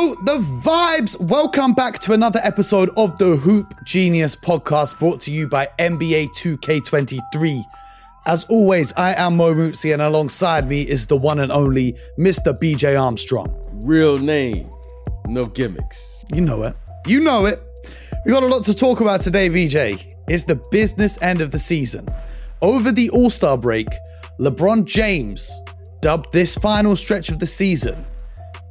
the 0.00 0.38
vibes. 0.62 1.20
Welcome 1.20 1.74
back 1.74 1.98
to 2.00 2.14
another 2.14 2.40
episode 2.42 2.88
of 2.96 3.18
the 3.18 3.36
Hoop 3.36 3.74
Genius 3.84 4.34
podcast 4.34 4.98
brought 4.98 5.20
to 5.22 5.30
you 5.30 5.46
by 5.46 5.68
NBA 5.78 6.28
2K23. 6.28 7.62
As 8.24 8.44
always, 8.44 8.94
I 8.94 9.12
am 9.12 9.36
Mo 9.36 9.54
Mutsi, 9.54 9.92
and 9.92 10.00
alongside 10.00 10.66
me 10.66 10.80
is 10.80 11.06
the 11.06 11.18
one 11.18 11.40
and 11.40 11.52
only 11.52 11.92
Mr. 12.18 12.58
BJ 12.58 12.98
Armstrong. 12.98 13.54
Real 13.84 14.16
name, 14.16 14.70
no 15.28 15.44
gimmicks. 15.44 16.18
You 16.32 16.40
know 16.40 16.62
it. 16.62 16.74
You 17.06 17.20
know 17.20 17.44
it. 17.44 17.62
We 18.24 18.32
got 18.32 18.42
a 18.42 18.46
lot 18.46 18.64
to 18.64 18.74
talk 18.74 19.02
about 19.02 19.20
today, 19.20 19.50
BJ. 19.50 20.14
It's 20.28 20.44
the 20.44 20.62
business 20.70 21.20
end 21.20 21.42
of 21.42 21.50
the 21.50 21.58
season. 21.58 22.06
Over 22.62 22.90
the 22.90 23.10
All 23.10 23.28
Star 23.28 23.58
break, 23.58 23.88
LeBron 24.38 24.86
James 24.86 25.60
dubbed 26.00 26.32
this 26.32 26.54
final 26.54 26.96
stretch 26.96 27.28
of 27.28 27.38
the 27.38 27.46
season 27.46 28.06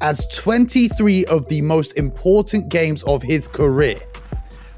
as 0.01 0.27
23 0.27 1.25
of 1.25 1.47
the 1.49 1.61
most 1.61 1.97
important 1.97 2.69
games 2.69 3.03
of 3.03 3.21
his 3.21 3.47
career. 3.47 3.97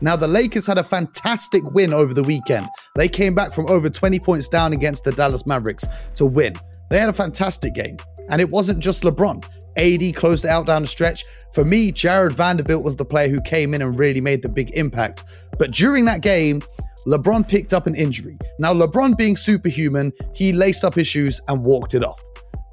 Now, 0.01 0.15
the 0.15 0.27
Lakers 0.27 0.65
had 0.65 0.79
a 0.79 0.83
fantastic 0.83 1.63
win 1.71 1.93
over 1.93 2.13
the 2.13 2.23
weekend. 2.23 2.67
They 2.95 3.07
came 3.07 3.35
back 3.35 3.51
from 3.51 3.69
over 3.69 3.89
20 3.89 4.19
points 4.19 4.47
down 4.47 4.73
against 4.73 5.03
the 5.03 5.11
Dallas 5.11 5.45
Mavericks 5.45 5.85
to 6.15 6.25
win. 6.25 6.55
They 6.89 6.99
had 6.99 7.09
a 7.09 7.13
fantastic 7.13 7.75
game. 7.75 7.97
And 8.29 8.41
it 8.41 8.49
wasn't 8.49 8.79
just 8.79 9.03
LeBron. 9.03 9.45
AD 9.77 10.15
closed 10.15 10.45
it 10.45 10.49
out 10.49 10.65
down 10.65 10.81
the 10.81 10.87
stretch. 10.87 11.23
For 11.53 11.63
me, 11.63 11.91
Jarred 11.91 12.33
Vanderbilt 12.33 12.83
was 12.83 12.95
the 12.95 13.05
player 13.05 13.29
who 13.29 13.41
came 13.41 13.73
in 13.73 13.81
and 13.81 13.97
really 13.97 14.21
made 14.21 14.41
the 14.41 14.49
big 14.49 14.71
impact. 14.71 15.23
But 15.59 15.71
during 15.71 16.05
that 16.05 16.21
game, 16.21 16.61
LeBron 17.07 17.47
picked 17.47 17.73
up 17.73 17.87
an 17.87 17.95
injury. 17.95 18.37
Now, 18.59 18.73
LeBron 18.73 19.17
being 19.17 19.37
superhuman, 19.37 20.13
he 20.33 20.51
laced 20.51 20.83
up 20.83 20.95
his 20.95 21.07
shoes 21.07 21.39
and 21.47 21.63
walked 21.63 21.93
it 21.93 22.03
off. 22.03 22.21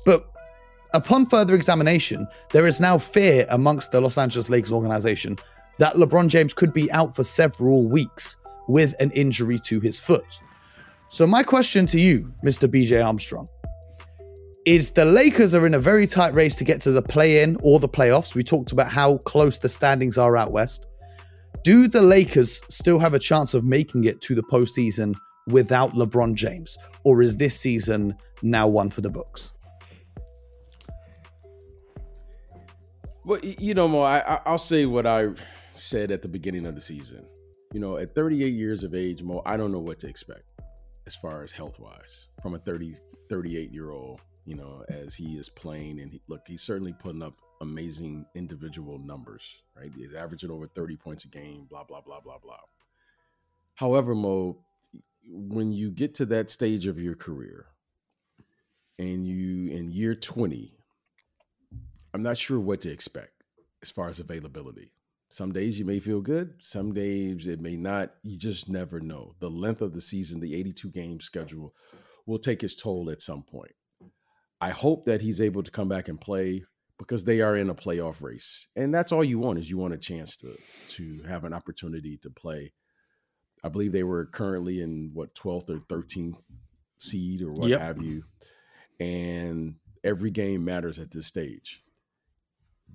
But 0.05 0.31
upon 0.95 1.27
further 1.27 1.55
examination, 1.55 2.27
there 2.53 2.67
is 2.67 2.81
now 2.81 2.99
fear 2.99 3.47
amongst 3.51 3.93
the 3.93 4.01
Los 4.01 4.19
Angeles 4.19 4.51
Lakers 4.51 4.73
organization 4.73 5.39
that 5.79 5.95
LeBron 5.95 6.29
James 6.29 6.55
could 6.55 6.73
be 6.73 6.91
out 6.93 7.15
for 7.15 7.25
several 7.25 7.87
weeks 7.87 8.37
with 8.69 8.95
an 9.01 9.11
injury 9.13 9.59
to 9.61 9.81
his 9.81 9.99
foot. 9.99 10.41
So, 11.09 11.27
my 11.27 11.43
question 11.43 11.87
to 11.87 12.01
you, 12.01 12.33
Mr. 12.45 12.69
BJ 12.69 13.05
Armstrong, 13.05 13.49
is 14.67 14.91
the 14.91 15.05
Lakers 15.05 15.55
are 15.55 15.67
in 15.67 15.75
a 15.75 15.79
very 15.79 16.07
tight 16.07 16.35
race 16.35 16.55
to 16.57 16.65
get 16.65 16.81
to 16.83 16.91
the 16.91 17.01
play 17.01 17.43
in 17.43 17.57
or 17.63 17.81
the 17.81 17.89
playoffs. 17.89 18.35
We 18.35 18.45
talked 18.45 18.73
about 18.73 18.91
how 18.91 19.17
close 19.19 19.59
the 19.59 19.69
standings 19.69 20.19
are 20.19 20.37
out 20.37 20.53
west. 20.53 20.87
Do 21.65 21.89
the 21.89 22.03
Lakers 22.03 22.63
still 22.69 22.99
have 22.99 23.15
a 23.15 23.19
chance 23.19 23.55
of 23.55 23.65
making 23.65 24.05
it 24.05 24.21
to 24.23 24.35
the 24.35 24.43
postseason 24.43 25.15
without 25.47 25.93
LeBron 25.95 26.35
James? 26.35 26.77
Or 27.05 27.23
is 27.23 27.37
this 27.37 27.59
season 27.59 28.15
now 28.43 28.69
one 28.69 28.91
for 28.91 29.01
the 29.01 29.09
books? 29.09 29.53
Well, 33.29 33.41
you 33.43 33.75
know, 33.75 33.87
Mo, 33.87 34.01
I, 34.01 34.41
I'll 34.47 34.57
say 34.57 34.87
what 34.87 35.07
I 35.07 35.27
said 35.75 36.11
at 36.11 36.23
the 36.23 36.29
beginning 36.29 36.65
of 36.65 36.75
the 36.75 36.81
season. 36.81 37.27
You 37.75 37.79
know, 37.79 37.99
at 37.99 38.15
38 38.15 38.55
years 38.55 38.85
of 38.85 38.95
age, 38.95 39.23
Mo, 39.23 39.43
I 39.45 39.59
don't 39.59 39.71
know 39.71 39.81
what 39.81 39.99
to 39.99 40.09
expect 40.09 40.45
as 41.07 41.15
far 41.15 41.43
as 41.43 41.53
health 41.53 41.79
wise 41.79 42.29
from 42.41 42.55
a 42.55 42.59
30, 42.59 42.97
38 43.29 43.71
year 43.71 43.91
old, 43.91 44.23
you 44.47 44.55
know, 44.55 44.83
as 44.89 45.15
he 45.15 45.37
is 45.37 45.51
playing. 45.51 46.01
And 46.01 46.11
he, 46.11 46.23
look, 46.29 46.49
he's 46.49 46.63
certainly 46.63 46.95
putting 46.95 47.23
up 47.23 47.35
amazing 47.61 48.25
individual 48.35 48.99
numbers, 48.99 49.61
right? 49.77 49.93
He's 49.95 50.15
averaging 50.15 50.51
over 50.51 50.67
30 50.67 50.97
points 50.97 51.27
a 51.27 51.29
game, 51.29 51.67
blah, 51.69 51.85
blah, 51.85 52.01
blah, 52.01 52.21
blah, 52.21 52.39
blah. 52.39 52.57
However, 53.75 54.15
Mo, 54.15 54.57
when 55.27 55.71
you 55.71 55.91
get 55.91 56.15
to 56.15 56.25
that 56.25 56.49
stage 56.49 56.87
of 56.87 56.99
your 56.99 57.15
career 57.15 57.67
and 58.99 59.27
you 59.27 59.71
in 59.71 59.91
year 59.91 60.15
20, 60.15 60.78
I'm 62.15 62.23
not 62.23 62.39
sure 62.39 62.59
what 62.59 62.81
to 62.83 62.91
expect 62.91 63.43
as 63.83 63.91
far 63.91 64.09
as 64.09 64.21
availability. 64.21 64.93
Some 65.31 65.53
days 65.53 65.79
you 65.79 65.85
may 65.85 65.99
feel 65.99 66.23
good, 66.23 66.55
some 66.59 66.95
days 66.95 67.47
it 67.47 67.61
may 67.61 67.77
not. 67.77 68.15
You 68.23 68.39
just 68.39 68.69
never 68.69 68.99
know. 68.99 69.35
The 69.41 69.51
length 69.51 69.83
of 69.83 69.93
the 69.93 70.01
season, 70.01 70.41
the 70.41 70.55
82 70.55 70.89
game 70.91 71.21
schedule, 71.21 71.75
will 72.27 72.39
take 72.39 72.63
its 72.63 72.75
toll 72.75 73.11
at 73.11 73.21
some 73.21 73.43
point. 73.43 73.73
I 74.61 74.71
hope 74.71 75.05
that 75.05 75.21
he's 75.21 75.41
able 75.41 75.63
to 75.63 75.71
come 75.71 75.89
back 75.89 76.09
and 76.09 76.21
play 76.21 76.65
because 76.99 77.25
they 77.25 77.41
are 77.43 77.57
in 77.57 77.71
a 77.71 77.75
playoff 77.75 78.23
race. 78.23 78.69
And 78.75 78.93
that's 78.93 79.13
all 79.13 79.23
you 79.23 79.39
want 79.39 79.59
is 79.59 79.71
you 79.71 79.79
want 79.79 79.95
a 79.95 79.99
chance 79.99 80.37
to 80.39 80.57
to 80.89 81.23
have 81.29 81.45
an 81.45 81.53
opportunity 81.53 82.17
to 82.19 82.31
play. 82.31 82.73
I 83.63 83.69
believe 83.69 83.93
they 83.93 84.05
were 84.05 84.27
currently 84.27 84.81
in 84.81 85.11
what 85.13 85.35
12th 85.35 85.71
or 85.71 85.79
13th 85.79 86.43
seed 86.99 87.43
or 87.43 87.53
what 87.53 87.69
yep. 87.69 87.81
have 87.81 88.03
you. 88.03 88.25
And 88.99 89.77
every 90.03 90.31
game 90.31 90.65
matters 90.65 90.99
at 90.99 91.11
this 91.11 91.27
stage. 91.27 91.83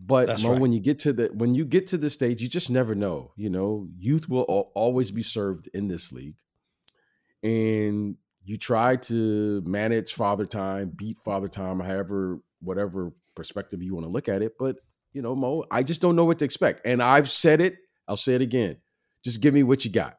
But 0.05 0.41
Mo, 0.41 0.51
right. 0.51 0.61
when 0.61 0.73
you 0.73 0.79
get 0.79 0.99
to 0.99 1.13
the 1.13 1.27
when 1.33 1.53
you 1.53 1.65
get 1.65 1.87
to 1.87 1.97
the 1.97 2.09
stage, 2.09 2.41
you 2.41 2.49
just 2.49 2.69
never 2.69 2.93
know. 2.93 3.31
You 3.35 3.49
know, 3.49 3.87
youth 3.97 4.27
will 4.27 4.41
always 4.75 5.11
be 5.11 5.23
served 5.23 5.69
in 5.73 5.87
this 5.87 6.11
league, 6.11 6.35
and 7.41 8.17
you 8.43 8.57
try 8.57 8.97
to 8.97 9.61
manage 9.65 10.11
father 10.11 10.45
time, 10.45 10.91
beat 10.95 11.17
father 11.19 11.47
time, 11.47 11.79
however, 11.79 12.39
whatever 12.61 13.13
perspective 13.35 13.81
you 13.81 13.93
want 13.93 14.05
to 14.05 14.11
look 14.11 14.27
at 14.27 14.41
it. 14.41 14.53
But 14.59 14.77
you 15.13 15.21
know, 15.21 15.35
Mo, 15.35 15.63
I 15.71 15.83
just 15.83 16.01
don't 16.01 16.15
know 16.15 16.25
what 16.25 16.39
to 16.39 16.45
expect, 16.45 16.85
and 16.85 17.01
I've 17.01 17.29
said 17.29 17.61
it. 17.61 17.77
I'll 18.07 18.17
say 18.17 18.35
it 18.35 18.41
again. 18.41 18.77
Just 19.23 19.41
give 19.41 19.53
me 19.53 19.63
what 19.63 19.85
you 19.85 19.91
got. 19.91 20.17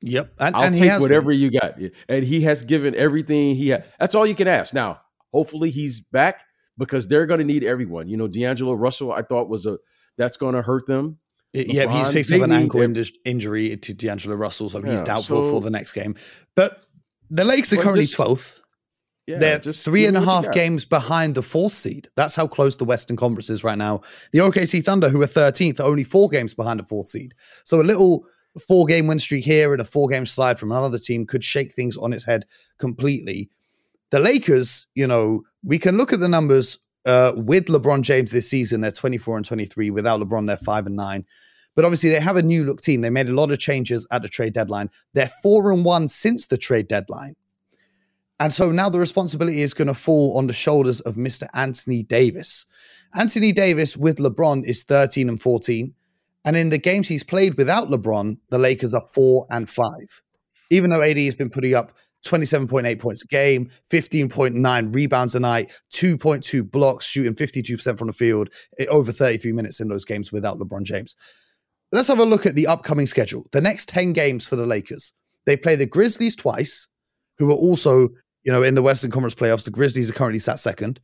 Yep, 0.00 0.32
and, 0.40 0.56
I'll 0.56 0.62
and 0.62 0.76
take 0.76 1.00
whatever 1.00 1.30
been. 1.30 1.40
you 1.40 1.50
got, 1.50 1.78
and 2.08 2.24
he 2.24 2.42
has 2.42 2.62
given 2.62 2.94
everything 2.94 3.54
he 3.56 3.68
had. 3.68 3.86
That's 4.00 4.14
all 4.14 4.26
you 4.26 4.34
can 4.34 4.48
ask. 4.48 4.72
Now, 4.72 5.00
hopefully, 5.32 5.68
he's 5.70 6.00
back 6.00 6.42
because 6.78 7.08
they're 7.08 7.26
going 7.26 7.38
to 7.38 7.44
need 7.44 7.64
everyone. 7.64 8.08
You 8.08 8.16
know, 8.16 8.28
D'Angelo 8.28 8.74
Russell, 8.74 9.12
I 9.12 9.22
thought 9.22 9.48
was 9.48 9.66
a 9.66 9.78
that's 10.16 10.36
going 10.36 10.54
to 10.54 10.62
hurt 10.62 10.86
them. 10.86 11.18
LeBron, 11.54 11.72
yeah, 11.72 11.98
he's 11.98 12.08
faced 12.12 12.32
an 12.32 12.52
ankle 12.52 12.82
injury 13.24 13.76
to 13.76 13.94
D'Angelo 13.94 14.36
Russell, 14.36 14.68
so 14.68 14.80
yeah, 14.80 14.90
he's 14.90 15.02
doubtful 15.02 15.44
so, 15.44 15.50
for 15.50 15.60
the 15.60 15.70
next 15.70 15.92
game. 15.92 16.14
But 16.54 16.84
the 17.30 17.44
Lakers 17.44 17.72
are 17.72 17.82
currently 17.82 18.06
twelfth. 18.06 18.60
Yeah, 19.26 19.38
They're 19.38 19.58
just 19.58 19.84
three 19.84 20.06
and 20.06 20.16
a 20.16 20.20
half 20.20 20.52
games 20.52 20.84
behind 20.84 21.34
the 21.34 21.42
fourth 21.42 21.74
seed. 21.74 22.08
That's 22.14 22.36
how 22.36 22.46
close 22.46 22.76
the 22.76 22.84
Western 22.84 23.16
Conference 23.16 23.50
is 23.50 23.64
right 23.64 23.76
now. 23.76 24.02
The 24.30 24.38
OKC 24.38 24.84
Thunder, 24.84 25.08
who 25.08 25.20
are 25.20 25.26
13th, 25.26 25.80
are 25.80 25.86
only 25.86 26.04
four 26.04 26.28
games 26.28 26.54
behind 26.54 26.78
the 26.78 26.84
fourth 26.84 27.08
seed. 27.08 27.34
So 27.64 27.80
a 27.80 27.82
little 27.82 28.24
four 28.68 28.86
game 28.86 29.08
win 29.08 29.18
streak 29.18 29.44
here 29.44 29.72
and 29.72 29.82
a 29.82 29.84
four 29.84 30.06
game 30.06 30.26
slide 30.26 30.60
from 30.60 30.70
another 30.70 30.98
team 30.98 31.26
could 31.26 31.42
shake 31.42 31.74
things 31.74 31.96
on 31.96 32.12
its 32.12 32.24
head 32.24 32.46
completely. 32.78 33.50
The 34.10 34.20
Lakers, 34.20 34.86
you 34.94 35.08
know, 35.08 35.42
we 35.66 35.78
can 35.78 35.96
look 35.96 36.12
at 36.12 36.20
the 36.20 36.28
numbers 36.28 36.78
uh, 37.04 37.32
with 37.36 37.66
LeBron 37.66 38.02
James 38.02 38.30
this 38.30 38.48
season. 38.48 38.80
They're 38.80 38.92
24 38.92 39.38
and 39.38 39.44
23. 39.44 39.90
Without 39.90 40.20
LeBron, 40.20 40.46
they're 40.46 40.56
5 40.56 40.86
and 40.86 40.96
9. 40.96 41.26
But 41.74 41.84
obviously, 41.84 42.10
they 42.10 42.20
have 42.20 42.36
a 42.36 42.42
new 42.42 42.64
look 42.64 42.80
team. 42.80 43.00
They 43.00 43.10
made 43.10 43.28
a 43.28 43.34
lot 43.34 43.50
of 43.50 43.58
changes 43.58 44.06
at 44.10 44.22
the 44.22 44.28
trade 44.28 44.54
deadline. 44.54 44.90
They're 45.12 45.32
4 45.42 45.72
and 45.72 45.84
1 45.84 46.08
since 46.08 46.46
the 46.46 46.56
trade 46.56 46.88
deadline. 46.88 47.34
And 48.38 48.52
so 48.52 48.70
now 48.70 48.88
the 48.88 48.98
responsibility 48.98 49.62
is 49.62 49.74
going 49.74 49.88
to 49.88 49.94
fall 49.94 50.38
on 50.38 50.46
the 50.46 50.52
shoulders 50.52 51.00
of 51.00 51.16
Mr. 51.16 51.48
Anthony 51.52 52.02
Davis. 52.02 52.66
Anthony 53.14 53.50
Davis 53.50 53.96
with 53.96 54.18
LeBron 54.18 54.64
is 54.64 54.84
13 54.84 55.28
and 55.28 55.40
14. 55.40 55.94
And 56.44 56.56
in 56.56 56.68
the 56.68 56.78
games 56.78 57.08
he's 57.08 57.24
played 57.24 57.54
without 57.54 57.88
LeBron, 57.88 58.38
the 58.50 58.58
Lakers 58.58 58.94
are 58.94 59.04
4 59.12 59.46
and 59.50 59.68
5. 59.68 59.86
Even 60.70 60.90
though 60.90 61.02
AD 61.02 61.18
has 61.18 61.34
been 61.34 61.50
putting 61.50 61.74
up 61.74 61.92
27.8 62.26 62.98
points 62.98 63.24
a 63.24 63.26
game, 63.26 63.70
15.9 63.90 64.94
rebounds 64.94 65.34
a 65.34 65.40
night, 65.40 65.72
2.2 65.92 66.70
blocks, 66.70 67.06
shooting 67.06 67.34
52% 67.34 67.98
from 67.98 68.08
the 68.08 68.12
field, 68.12 68.48
eh, 68.78 68.86
over 68.86 69.12
33 69.12 69.52
minutes 69.52 69.80
in 69.80 69.88
those 69.88 70.04
games 70.04 70.32
without 70.32 70.58
LeBron 70.58 70.82
James. 70.82 71.16
Let's 71.92 72.08
have 72.08 72.18
a 72.18 72.24
look 72.24 72.46
at 72.46 72.54
the 72.54 72.66
upcoming 72.66 73.06
schedule. 73.06 73.46
The 73.52 73.60
next 73.60 73.88
10 73.88 74.12
games 74.12 74.46
for 74.46 74.56
the 74.56 74.66
Lakers. 74.66 75.12
They 75.46 75.56
play 75.56 75.76
the 75.76 75.86
Grizzlies 75.86 76.34
twice, 76.34 76.88
who 77.38 77.50
are 77.50 77.54
also, 77.54 78.08
you 78.42 78.52
know, 78.52 78.62
in 78.62 78.74
the 78.74 78.82
Western 78.82 79.10
Conference 79.10 79.34
playoffs. 79.34 79.64
The 79.64 79.70
Grizzlies 79.70 80.10
are 80.10 80.14
currently 80.14 80.40
sat 80.40 80.58
second. 80.58 81.00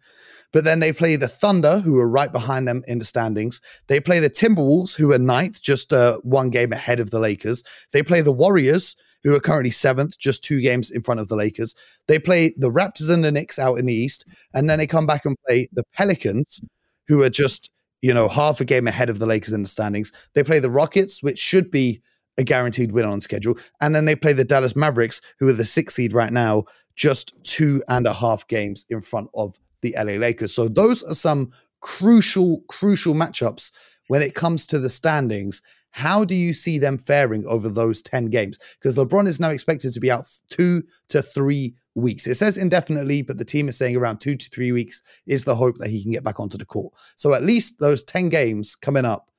But 0.53 0.65
then 0.65 0.81
they 0.81 0.93
play 0.93 1.17
the 1.17 1.29
Thunder, 1.29 1.79
who 1.81 1.99
are 1.99 2.09
right 2.09 2.31
behind 2.31 2.69
them 2.69 2.83
in 2.87 2.99
the 2.99 3.05
standings. 3.05 3.61
They 3.87 4.01
play 4.01 4.21
the 4.21 4.29
Timberwolves, 4.29 4.97
who 4.97 5.13
are 5.13 5.19
ninth, 5.19 5.63
just 5.63 5.93
uh, 5.93 6.19
one 6.23 6.51
game 6.51 6.73
ahead 6.73 7.01
of 7.01 7.11
the 7.11 7.21
Lakers. 7.21 7.65
They 7.93 8.03
play 8.03 8.21
the 8.21 8.33
Warriors, 8.33 8.97
who 9.25 9.35
are 9.35 9.41
currently 9.41 9.71
seventh, 9.71 10.19
just 10.19 10.45
two 10.45 10.61
games 10.61 10.91
in 10.91 11.03
front 11.03 11.21
of 11.21 11.29
the 11.29 11.37
Lakers. 11.37 11.75
They 12.09 12.19
play 12.19 12.55
the 12.57 12.71
Raptors 12.71 13.11
and 13.11 13.25
the 13.25 13.33
Knicks 13.33 13.59
out 13.59 13.79
in 13.79 13.87
the 13.87 13.95
East, 13.95 14.27
and 14.55 14.69
then 14.69 14.79
they 14.79 14.87
come 14.87 15.07
back 15.07 15.25
and 15.25 15.37
play 15.47 15.69
the 15.73 15.85
Pelicans, 15.95 16.61
who 17.09 17.23
are 17.23 17.31
just 17.31 17.71
you 18.01 18.13
know 18.13 18.29
half 18.29 18.61
a 18.61 18.65
game 18.65 18.87
ahead 18.87 19.11
of 19.11 19.19
the 19.19 19.27
Lakers 19.27 19.53
in 19.53 19.63
the 19.63 19.69
standings. 19.69 20.13
They 20.35 20.43
play 20.43 20.59
the 20.59 20.71
Rockets, 20.71 21.23
which 21.23 21.39
should 21.39 21.71
be 21.71 22.03
a 22.39 22.45
guaranteed 22.45 22.93
win 22.93 23.05
on 23.05 23.21
schedule, 23.21 23.57
and 23.81 23.95
then 23.95 24.05
they 24.05 24.17
play 24.17 24.33
the 24.33 24.45
Dallas 24.45 24.77
Mavericks, 24.77 25.21
who 25.39 25.49
are 25.49 25.53
the 25.53 25.65
sixth 25.65 25.97
seed 25.97 26.13
right 26.13 26.33
now, 26.33 26.65
just 26.97 27.35
two 27.45 27.83
and 27.89 28.07
a 28.07 28.13
half 28.13 28.47
games 28.49 28.87
in 28.89 29.01
front 29.01 29.29
of 29.35 29.59
the 29.83 29.95
LA 29.97 30.15
Lakers. 30.15 30.55
So 30.55 30.69
those 30.69 31.03
are 31.03 31.15
some 31.15 31.51
crucial, 31.81 32.63
crucial 32.69 33.15
matchups 33.15 33.71
when 34.09 34.23
it 34.23 34.35
comes 34.35 34.67
to 34.69 34.79
the 34.79 34.89
standings 34.89 35.63
how 35.93 36.25
do 36.25 36.35
you 36.35 36.55
see 36.55 36.79
them 36.79 36.99
faring 36.99 37.47
over 37.47 37.69
those 37.69 38.03
10 38.03 38.27
games? 38.27 38.59
Because 38.79 38.97
LeBron 38.97 39.27
is 39.27 39.39
now 39.39 39.51
expected 39.51 39.93
to 39.93 40.01
be 40.01 40.11
out 40.11 40.27
two 40.51 40.83
to 41.09 41.23
three 41.23 41.77
weeks. 41.95 42.27
It 42.27 42.37
says 42.37 42.57
indefinitely, 42.57 43.23
but 43.23 43.39
the 43.39 43.45
team 43.45 43.69
is 43.69 43.77
saying 43.77 43.97
around 43.97 44.19
two 44.19 44.37
to 44.37 44.51
three 44.51 44.73
weeks 44.73 45.03
is 45.27 45.45
the 45.45 45.57
hope 45.57 45.77
that 45.79 45.91
he 45.91 46.03
can 46.03 46.11
get 46.11 46.25
back 46.25 46.41
onto 46.41 46.57
the 46.59 46.65
court. 46.65 46.95
So 47.17 47.35
at 47.35 47.43
least 47.43 47.79
those 47.79 48.05
10 48.05 48.31
games 48.31 48.75
coming 48.75 49.05
up, 49.05 49.31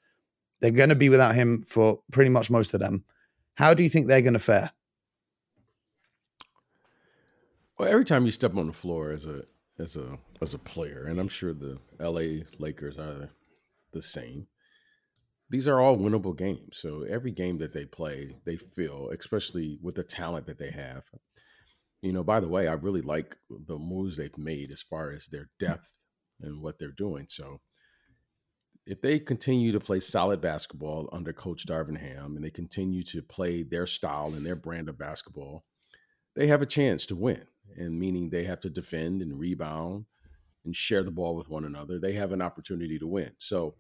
they're 0.62 0.72
going 0.72 0.90
to 0.90 0.96
be 0.96 1.10
without 1.10 1.36
him 1.36 1.64
for 1.64 2.00
pretty 2.12 2.30
much 2.30 2.50
most 2.50 2.74
of 2.74 2.80
them. 2.80 3.04
How 3.56 3.74
do 3.74 3.84
you 3.84 3.90
think 3.90 4.08
they're 4.08 4.22
going 4.22 4.34
to 4.34 4.40
fare? 4.40 4.72
Well, 7.78 7.90
every 7.90 8.06
time 8.06 8.26
you 8.26 8.32
step 8.32 8.56
on 8.56 8.68
the 8.68 8.74
floor 8.74 9.12
as 9.12 9.26
a 9.26 9.44
as 9.80 9.96
a 9.96 10.20
as 10.42 10.54
a 10.54 10.60
player, 10.60 11.06
and 11.08 11.20
I'm 11.20 11.28
sure 11.28 11.54
the 11.54 11.80
LA 12.00 12.46
Lakers 12.60 13.00
are 13.00 13.30
the 13.92 14.02
same. 14.02 14.48
These 15.54 15.68
are 15.68 15.80
all 15.80 16.00
winnable 16.00 16.36
games. 16.36 16.80
So 16.80 17.04
every 17.08 17.30
game 17.30 17.60
that 17.60 17.74
they 17.74 17.86
play, 17.86 18.38
they 18.44 18.58
feel, 18.58 19.12
especially 19.16 19.78
with 19.84 19.94
the 19.94 20.04
talent 20.04 20.48
that 20.48 20.58
they 20.58 20.72
have. 20.72 21.04
You 22.02 22.12
know, 22.12 22.24
by 22.24 22.40
the 22.40 22.48
way, 22.48 22.68
I 22.68 22.74
really 22.74 23.04
like 23.04 23.38
the 23.50 23.78
moves 23.78 24.18
they've 24.18 24.36
made 24.36 24.72
as 24.72 24.82
far 24.82 25.12
as 25.12 25.28
their 25.28 25.52
depth 25.60 26.06
and 26.42 26.64
what 26.64 26.80
they're 26.80 26.90
doing. 26.90 27.28
So 27.30 27.62
if 28.88 29.04
they 29.04 29.20
continue 29.20 29.72
to 29.74 29.80
play 29.80 30.00
solid 30.00 30.42
basketball 30.42 31.08
under 31.14 31.32
Coach 31.32 31.68
Darvin 31.68 32.00
Ham 32.00 32.36
and 32.36 32.44
they 32.44 32.50
continue 32.50 33.04
to 33.04 33.22
play 33.22 33.62
their 33.62 33.86
style 33.86 34.34
and 34.34 34.44
their 34.44 34.56
brand 34.56 34.90
of 34.90 34.98
basketball, 34.98 35.66
they 36.36 36.48
have 36.48 36.64
a 36.64 36.66
chance 36.66 37.06
to 37.06 37.16
win. 37.16 37.46
And 37.78 38.00
meaning 38.00 38.32
they 38.32 38.46
have 38.46 38.62
to 38.62 38.72
defend 38.72 39.22
and 39.22 39.40
rebound 39.40 40.06
and 40.66 40.76
share 40.76 41.04
the 41.04 41.12
ball 41.12 41.36
with 41.36 41.48
one 41.48 41.64
another. 41.64 42.00
They 42.00 42.14
have 42.14 42.32
an 42.32 42.42
opportunity 42.42 42.98
to 42.98 43.06
win. 43.06 43.34
So 43.38 43.76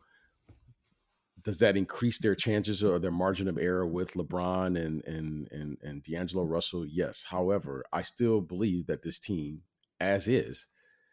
does 1.44 1.60
that 1.60 1.76
increase 1.76 2.20
their 2.20 2.36
chances 2.36 2.84
or 2.84 3.00
their 3.00 3.12
margin 3.12 3.48
of 3.48 3.58
error 3.58 3.86
with 3.86 4.14
LeBron 4.14 4.80
and 4.80 5.04
and 5.06 5.48
and 5.52 5.78
and 5.82 6.04
D'Angelo 6.04 6.44
Russell? 6.44 6.86
Yes. 6.86 7.26
However, 7.30 7.84
I 7.92 8.02
still 8.02 8.42
believe 8.42 8.88
that 8.88 9.04
this 9.04 9.20
team, 9.20 9.62
as 10.00 10.28
is, 10.28 10.68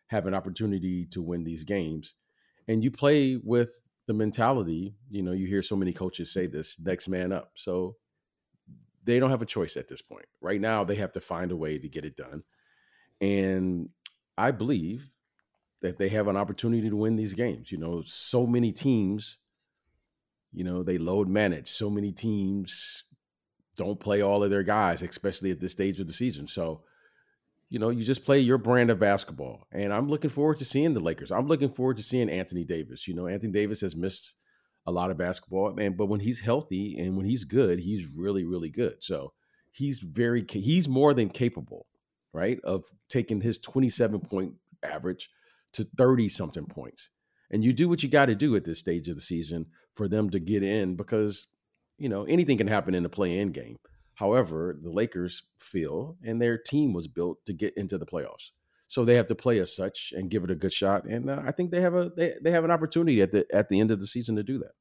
have 0.09 0.27
an 0.27 0.35
opportunity 0.35 1.07
to 1.07 1.23
win 1.23 1.45
these 1.45 1.65
games. 1.65 2.15
And 2.69 2.85
you 2.85 2.91
play 2.91 3.37
with 3.43 3.83
the 4.07 4.15
mentality, 4.15 4.95
you 5.09 5.23
know, 5.23 5.33
you 5.33 5.47
hear 5.47 5.63
so 5.63 5.77
many 5.77 5.93
coaches 5.93 6.33
say 6.33 6.47
this, 6.47 6.79
next 6.79 7.09
man 7.09 7.33
up. 7.33 7.53
So 7.55 7.97
they 9.03 9.19
don't 9.19 9.31
have 9.31 9.43
a 9.43 9.47
choice 9.47 9.77
at 9.77 9.89
this 9.89 10.03
point. 10.03 10.27
Right 10.41 10.61
now, 10.61 10.85
they 10.85 10.97
have 10.97 11.13
to 11.13 11.21
find 11.21 11.51
a 11.51 11.57
way 11.57 11.79
to 11.79 11.89
get 11.89 12.05
it 12.05 12.17
done. 12.17 12.45
And 13.21 13.89
I 14.39 14.53
believe 14.53 15.15
that 15.83 15.99
they 15.99 16.09
have 16.11 16.29
an 16.29 16.37
opportunity 16.37 16.89
to 16.89 16.97
win 16.97 17.17
these 17.17 17.35
games. 17.35 17.73
You 17.73 17.79
know, 17.79 18.03
so 18.05 18.47
many 18.47 18.73
teams 18.73 19.39
you 20.53 20.65
know, 20.65 20.83
they 20.83 20.99
load 20.99 21.29
manage. 21.29 21.69
So 21.69 21.91
many 21.91 22.13
teams 22.13 23.05
don't 23.77 24.01
play 24.01 24.21
all 24.21 24.43
of 24.43 24.51
their 24.51 24.63
guys, 24.63 25.03
especially 25.03 25.51
at 25.51 25.61
this 25.61 25.73
stage 25.73 26.01
of 26.01 26.07
the 26.07 26.13
season. 26.13 26.47
So, 26.47 26.83
you 27.69 27.79
know, 27.79 27.91
you 27.91 28.05
just 28.05 28.25
play 28.25 28.41
your 28.41 28.59
brand 28.59 28.91
of 28.91 28.99
basketball. 28.99 29.67
And 29.73 29.93
I'm 29.93 30.09
looking 30.09 30.31
forward 30.31 30.57
to 30.59 30.65
seeing 30.65 30.93
the 30.93 31.01
Lakers. 31.01 31.31
I'm 31.31 31.47
looking 31.47 31.69
forward 31.69 31.97
to 31.99 32.03
seeing 32.03 32.29
Anthony 32.29 32.65
Davis. 32.65 33.07
You 33.07 33.15
know, 33.15 33.27
Anthony 33.27 33.53
Davis 33.53 33.81
has 33.83 33.97
missed 33.97 34.37
a 34.87 34.93
lot 34.93 35.11
of 35.11 35.19
basketball, 35.19 35.73
man, 35.73 35.95
but 35.97 36.07
when 36.07 36.21
he's 36.21 36.41
healthy 36.41 36.97
and 36.99 37.17
when 37.17 37.27
he's 37.27 37.45
good, 37.45 37.79
he's 37.79 38.09
really, 38.17 38.45
really 38.45 38.71
good. 38.71 38.97
So 39.01 39.33
he's 39.71 40.01
very, 40.01 40.45
he's 40.49 40.89
more 40.89 41.15
than 41.15 41.29
capable, 41.29 41.87
right, 42.33 42.59
of 42.65 42.85
taking 43.09 43.41
his 43.41 43.59
27 43.59 44.21
point 44.21 44.55
average 44.83 45.31
to 45.75 45.85
30 45.97 46.29
something 46.29 46.67
points. 46.67 47.11
And 47.51 47.63
you 47.63 47.73
do 47.73 47.89
what 47.89 48.03
you 48.03 48.09
got 48.09 48.27
to 48.27 48.35
do 48.35 48.57
at 48.57 48.65
this 48.65 48.79
stage 48.79 49.09
of 49.09 49.17
the 49.17 49.23
season 49.23 49.67
for 49.93 50.09
them 50.09 50.31
to 50.31 50.41
get 50.41 50.63
in 50.63 50.97
because, 50.97 51.47
you 51.99 52.09
know, 52.09 52.25
anything 52.25 52.59
can 52.59 52.69
happen 52.69 52.95
in 52.95 53.03
the 53.03 53.09
play 53.09 53.39
in 53.39 53.53
game. 53.53 53.77
However, 54.15 54.79
the 54.81 54.91
Lakers 54.91 55.45
feel 55.59 56.17
and 56.23 56.41
their 56.41 56.59
team 56.59 56.93
was 56.93 57.09
built 57.09 57.39
to 57.47 57.53
get 57.53 57.75
into 57.77 57.97
the 57.97 58.07
playoffs. 58.07 58.51
So 58.87 59.05
they 59.05 59.15
have 59.15 59.27
to 59.27 59.35
play 59.35 59.59
as 59.61 59.75
such 59.75 60.13
and 60.17 60.29
give 60.29 60.43
it 60.43 60.51
a 60.51 60.55
good 60.55 60.73
shot. 60.73 61.05
And 61.05 61.31
uh, 61.31 61.41
I 61.47 61.53
think 61.53 61.71
they 61.71 61.81
have 61.81 61.95
a 61.95 62.11
they, 62.17 62.35
they 62.43 62.51
have 62.51 62.65
an 62.65 62.73
opportunity 62.73 63.23
at 63.23 63.31
the 63.31 63.47
at 63.53 63.69
the 63.69 63.79
end 63.79 63.91
of 63.91 64.01
the 64.01 64.07
season 64.07 64.37
to 64.37 64.43
do 64.43 64.59
that. 64.59 64.73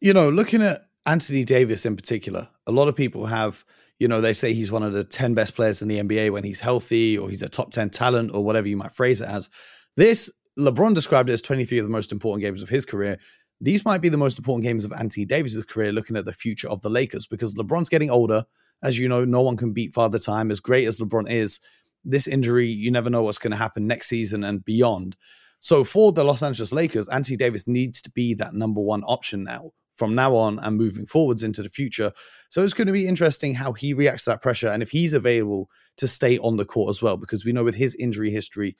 You 0.00 0.12
know, 0.12 0.28
looking 0.28 0.62
at 0.62 0.80
Anthony 1.06 1.44
Davis 1.44 1.86
in 1.86 1.96
particular, 1.96 2.48
a 2.66 2.72
lot 2.72 2.88
of 2.88 2.96
people 2.96 3.26
have, 3.26 3.64
you 3.98 4.08
know, 4.08 4.20
they 4.20 4.32
say 4.32 4.52
he's 4.52 4.72
one 4.72 4.82
of 4.82 4.92
the 4.92 5.04
10 5.04 5.34
best 5.34 5.54
players 5.54 5.80
in 5.80 5.88
the 5.88 6.00
NBA 6.00 6.32
when 6.32 6.44
he's 6.44 6.60
healthy 6.60 7.16
or 7.16 7.30
he's 7.30 7.42
a 7.42 7.48
top 7.48 7.70
10 7.70 7.90
talent 7.90 8.32
or 8.34 8.44
whatever 8.44 8.66
you 8.66 8.76
might 8.76 8.92
phrase 8.92 9.20
it 9.20 9.28
as. 9.28 9.48
This 9.96 10.30
LeBron 10.58 10.94
described 10.94 11.30
it 11.30 11.34
as 11.34 11.42
23 11.42 11.78
of 11.78 11.84
the 11.84 11.90
most 11.90 12.12
important 12.12 12.42
games 12.42 12.62
of 12.62 12.68
his 12.68 12.84
career. 12.84 13.18
These 13.62 13.84
might 13.84 14.00
be 14.00 14.08
the 14.08 14.16
most 14.16 14.38
important 14.38 14.64
games 14.64 14.84
of 14.84 14.92
Anthony 14.92 15.24
Davis's 15.24 15.64
career, 15.64 15.92
looking 15.92 16.16
at 16.16 16.24
the 16.24 16.32
future 16.32 16.68
of 16.68 16.82
the 16.82 16.90
Lakers, 16.90 17.26
because 17.26 17.54
LeBron's 17.54 17.88
getting 17.88 18.10
older. 18.10 18.44
As 18.82 18.98
you 18.98 19.08
know, 19.08 19.24
no 19.24 19.40
one 19.40 19.56
can 19.56 19.72
beat 19.72 19.94
Father 19.94 20.18
Time. 20.18 20.50
As 20.50 20.58
great 20.58 20.88
as 20.88 20.98
LeBron 20.98 21.30
is, 21.30 21.60
this 22.04 22.26
injury, 22.26 22.66
you 22.66 22.90
never 22.90 23.08
know 23.08 23.22
what's 23.22 23.38
going 23.38 23.52
to 23.52 23.56
happen 23.56 23.86
next 23.86 24.08
season 24.08 24.42
and 24.42 24.64
beyond. 24.64 25.16
So 25.60 25.84
for 25.84 26.12
the 26.12 26.24
Los 26.24 26.42
Angeles 26.42 26.72
Lakers, 26.72 27.08
Anthony 27.08 27.36
Davis 27.36 27.68
needs 27.68 28.02
to 28.02 28.10
be 28.10 28.34
that 28.34 28.52
number 28.52 28.80
one 28.80 29.04
option 29.04 29.44
now 29.44 29.70
from 29.94 30.16
now 30.16 30.34
on 30.34 30.58
and 30.58 30.76
moving 30.76 31.06
forwards 31.06 31.44
into 31.44 31.62
the 31.62 31.68
future. 31.68 32.10
So 32.48 32.64
it's 32.64 32.74
going 32.74 32.88
to 32.88 32.92
be 32.92 33.06
interesting 33.06 33.54
how 33.54 33.72
he 33.72 33.94
reacts 33.94 34.24
to 34.24 34.30
that 34.30 34.42
pressure 34.42 34.66
and 34.66 34.82
if 34.82 34.90
he's 34.90 35.14
available 35.14 35.70
to 35.98 36.08
stay 36.08 36.38
on 36.38 36.56
the 36.56 36.64
court 36.64 36.90
as 36.90 37.00
well, 37.00 37.16
because 37.16 37.44
we 37.44 37.52
know 37.52 37.62
with 37.62 37.76
his 37.76 37.94
injury 37.94 38.30
history, 38.30 38.76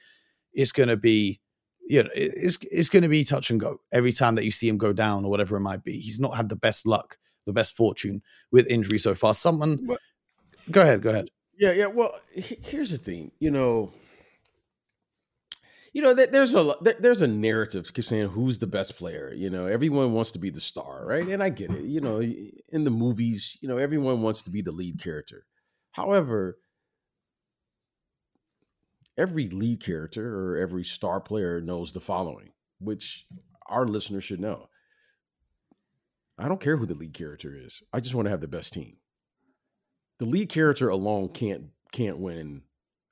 it's 0.52 0.72
going 0.72 0.88
to 0.88 0.96
be 0.96 1.40
you 1.88 2.02
know, 2.02 2.10
it's 2.14 2.58
it's 2.70 2.88
going 2.88 3.02
to 3.02 3.08
be 3.08 3.24
touch 3.24 3.50
and 3.50 3.60
go 3.60 3.80
every 3.92 4.12
time 4.12 4.34
that 4.36 4.44
you 4.44 4.50
see 4.50 4.68
him 4.68 4.78
go 4.78 4.92
down 4.92 5.24
or 5.24 5.30
whatever 5.30 5.56
it 5.56 5.60
might 5.60 5.84
be. 5.84 5.98
He's 5.98 6.20
not 6.20 6.36
had 6.36 6.48
the 6.48 6.56
best 6.56 6.86
luck, 6.86 7.18
the 7.46 7.52
best 7.52 7.76
fortune 7.76 8.22
with 8.50 8.66
injury 8.68 8.98
so 8.98 9.14
far. 9.14 9.34
Someone, 9.34 9.88
go 10.70 10.82
ahead, 10.82 11.02
go 11.02 11.10
ahead. 11.10 11.28
Yeah, 11.58 11.72
yeah. 11.72 11.86
Well, 11.86 12.18
here's 12.32 12.90
the 12.90 12.98
thing. 12.98 13.32
You 13.38 13.50
know, 13.50 13.92
you 15.92 16.02
know, 16.02 16.14
there's 16.14 16.54
a 16.54 16.74
there's 17.00 17.20
a 17.20 17.26
narrative 17.26 17.90
saying 17.94 18.28
who's 18.28 18.58
the 18.58 18.66
best 18.66 18.96
player. 18.96 19.32
You 19.34 19.50
know, 19.50 19.66
everyone 19.66 20.12
wants 20.12 20.30
to 20.32 20.38
be 20.38 20.50
the 20.50 20.60
star, 20.60 21.04
right? 21.04 21.28
And 21.28 21.42
I 21.42 21.50
get 21.50 21.70
it. 21.70 21.84
You 21.84 22.00
know, 22.00 22.20
in 22.20 22.84
the 22.84 22.90
movies, 22.90 23.58
you 23.60 23.68
know, 23.68 23.76
everyone 23.76 24.22
wants 24.22 24.42
to 24.42 24.50
be 24.50 24.62
the 24.62 24.72
lead 24.72 25.02
character. 25.02 25.44
However, 25.92 26.56
every 29.16 29.48
lead 29.48 29.80
character 29.80 30.38
or 30.38 30.56
every 30.56 30.84
star 30.84 31.20
player 31.20 31.60
knows 31.60 31.92
the 31.92 32.00
following, 32.00 32.52
which 32.78 33.26
our 33.66 33.86
listeners 33.86 34.24
should 34.24 34.40
know. 34.40 34.68
I 36.38 36.48
don't 36.48 36.60
care 36.60 36.76
who 36.76 36.86
the 36.86 36.94
lead 36.94 37.14
character 37.14 37.54
is. 37.54 37.82
I 37.92 38.00
just 38.00 38.14
want 38.14 38.26
to 38.26 38.30
have 38.30 38.40
the 38.40 38.48
best 38.48 38.72
team. 38.72 38.96
The 40.18 40.26
lead 40.26 40.48
character 40.48 40.88
alone 40.88 41.28
can't 41.28 41.66
can't 41.92 42.18
win 42.18 42.62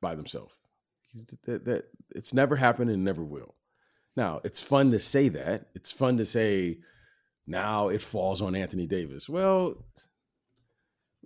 by 0.00 0.14
themselves. 0.14 0.54
That, 1.44 1.64
that 1.64 1.84
it's 2.14 2.32
never 2.32 2.56
happened 2.56 2.90
and 2.90 3.04
never 3.04 3.24
will. 3.24 3.56
Now, 4.16 4.40
it's 4.44 4.60
fun 4.60 4.90
to 4.92 4.98
say 4.98 5.28
that. 5.28 5.66
It's 5.74 5.92
fun 5.92 6.16
to 6.18 6.26
say 6.26 6.78
now 7.46 7.88
it 7.88 8.00
falls 8.00 8.40
on 8.40 8.54
Anthony 8.54 8.86
Davis. 8.86 9.28
Well, 9.28 9.84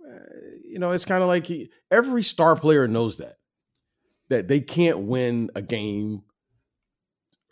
eh, 0.05 0.19
you 0.63 0.79
know, 0.79 0.91
it's 0.91 1.05
kind 1.05 1.21
of 1.21 1.27
like 1.27 1.47
he, 1.47 1.69
every 1.91 2.23
star 2.23 2.55
player 2.55 2.87
knows 2.87 3.17
that 3.17 3.37
that 4.29 4.47
they 4.47 4.61
can't 4.61 5.01
win 5.01 5.49
a 5.55 5.61
game 5.61 6.23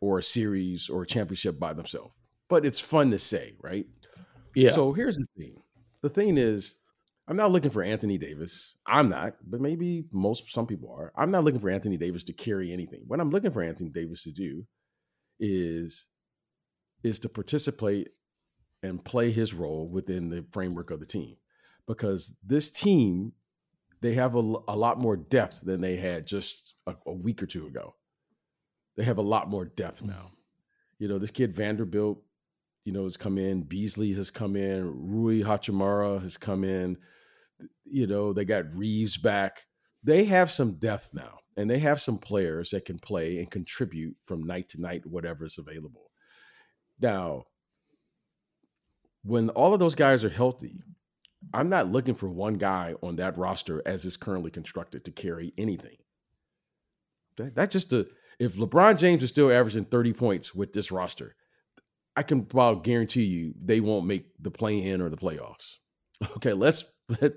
or 0.02 0.20
a 0.20 0.24
series 0.24 0.90
or 0.90 1.04
a 1.04 1.08
championship 1.08 1.60
by 1.60 1.74
themselves. 1.74 2.16
But 2.50 2.66
it's 2.66 2.80
fun 2.80 3.12
to 3.12 3.20
say, 3.20 3.56
right? 3.62 3.86
Yeah. 4.56 4.72
So 4.72 4.94
here's 4.94 5.18
the 5.18 5.28
thing. 5.38 5.62
The 6.02 6.10
thing 6.10 6.38
is, 6.38 6.76
I'm 7.28 7.38
not 7.38 7.52
looking 7.52 7.72
for 7.72 7.84
Anthony 7.84 8.18
Davis. 8.18 8.76
I'm 8.86 9.10
not, 9.10 9.36
but 9.46 9.62
maybe 9.62 10.06
most 10.12 10.52
some 10.52 10.68
people 10.68 10.94
are. 10.94 11.14
I'm 11.16 11.32
not 11.32 11.44
looking 11.44 11.62
for 11.62 11.70
Anthony 11.70 11.96
Davis 11.98 12.24
to 12.26 12.34
carry 12.34 12.74
anything. 12.74 13.04
What 13.08 13.22
I'm 13.22 13.30
looking 13.30 13.52
for 13.52 13.64
Anthony 13.64 13.90
Davis 13.90 14.24
to 14.24 14.32
do 14.32 14.66
is 15.40 16.08
is 17.04 17.20
to 17.20 17.30
participate 17.30 18.10
and 18.82 19.04
play 19.04 19.32
his 19.32 19.54
role 19.54 19.90
within 19.92 20.30
the 20.30 20.46
framework 20.52 20.92
of 20.92 21.00
the 21.00 21.06
team. 21.06 21.38
Because 21.88 22.36
this 22.46 22.70
team 22.70 23.34
they 24.04 24.14
have 24.14 24.36
a, 24.36 24.40
a 24.68 24.76
lot 24.76 25.00
more 25.00 25.16
depth 25.16 25.62
than 25.62 25.80
they 25.80 25.96
had 25.96 26.28
just 26.28 26.76
a, 26.86 26.94
a, 27.08 27.14
week 27.14 27.42
or 27.42 27.46
two 27.46 27.66
ago. 27.66 27.96
They 28.98 29.04
have 29.06 29.18
a 29.18 29.24
lot 29.24 29.50
more 29.50 29.64
depth 29.64 30.04
mm. 30.04 30.10
now. 30.10 30.32
You 31.00 31.08
know, 31.08 31.18
this 31.18 31.32
kid 31.32 31.54
Vanderbilt, 31.54 32.22
you 32.84 32.92
know, 32.92 33.06
has 33.06 33.16
come 33.16 33.38
in. 33.38 33.64
Beasley 33.64 34.12
has 34.12 34.30
come 34.30 34.58
in. 34.58 35.10
Rui 35.10 35.42
Hachimura 35.42 36.22
has 36.22 36.36
come 36.36 36.66
in. 36.66 36.98
You 37.86 38.06
know, 38.06 38.34
they 38.34 38.44
got 38.44 38.74
Reaves 38.76 39.18
back. 39.18 39.66
They 40.04 40.26
have 40.26 40.52
some 40.52 40.74
depth 40.74 41.12
now, 41.14 41.40
and 41.56 41.70
they 41.70 41.80
have 41.80 42.02
some 42.02 42.18
players 42.18 42.72
that 42.72 42.84
can 42.84 43.00
play 43.00 43.40
and 43.40 43.50
contribute 43.50 44.18
from 44.26 44.44
night 44.44 44.68
to 44.70 44.82
night, 44.82 45.06
whatever's 45.06 45.58
available. 45.58 46.12
Now, 47.00 47.44
when 49.24 49.50
all 49.52 49.74
of 49.74 49.80
those 49.80 49.96
guys 49.96 50.26
are 50.26 50.30
healthy, 50.30 50.82
I'm 51.54 51.70
not 51.70 51.92
looking 51.92 52.14
for 52.14 52.30
one 52.30 52.56
guy 52.56 52.96
on 53.02 53.16
that 53.18 53.38
roster 53.38 53.82
as 53.86 54.06
is 54.06 54.18
currently 54.18 54.52
constructed 54.52 55.06
to 55.06 55.12
carry 55.12 55.54
anything. 55.58 55.98
That, 57.38 57.56
that's 57.56 57.74
just 57.74 57.94
a 57.94 58.08
if 58.40 58.56
LeBron 58.56 58.98
James 58.98 59.24
is 59.24 59.30
still 59.30 59.52
averaging 59.52 59.86
30 59.86 60.14
points 60.14 60.56
with 60.56 60.74
this 60.74 60.92
roster, 60.92 61.36
I 62.16 62.24
can 62.24 62.40
about 62.40 62.84
guarantee 62.84 63.24
you 63.24 63.54
they 63.60 63.80
won't 63.80 64.06
make 64.06 64.26
the 64.40 64.52
play 64.52 64.84
in 64.88 65.02
or 65.02 65.10
the 65.10 65.18
playoffs. 65.18 65.78
Okay, 66.38 66.54
let's 66.54 66.86
let, 67.22 67.34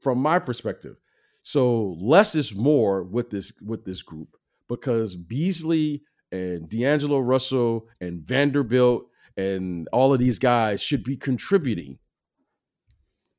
from 0.00 0.18
my 0.18 0.38
perspective. 0.38 0.96
So 1.42 1.96
less 2.00 2.34
is 2.34 2.56
more 2.56 3.02
with 3.02 3.28
this 3.28 3.52
with 3.62 3.84
this 3.84 4.02
group 4.02 4.36
because 4.66 5.14
Beasley 5.14 6.02
and 6.32 6.68
D'Angelo 6.68 7.18
Russell 7.18 7.86
and 8.00 8.26
Vanderbilt 8.26 9.06
and 9.36 9.88
all 9.92 10.12
of 10.12 10.18
these 10.18 10.38
guys 10.38 10.82
should 10.82 11.04
be 11.04 11.16
contributing, 11.16 11.98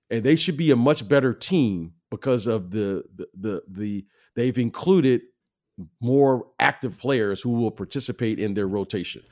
and 0.09 0.23
they 0.23 0.35
should 0.35 0.57
be 0.57 0.71
a 0.71 0.75
much 0.75 1.07
better 1.07 1.33
team 1.33 1.93
because 2.09 2.47
of 2.47 2.71
the 2.71 3.03
the 3.15 3.27
the, 3.33 3.61
the 3.69 4.05
they've 4.35 4.57
included 4.57 5.21
more 6.01 6.47
active 6.59 6.99
players 6.99 7.41
who 7.41 7.51
will 7.51 7.71
participate 7.71 8.39
in 8.39 8.53
their 8.53 8.67
rotation. 8.67 9.23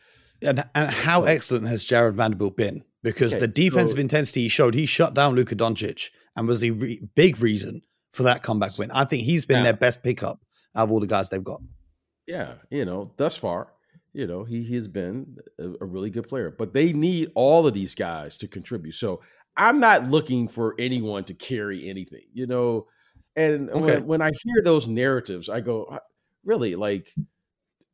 And, 0.41 0.63
and 0.75 0.91
how 0.91 1.23
excellent 1.23 1.67
has 1.67 1.85
Jarred 1.85 2.15
Vanderbilt 2.15 2.55
been? 2.55 2.83
Because 3.01 3.33
okay, 3.33 3.41
the 3.41 3.47
defensive 3.47 3.97
so, 3.97 4.01
intensity 4.01 4.41
he 4.41 4.49
showed, 4.49 4.73
he 4.73 4.85
shut 4.85 5.13
down 5.13 5.33
Luka 5.35 5.55
Doncic 5.55 6.09
and 6.35 6.47
was 6.47 6.61
the 6.61 6.71
re- 6.71 7.01
big 7.15 7.39
reason 7.39 7.81
for 8.13 8.23
that 8.23 8.43
comeback 8.43 8.77
win. 8.77 8.91
I 8.91 9.05
think 9.05 9.23
he's 9.23 9.45
been 9.45 9.63
their 9.63 9.73
best 9.73 10.03
pickup 10.03 10.39
out 10.75 10.83
of 10.85 10.91
all 10.91 10.99
the 10.99 11.07
guys 11.07 11.29
they've 11.29 11.43
got. 11.43 11.61
Yeah, 12.27 12.53
you 12.69 12.85
know, 12.85 13.13
thus 13.17 13.37
far, 13.37 13.73
you 14.13 14.25
know, 14.25 14.43
he, 14.43 14.63
he 14.63 14.75
has 14.75 14.87
been 14.87 15.37
a, 15.59 15.73
a 15.81 15.85
really 15.85 16.09
good 16.09 16.27
player, 16.27 16.49
but 16.49 16.73
they 16.73 16.93
need 16.93 17.31
all 17.35 17.67
of 17.67 17.73
these 17.73 17.93
guys 17.93 18.37
to 18.37 18.47
contribute. 18.47 18.93
So 18.93 19.21
I'm 19.57 19.79
not 19.79 20.09
looking 20.09 20.47
for 20.47 20.75
anyone 20.77 21.23
to 21.25 21.33
carry 21.33 21.87
anything, 21.87 22.25
you 22.33 22.47
know. 22.47 22.87
And 23.35 23.69
okay. 23.69 23.81
when, 23.81 24.05
when 24.07 24.21
I 24.21 24.31
hear 24.43 24.61
those 24.63 24.87
narratives, 24.87 25.49
I 25.49 25.61
go, 25.61 25.85
uh, 25.85 25.99
really, 26.43 26.75
like, 26.75 27.13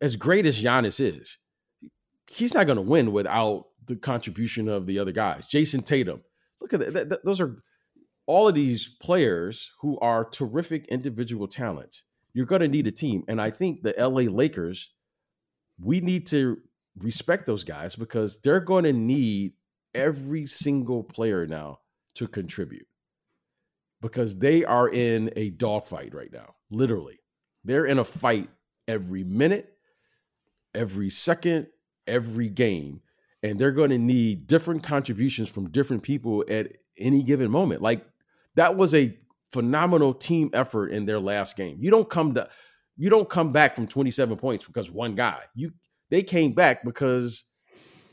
as 0.02 0.16
great 0.16 0.46
as 0.46 0.62
Giannis 0.62 1.00
is, 1.00 1.38
he's 2.30 2.54
not 2.54 2.66
going 2.66 2.78
to 2.78 2.82
win 2.82 3.12
without 3.12 3.66
the 3.86 3.96
contribution 3.96 4.68
of 4.68 4.86
the 4.86 5.00
other 5.00 5.12
guys. 5.12 5.46
Jayson 5.46 5.84
Tatum, 5.84 6.22
look 6.60 6.74
at 6.74 6.94
that. 6.94 7.26
Those 7.26 7.42
are 7.42 7.58
all 8.26 8.48
of 8.48 8.56
these 8.56 8.88
players 9.02 9.72
who 9.82 10.00
are 10.00 10.24
terrific 10.24 10.88
individual 10.88 11.48
talents. 11.48 12.06
You're 12.34 12.46
going 12.46 12.62
to 12.62 12.68
need 12.68 12.88
a 12.88 12.92
team. 12.92 13.24
And 13.28 13.42
I 13.42 13.50
think 13.50 13.84
the 13.84 13.94
LA 13.98 14.32
Lakers, 14.32 14.94
we 15.80 16.00
need 16.00 16.28
to 16.28 16.58
respect 16.98 17.46
those 17.46 17.64
guys 17.64 17.96
because 17.96 18.40
they're 18.42 18.60
going 18.60 18.86
to 18.86 18.94
need 18.94 19.54
every 19.94 20.46
single 20.46 21.04
player 21.04 21.46
now 21.46 21.80
to 22.16 22.28
contribute 22.28 22.88
because 24.02 24.38
they 24.38 24.66
are 24.66 24.90
in 24.90 25.32
a 25.36 25.52
dogfight 25.52 26.14
right 26.14 26.32
now, 26.32 26.56
literally. 26.70 27.20
They're 27.64 27.86
in 27.86 28.00
a 28.00 28.04
fight 28.04 28.50
every 28.88 29.24
minute, 29.24 29.74
every 30.74 31.10
second, 31.10 31.68
every 32.08 32.50
game. 32.50 33.02
And 33.44 33.58
they're 33.58 33.72
going 33.72 33.90
to 33.92 33.98
need 33.98 34.48
different 34.48 34.84
contributions 34.84 35.50
from 35.50 35.70
different 35.70 36.04
people 36.04 36.44
at 36.50 36.74
any 36.98 37.24
given 37.24 37.50
moment. 37.50 37.82
Like 37.82 38.06
that 38.56 38.78
was 38.78 38.94
a 38.94 39.18
phenomenal 39.52 40.14
team 40.14 40.50
effort 40.54 40.88
in 40.88 41.06
their 41.06 41.20
last 41.20 41.56
game. 41.58 41.78
You 41.80 41.92
don't 41.92 42.10
come 42.10 42.34
to 42.36 42.50
you 42.98 43.10
don't 43.10 43.30
come 43.30 43.52
back 43.52 43.76
from 43.76 43.88
27 43.88 44.38
points 44.38 44.68
because 44.68 44.92
one 44.92 45.16
guy. 45.16 45.40
You 45.56 45.72
they 46.10 46.22
came 46.22 46.52
back 46.52 46.84
because 46.84 47.46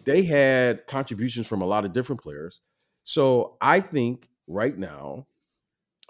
they 0.09 0.23
had 0.23 0.87
contributions 0.87 1.47
from 1.47 1.61
a 1.61 1.67
lot 1.67 1.85
of 1.85 1.93
different 1.93 2.23
players. 2.23 2.63
So 3.05 3.59
I 3.61 3.81
think 3.81 4.27
right 4.47 4.77
now, 4.77 5.27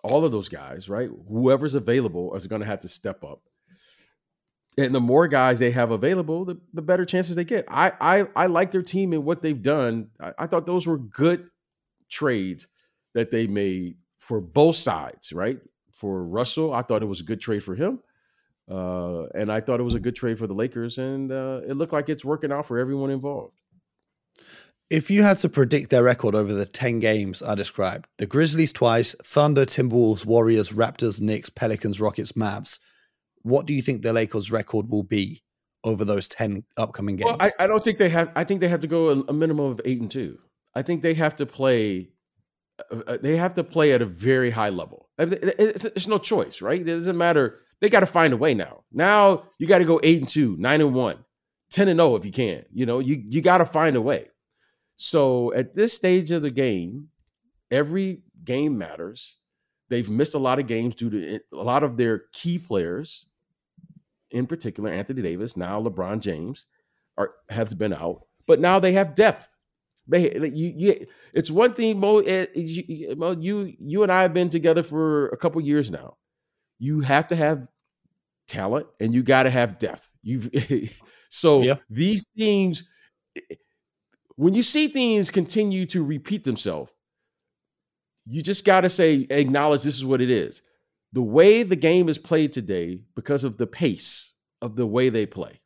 all 0.05 0.25
of 0.25 0.31
those 0.31 0.49
guys, 0.49 0.88
right, 0.88 1.11
whoever's 1.28 1.75
available 1.75 2.35
is 2.37 2.47
going 2.47 2.61
to 2.61 2.67
have 2.67 2.78
to 2.81 2.88
step 2.88 3.25
up. 3.25 3.43
And 4.76 4.95
the 4.95 5.00
more 5.00 5.26
guys 5.26 5.59
they 5.59 5.73
have 5.73 5.90
available, 5.90 6.45
the, 6.45 6.61
the 6.73 6.83
better 6.83 7.05
chances 7.05 7.35
they 7.35 7.45
get. 7.45 7.64
I, 7.67 7.93
I 8.00 8.28
I 8.37 8.47
like 8.47 8.71
their 8.71 8.83
team 8.83 9.12
and 9.12 9.25
what 9.25 9.43
they've 9.43 9.61
done. 9.61 10.11
I, 10.21 10.33
I 10.38 10.47
thought 10.47 10.67
those 10.67 10.87
were 10.87 10.99
good 10.99 11.50
trades 12.09 12.69
that 13.14 13.33
they 13.33 13.49
made 13.49 13.97
for 14.17 14.40
both 14.40 14.76
sides, 14.76 15.33
right? 15.33 15.59
For 15.93 16.23
Russell, 16.23 16.73
I 16.73 16.83
thought 16.83 17.02
it 17.02 17.07
was 17.07 17.21
a 17.21 17.25
good 17.25 17.40
trade 17.40 17.64
for 17.64 17.75
him. 17.75 17.99
Uh, 18.71 19.25
and 19.35 19.50
I 19.50 19.61
thought 19.61 19.81
it 19.81 19.83
was 19.83 19.97
a 19.97 20.00
good 20.00 20.14
trade 20.14 20.38
for 20.38 20.47
the 20.47 20.55
Lakers, 20.55 20.99
and 20.99 21.33
uh, 21.33 21.62
it 21.67 21.75
looked 21.75 21.93
like 21.93 22.09
it's 22.09 22.25
working 22.25 22.52
out 22.52 22.67
for 22.67 22.78
everyone 22.78 23.11
involved. 23.11 23.57
If 24.90 25.11
you 25.11 25.23
had 25.23 25.37
to 25.38 25.49
predict 25.49 25.90
their 25.90 26.02
record 26.02 26.35
over 26.35 26.54
the 26.54 26.64
10 26.64 26.99
games 26.99 27.42
I 27.42 27.54
described, 27.54 28.09
the 28.16 28.26
Grizzlies 28.26 28.73
twice, 28.73 29.14
Thunder, 29.23 29.66
Timberwolves, 29.66 30.25
Warriors, 30.25 30.73
Raptors, 30.73 31.21
Knicks, 31.21 31.50
Pelicans, 31.50 32.00
Rockets, 32.00 32.33
Mavs, 32.33 32.78
what 33.42 33.66
do 33.66 33.75
you 33.75 33.83
think 33.83 34.02
the 34.02 34.12
Lakers' 34.12 34.50
record 34.50 34.88
will 34.88 35.02
be 35.02 35.42
over 35.85 36.04
those 36.04 36.26
10 36.26 36.64
upcoming 36.76 37.16
games? 37.16 37.26
Well, 37.26 37.37
I, 37.38 37.64
I 37.64 37.66
don't 37.66 37.85
think 37.85 37.99
they 37.99 38.09
have, 38.09 38.33
I 38.35 38.45
think 38.45 38.61
they 38.61 38.68
have 38.68 38.80
to 38.80 38.88
go 38.88 39.11
a, 39.11 39.21
a 39.28 39.33
minimum 39.33 39.73
of 39.73 39.80
eight 39.85 40.00
and 40.00 40.11
two. 40.11 40.38
I 40.75 40.83
think 40.83 41.02
they 41.02 41.14
have 41.14 41.37
to 41.37 41.47
play 41.47 42.11
uh, 42.90 42.97
uh, 43.07 43.18
they 43.21 43.37
have 43.37 43.54
to 43.54 43.64
play 43.64 43.92
at 43.92 44.02
a 44.02 44.07
very 44.07 44.50
high 44.50 44.68
level. 44.68 45.09
It's, 45.18 45.85
it's 45.85 46.07
no 46.07 46.18
choice, 46.18 46.62
right? 46.62 46.80
It 46.80 46.85
doesn't 46.85 47.18
matter. 47.18 47.59
They 47.80 47.88
got 47.88 48.00
to 48.00 48.07
find 48.07 48.33
a 48.33 48.37
way 48.37 48.54
now. 48.54 48.85
Now 48.92 49.45
you 49.59 49.66
got 49.66 49.78
to 49.78 49.85
go 49.85 50.00
eight 50.02 50.21
and 50.21 50.28
two, 50.28 50.57
nine 50.59 50.80
and 50.80 50.95
one, 50.95 51.25
10 51.71 51.88
and 51.88 51.99
0 51.99 52.16
if 52.16 52.25
you 52.25 52.33
can. 52.33 52.64
You 52.73 52.87
know, 52.87 52.99
you, 52.99 53.23
you 53.25 53.42
got 53.42 53.59
to 53.59 53.66
find 53.66 53.97
a 53.97 54.00
way. 54.00 54.28
So 54.99 55.55
at 55.55 55.76
this 55.76 55.93
stage 55.93 56.33
of 56.33 56.43
the 56.43 56.50
game, 56.50 57.09
every 57.71 58.23
game 58.45 58.76
matters. 58.76 59.37
They've 59.88 60.11
missed 60.11 60.35
a 60.35 60.38
lot 60.38 60.59
of 60.59 60.67
games 60.67 60.97
due 60.97 61.09
to 61.09 61.40
a 61.55 61.62
lot 61.62 61.85
of 61.85 61.97
their 61.97 62.25
key 62.33 62.59
players, 62.59 63.26
in 64.31 64.47
particular 64.47 64.90
Anthony 64.90 65.23
Davis, 65.23 65.57
now 65.57 65.81
LeBron 65.81 66.21
James, 66.21 66.67
are 67.17 67.31
has 67.49 67.75
been 67.75 67.93
out. 67.93 68.23
But 68.47 68.61
now 68.61 68.81
they 68.81 68.93
have 68.93 69.14
depth. 69.14 69.47
They, 70.09 70.35
you, 70.52 70.73
you, 70.76 71.07
it's 71.33 71.50
one 71.50 71.75
thing, 71.75 72.00
Mo, 72.00 72.19
eh, 72.19 72.47
you, 72.55 73.14
Mo, 73.17 73.33
you, 73.33 73.75
you 73.78 74.02
and 74.02 74.11
I 74.11 74.23
have 74.23 74.35
been 74.35 74.49
together 74.49 74.83
for 74.83 75.28
a 75.28 75.37
couple 75.37 75.61
years 75.61 75.90
now. 75.90 76.17
You 76.78 77.00
have 77.00 77.28
to 77.28 77.37
have 77.37 77.69
talent 78.49 78.87
and 78.99 79.14
you 79.14 79.23
got 79.23 79.45
to 79.45 79.50
have 79.50 79.78
depth. 79.78 80.11
You've 80.23 80.50
so 81.28 81.61
yeah. 81.62 81.76
these 81.88 82.25
teams 82.37 82.88
eh, 83.37 83.55
when 84.38 84.54
you 84.54 84.62
see 84.62 84.87
things 84.87 85.33
continue 85.33 85.85
to 85.87 86.04
repeat 86.04 86.45
themselves, 86.45 86.95
you 88.25 88.40
just 88.40 88.64
got 88.64 88.83
to 88.83 88.88
say, 88.88 89.26
acknowledge 89.30 89.83
this 89.83 89.97
is 89.97 90.04
what 90.04 90.21
it 90.21 90.30
is. 90.30 90.62
The 91.12 91.23
way 91.23 91.64
the 91.64 91.75
game 91.75 92.09
is 92.09 92.18
played 92.18 92.52
today, 92.52 93.00
because 93.16 93.42
of 93.42 93.59
the 93.59 93.66
pace 93.66 94.33
of 94.62 94.76
the 94.76 94.87
way 94.87 95.09
they 95.09 95.26
play, 95.26 95.61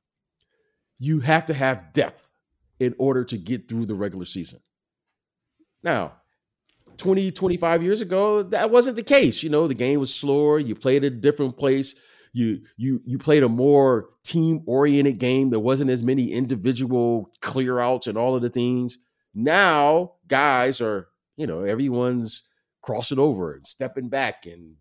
you 0.98 1.20
have 1.20 1.44
to 1.46 1.54
have 1.54 1.92
depth 1.92 2.32
in 2.80 2.94
order 2.96 3.24
to 3.24 3.36
get 3.36 3.68
through 3.68 3.84
the 3.84 3.94
regular 3.94 4.24
season. 4.24 4.60
Now, 5.82 6.14
20, 6.96 7.30
25 7.30 7.82
years 7.82 8.00
ago, 8.00 8.42
that 8.42 8.70
wasn't 8.70 8.96
the 8.96 9.02
case. 9.02 9.42
You 9.42 9.50
know, 9.50 9.66
the 9.66 9.74
game 9.74 10.00
was 10.00 10.14
slower. 10.14 10.58
You 10.58 10.74
played 10.74 11.04
at 11.04 11.12
a 11.12 11.16
different 11.16 11.58
place. 11.58 11.94
You 12.32 12.62
you 12.76 13.02
you 13.04 13.18
played 13.18 13.42
a 13.42 13.48
more 13.48 14.08
team-oriented 14.24 15.18
game. 15.18 15.50
There 15.50 15.60
wasn't 15.60 15.90
as 15.90 16.02
many 16.02 16.32
individual 16.32 17.30
clear 17.40 17.78
outs 17.78 18.06
and 18.06 18.16
all 18.16 18.34
of 18.34 18.42
the 18.42 18.50
things. 18.50 18.98
Now, 19.34 20.14
guys 20.28 20.80
are, 20.80 21.08
you 21.36 21.46
know, 21.46 21.62
everyone's 21.62 22.42
crossing 22.82 23.18
over 23.18 23.54
and 23.54 23.66
stepping 23.66 24.08
back 24.08 24.46
and 24.46 24.76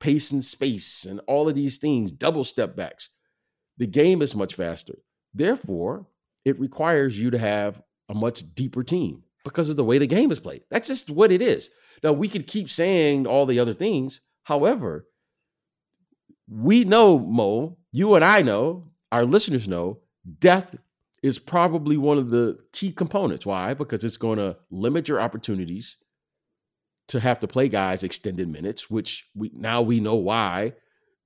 pacing 0.00 0.42
space 0.42 1.04
and 1.04 1.20
all 1.26 1.48
of 1.48 1.54
these 1.54 1.78
things, 1.78 2.10
double 2.10 2.44
step 2.44 2.76
backs. 2.76 3.10
The 3.78 3.86
game 3.86 4.22
is 4.22 4.36
much 4.36 4.54
faster. 4.54 4.98
Therefore, 5.32 6.06
it 6.44 6.60
requires 6.60 7.18
you 7.18 7.30
to 7.30 7.38
have 7.38 7.82
a 8.08 8.14
much 8.14 8.54
deeper 8.54 8.82
team 8.82 9.22
because 9.44 9.70
of 9.70 9.76
the 9.76 9.84
way 9.84 9.98
the 9.98 10.06
game 10.06 10.30
is 10.30 10.38
played. 10.38 10.62
That's 10.70 10.88
just 10.88 11.10
what 11.10 11.32
it 11.32 11.42
is. 11.42 11.70
Now, 12.02 12.12
we 12.12 12.28
could 12.28 12.46
keep 12.46 12.68
saying 12.68 13.26
all 13.26 13.46
the 13.46 13.58
other 13.58 13.74
things. 13.74 14.20
However, 14.44 15.06
we 16.48 16.84
know, 16.84 17.18
Mo, 17.18 17.78
you 17.92 18.14
and 18.14 18.24
I 18.24 18.42
know, 18.42 18.90
our 19.12 19.24
listeners 19.24 19.68
know, 19.68 20.00
death 20.38 20.76
is 21.22 21.38
probably 21.38 21.96
one 21.96 22.18
of 22.18 22.30
the 22.30 22.58
key 22.72 22.92
components. 22.92 23.46
Why? 23.46 23.74
Because 23.74 24.04
it's 24.04 24.16
going 24.16 24.38
to 24.38 24.58
limit 24.70 25.08
your 25.08 25.20
opportunities 25.20 25.96
to 27.08 27.20
have 27.20 27.38
to 27.38 27.46
play 27.46 27.68
guys 27.68 28.02
extended 28.02 28.48
minutes, 28.48 28.90
which 28.90 29.28
we 29.34 29.50
now 29.54 29.82
we 29.82 30.00
know 30.00 30.16
why 30.16 30.74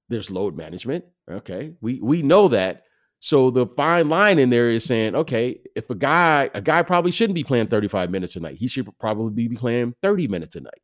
there's 0.09 0.31
load 0.31 0.57
management. 0.57 1.05
Okay. 1.31 1.75
We 1.81 2.01
we 2.01 2.23
know 2.23 2.49
that. 2.49 2.85
So 3.21 3.51
the 3.51 3.67
fine 3.67 4.09
line 4.09 4.39
in 4.39 4.51
there 4.51 4.71
is 4.71 4.85
saying, 4.85 5.17
okay, 5.17 5.61
if 5.75 5.91
a 5.91 5.97
guy, 5.97 6.51
a 6.55 6.63
guy 6.63 6.83
probably 6.85 7.11
shouldn't 7.11 7.35
be 7.35 7.43
playing 7.43 7.67
35 7.67 8.11
minutes 8.11 8.37
a 8.37 8.41
night. 8.41 8.59
He 8.59 8.69
should 8.69 8.89
probably 9.01 9.49
be 9.49 9.57
playing 9.57 9.97
30 10.03 10.29
minutes 10.29 10.55
a 10.55 10.61
night. 10.61 10.81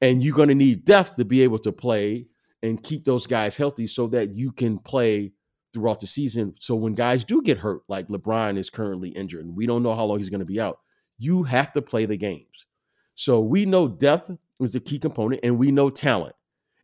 And 0.00 0.22
you're 0.22 0.34
going 0.34 0.48
to 0.48 0.54
need 0.54 0.86
depth 0.86 1.16
to 1.16 1.26
be 1.26 1.42
able 1.42 1.58
to 1.58 1.72
play 1.72 2.28
and 2.62 2.82
keep 2.82 3.04
those 3.04 3.26
guys 3.26 3.56
healthy 3.56 3.86
so 3.86 4.06
that 4.08 4.34
you 4.34 4.52
can 4.52 4.78
play 4.78 5.32
throughout 5.72 6.00
the 6.00 6.06
season. 6.06 6.54
So 6.58 6.74
when 6.74 6.94
guys 6.94 7.22
do 7.24 7.42
get 7.42 7.58
hurt, 7.58 7.82
like 7.88 8.08
LeBron 8.08 8.56
is 8.56 8.70
currently 8.70 9.10
injured, 9.10 9.44
and 9.44 9.56
we 9.56 9.66
don't 9.66 9.82
know 9.82 9.94
how 9.94 10.04
long 10.04 10.18
he's 10.18 10.30
going 10.30 10.40
to 10.40 10.46
be 10.46 10.60
out, 10.60 10.78
you 11.18 11.44
have 11.44 11.72
to 11.74 11.82
play 11.82 12.06
the 12.06 12.16
games. 12.16 12.66
So 13.14 13.40
we 13.40 13.66
know 13.66 13.88
depth 13.88 14.30
is 14.60 14.74
a 14.74 14.80
key 14.80 14.98
component, 14.98 15.40
and 15.42 15.58
we 15.58 15.70
know 15.70 15.90
talent. 15.90 16.34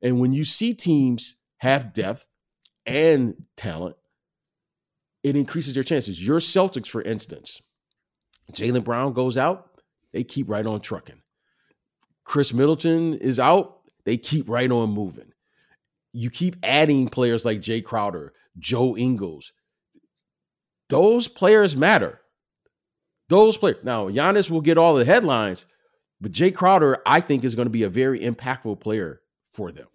And 0.03 0.21
when 0.21 0.33
you 0.33 0.45
see 0.45 0.75
teams 0.75 1.39
have 1.59 1.93
depth 1.93 2.29
and 2.85 3.35
talent, 3.57 3.97
it 5.23 5.37
increases 5.37 5.77
your 5.77 5.85
chances. 5.85 6.25
Your 6.25 6.41
Celtics, 6.41 6.89
for 6.89 7.03
instance, 7.03 7.63
Jaylen 8.53 8.85
Brown 8.85 9.13
goes 9.13 9.37
out, 9.37 9.71
they 10.13 10.25
keep 10.25 10.49
right 10.51 10.67
on 10.67 10.81
trucking. 10.81 11.23
Khris 12.25 12.53
Middleton 12.53 13.15
is 13.15 13.39
out, 13.39 13.81
they 14.05 14.17
keep 14.17 14.49
right 14.49 14.71
on 14.71 14.91
moving. 14.91 15.32
You 16.13 16.31
keep 16.31 16.57
adding 16.63 17.09
players 17.09 17.45
like 17.45 17.61
Jae 17.61 17.83
Crowder, 17.83 18.33
Joe 18.59 18.97
Ingles. 18.97 19.53
Those 20.89 21.29
players 21.29 21.77
matter. 21.77 22.21
Those 23.29 23.57
players. 23.57 23.83
Now, 23.83 24.09
Giannis 24.09 24.51
will 24.51 24.61
get 24.61 24.77
all 24.77 24.95
the 24.95 25.07
headlines, 25.07 25.65
but 26.21 26.33
Jae 26.33 26.55
Crowder, 26.55 26.99
I 27.07 27.21
think, 27.21 27.45
is 27.45 27.55
going 27.55 27.67
to 27.67 27.71
be 27.71 27.83
a 27.83 27.89
very 27.89 28.21
impactful 28.21 28.81
player 28.81 29.23
for 29.47 29.73
them. 29.73 29.87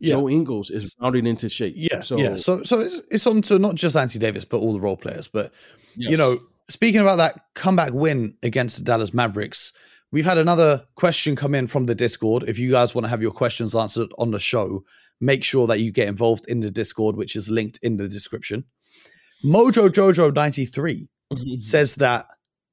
Yeah. 0.00 0.14
Joe 0.14 0.28
Ingles 0.28 0.70
is 0.70 0.96
rounding 1.00 1.26
into 1.26 1.48
shape. 1.48 1.74
Yeah. 1.76 2.00
So, 2.00 2.18
yeah. 2.18 2.36
So, 2.36 2.64
so 2.64 2.80
it's, 2.80 3.00
it's 3.10 3.26
on 3.26 3.42
to 3.42 3.58
not 3.58 3.76
just 3.76 3.96
Anthony 3.96 4.20
Davis, 4.20 4.44
but 4.44 4.58
all 4.58 4.72
the 4.72 4.80
role 4.80 4.96
players. 4.96 5.28
But, 5.28 5.52
yes. 5.94 6.10
you 6.10 6.16
know, 6.16 6.40
speaking 6.68 7.00
about 7.00 7.16
that 7.16 7.38
comeback 7.54 7.92
win 7.92 8.36
against 8.42 8.78
the 8.78 8.84
Dallas 8.84 9.14
Mavericks, 9.14 9.72
we've 10.10 10.24
had 10.24 10.38
another 10.38 10.86
question 10.96 11.36
come 11.36 11.54
in 11.54 11.66
from 11.66 11.86
the 11.86 11.94
Discord. 11.94 12.44
If 12.48 12.58
you 12.58 12.70
guys 12.70 12.94
want 12.94 13.04
to 13.04 13.10
have 13.10 13.22
your 13.22 13.30
questions 13.30 13.76
answered 13.76 14.10
on 14.18 14.30
the 14.30 14.40
show, 14.40 14.84
make 15.20 15.44
sure 15.44 15.66
that 15.66 15.80
you 15.80 15.92
get 15.92 16.08
involved 16.08 16.46
in 16.48 16.60
the 16.60 16.70
Discord, 16.70 17.16
which 17.16 17.36
is 17.36 17.50
linked 17.50 17.78
in 17.82 17.96
the 17.96 18.08
description. 18.08 18.64
Mojo 19.44 19.88
Jojo 19.88 20.34
93 20.34 21.08
says 21.60 21.96
that 21.96 22.26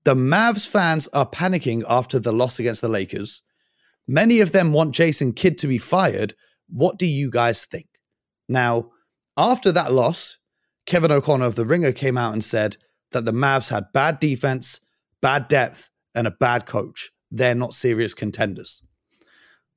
the 0.04 0.16
Mavs 0.16 0.68
fans 0.68 1.08
are 1.10 1.30
panicking 1.30 1.84
after 1.90 2.20
the 2.20 2.32
loss 2.32 2.60
against 2.60 2.82
the 2.82 2.88
Lakers. 2.88 3.44
Many 4.08 4.40
of 4.40 4.54
them 4.54 4.72
want 4.72 4.96
Jason 4.96 5.34
Kidd 5.34 5.58
to 5.60 5.68
be 5.68 5.78
fired. 5.78 6.34
What 6.70 6.98
do 6.98 7.06
you 7.06 7.30
guys 7.30 7.66
think? 7.66 7.88
Now, 8.48 8.92
after 9.36 9.72
that 9.74 9.92
loss, 9.92 10.38
Kevin 10.86 11.12
O'Connor 11.12 11.46
of 11.46 11.56
The 11.56 11.66
Ringer 11.66 11.92
came 11.92 12.18
out 12.18 12.34
and 12.34 12.44
said 12.44 12.78
that 13.12 13.26
the 13.26 13.34
Mavs 13.34 13.70
had 13.70 13.92
bad 13.94 14.20
defense, 14.20 14.80
bad 15.22 15.48
depth, 15.50 15.90
and 16.16 16.26
a 16.26 16.32
bad 16.32 16.66
coach. 16.66 17.12
They're 17.30 17.56
not 17.56 17.74
serious 17.74 18.14
contenders. 18.14 18.82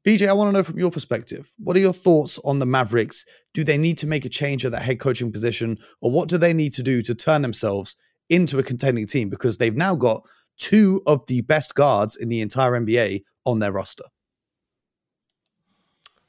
BJ, 0.06 0.28
I 0.28 0.32
want 0.32 0.48
to 0.48 0.52
know 0.52 0.62
from 0.62 0.78
your 0.78 0.90
perspective, 0.90 1.52
what 1.58 1.76
are 1.76 1.80
your 1.80 1.92
thoughts 1.92 2.38
on 2.44 2.58
the 2.58 2.66
Mavericks? 2.66 3.26
Do 3.52 3.64
they 3.64 3.76
need 3.76 3.98
to 3.98 4.06
make 4.06 4.24
a 4.24 4.30
change 4.30 4.64
at 4.64 4.72
that 4.72 4.82
head 4.82 4.98
coaching 4.98 5.30
position, 5.30 5.78
or 6.00 6.10
what 6.10 6.28
do 6.28 6.38
they 6.38 6.54
need 6.54 6.72
to 6.74 6.82
do 6.82 7.02
to 7.02 7.14
turn 7.14 7.42
themselves 7.42 7.96
into 8.30 8.58
a 8.58 8.62
contending 8.62 9.06
team? 9.06 9.28
Because 9.28 9.58
they've 9.58 9.76
now 9.76 9.94
got 9.94 10.22
two 10.56 11.02
of 11.06 11.26
the 11.26 11.42
best 11.42 11.74
guards 11.74 12.16
in 12.16 12.28
the 12.28 12.40
entire 12.40 12.72
NBA 12.72 13.22
on 13.44 13.58
their 13.58 13.72
roster. 13.72 14.04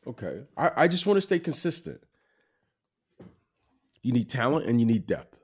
Okay. 0.06 0.42
I, 0.58 0.72
I 0.75 0.88
just 0.88 1.06
want 1.06 1.18
to 1.18 1.22
stay 1.22 1.40
consistent. 1.40 2.01
You 4.01 4.13
need 4.13 4.30
talent 4.30 4.66
and 4.66 4.80
you 4.80 4.86
need 4.86 5.06
depth. 5.06 5.40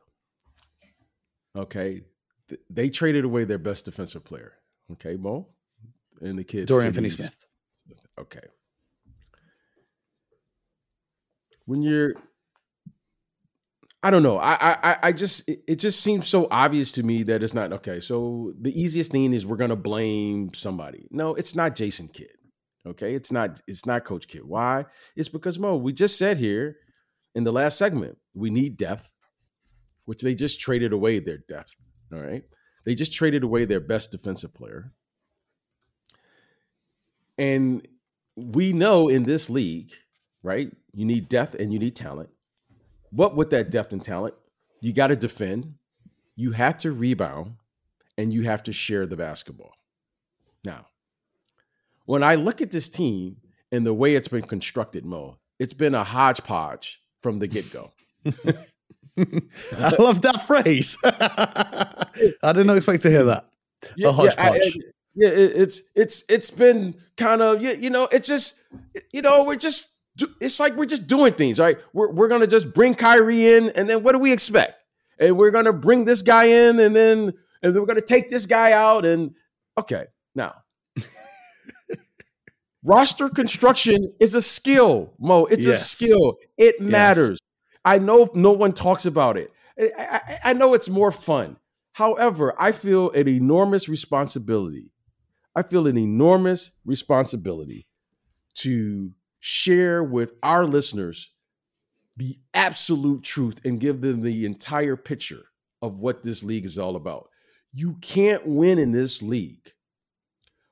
Okay. 1.55 2.01
They 2.69 2.89
traded 2.89 3.24
away 3.24 3.43
their 3.43 3.60
best 3.60 3.86
defensive 3.86 4.24
player. 4.24 4.53
Okay, 4.93 5.15
Mo? 5.15 5.50
And 6.22 6.39
the 6.39 6.43
kid 6.43 6.67
Dorian 6.67 6.93
Finney 6.93 7.10
Smith. 7.10 7.46
Okay. 8.19 8.47
When 11.65 11.81
you're 11.81 12.13
I 14.03 14.09
don't 14.09 14.24
know. 14.24 14.38
I 14.38 14.57
I 14.62 14.97
I 15.03 15.12
just 15.12 15.50
it, 15.50 15.79
just 15.79 16.01
seems 16.01 16.27
so 16.27 16.47
obvious 16.50 16.93
to 16.93 17.03
me 17.03 17.24
that 17.24 17.43
it's 17.43 17.53
not 17.53 17.74
okay. 17.74 18.00
So 18.00 18.53
the 18.59 18.79
easiest 18.79 19.12
thing 19.12 19.33
is 19.33 19.45
we're 19.45 19.57
gonna 19.57 19.75
blame 19.75 20.53
somebody. 20.53 21.07
No, 21.12 21.36
it's 21.36 21.55
not 21.55 21.75
Jason 21.75 22.07
Kidd. 22.07 22.31
Okay, 22.86 23.15
it's 23.15 23.31
not 23.31 23.59
it's 23.67 23.86
not 23.86 24.05
Coach 24.05 24.27
Kidd. 24.27 24.45
Why? 24.45 24.86
It's 25.15 25.29
because 25.29 25.59
Mo, 25.59 25.75
we 25.75 25.93
just 25.93 26.17
said 26.17 26.38
here 26.38 26.77
in 27.36 27.43
the 27.43 27.51
last 27.51 27.77
segment, 27.77 28.17
we 28.33 28.50
need 28.50 28.77
depth, 28.77 29.13
which 30.05 30.21
they 30.21 30.36
just 30.36 30.59
traded 30.59 30.93
away 30.93 31.19
their 31.19 31.39
depth. 31.39 31.74
All 32.13 32.19
right. 32.21 32.43
They 32.86 32.95
just 32.95 33.12
traded 33.13 33.43
away 33.43 33.65
their 33.65 33.81
best 33.81 34.12
defensive 34.12 34.53
player. 34.53 34.93
And 37.38 37.86
we 38.38 38.72
know 38.72 39.10
in 39.10 39.24
this 39.24 39.50
league, 39.50 39.91
right? 40.44 40.72
You 40.94 41.06
need 41.06 41.27
depth 41.27 41.56
and 41.56 41.74
you 41.74 41.79
need 41.79 41.96
talent. 41.96 42.29
But 43.12 43.35
with 43.35 43.50
that 43.50 43.72
depth 43.72 43.92
and 43.92 44.03
talent, 44.03 44.35
you 44.81 44.94
got 44.94 45.07
to 45.07 45.16
defend, 45.16 45.74
you 46.35 46.51
have 46.51 46.77
to 46.77 46.92
rebound, 46.92 47.55
and 48.18 48.31
you 48.31 48.44
have 48.44 48.64
to 48.64 48.74
share 48.74 49.05
the 49.05 49.18
basketball. 49.18 49.74
Now, 50.64 50.85
when 52.05 52.24
I 52.24 52.35
look 52.35 52.61
at 52.61 52.72
this 52.72 52.90
team 52.90 53.38
and 53.72 53.85
the 53.85 53.94
way 53.94 54.16
it's 54.16 54.27
been 54.27 54.44
constructed, 54.44 55.03
Mo, 55.03 55.38
it's 55.59 55.74
been 55.74 55.96
a 55.96 56.03
hodgepodge 56.03 57.01
from 57.22 57.40
the 57.40 57.48
get 57.48 57.72
go. 57.72 57.92
I 58.25 59.96
love 59.98 60.22
that 60.22 60.44
phrase. 60.46 60.98
I 61.03 62.53
didn't 62.53 62.75
expect 62.75 63.01
to 63.03 63.09
hear 63.09 63.24
that. 63.25 63.50
Yeah, 63.96 64.09
a 64.09 64.11
hodgepodge. 64.11 64.75
Yeah, 64.75 64.81
Yeah, 65.20 65.30
it's 65.30 65.82
it's 65.96 66.24
it's 66.30 66.51
been 66.51 66.94
kind 67.18 67.42
of 67.42 67.60
you, 67.60 67.72
you 67.72 67.90
know 67.90 68.08
it's 68.12 68.27
just 68.27 68.62
you 69.12 69.24
know 69.24 69.46
we're 69.46 69.56
just 69.56 70.00
it's 70.40 70.60
like 70.60 70.75
we're 70.75 70.86
just 70.86 71.08
doing 71.08 71.34
things 71.34 71.58
right. 71.58 71.80
We're 71.92 72.12
we're 72.12 72.27
gonna 72.27 72.46
just 72.46 72.72
bring 72.72 72.94
Kyrie 72.94 73.48
in, 73.48 73.72
and 73.72 73.90
then 73.90 74.03
what 74.03 74.12
do 74.12 74.20
we 74.20 74.32
expect? 74.32 74.75
And 75.20 75.36
we're 75.36 75.50
gonna 75.50 75.74
bring 75.74 76.06
this 76.06 76.22
guy 76.22 76.46
in, 76.46 76.80
and 76.80 76.96
then 76.96 77.34
and 77.64 77.74
then 77.74 77.82
we're 77.82 77.88
gonna 77.88 78.01
take 78.01 78.30
this 78.30 78.46
guy 78.46 78.74
out, 78.74 79.06
and 79.06 79.34
okay, 79.75 80.06
now. 80.36 80.53
roster 82.84 83.27
construction 83.27 84.14
is 84.20 84.36
a 84.36 84.42
skill, 84.42 85.14
Mo. 85.20 85.46
It's 85.46 85.66
yes. 85.66 85.82
a 85.82 85.84
skill. 85.84 86.38
It 86.58 86.80
matters. 86.80 87.32
Yes. 87.32 87.40
I 87.84 87.98
know 87.98 88.30
no 88.36 88.51
one 88.51 88.72
talks 88.72 89.08
about 89.08 89.36
it. 89.36 89.51
I, 89.80 89.92
I, 89.98 90.40
I 90.51 90.53
know 90.53 90.75
it's 90.75 90.90
more 90.90 91.12
fun. 91.12 91.58
However, 91.94 92.53
I 92.60 92.72
feel 92.72 93.10
an 93.12 93.27
enormous 93.27 93.90
responsibility 93.90 94.92
I 95.57 95.63
feel 95.63 95.87
an 95.87 95.98
enormous 95.98 96.70
responsibility 96.85 97.87
to 98.57 99.13
share 99.39 100.03
with 100.03 100.33
our 100.43 100.67
listeners 100.67 101.31
the 102.15 102.37
absolute 102.53 103.24
truth 103.24 103.59
and 103.65 103.79
give 103.79 104.01
them 104.01 104.22
the 104.22 104.46
entire 104.46 104.96
picture 104.96 105.46
of 105.81 105.98
what 105.98 106.22
this 106.22 106.43
league 106.43 106.65
is 106.65 106.77
all 106.77 106.96
about. 106.96 107.29
You 107.74 107.96
can't 108.01 108.46
win 108.46 108.77
in 108.77 108.91
this 108.91 109.24
league 109.24 109.74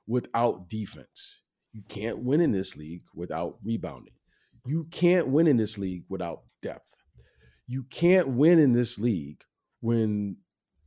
without 0.06 0.70
defense. 0.70 1.42
You 1.74 1.82
can't 1.90 2.20
win 2.20 2.40
in 2.40 2.52
this 2.52 2.78
league 2.78 3.02
without 3.16 3.58
rebounding. 3.64 4.14
You 4.68 4.84
can't 4.92 5.30
win 5.30 5.48
in 5.48 5.58
this 5.58 5.80
league 5.80 6.04
without 6.10 6.44
depth. 6.62 6.96
You 7.66 7.86
can't 7.90 8.28
win 8.28 8.60
in 8.60 8.74
this 8.74 9.00
league 9.00 9.42
when, 9.80 10.38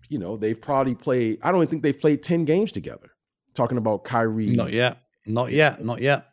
you 0.08 0.20
know, 0.20 0.36
they've 0.36 0.60
probably 0.60 0.94
played, 0.94 1.40
I 1.42 1.50
don't 1.50 1.68
think 1.68 1.82
they've 1.82 2.00
played 2.00 2.22
10 2.22 2.44
games 2.44 2.70
together 2.70 3.10
talking 3.58 3.76
about 3.76 4.04
Kyrie. 4.04 4.50
Not 4.50 4.72
yet. 4.72 4.98
Not 5.26 5.50
yet. 5.52 5.84
Not 5.84 6.00
yet. 6.00 6.28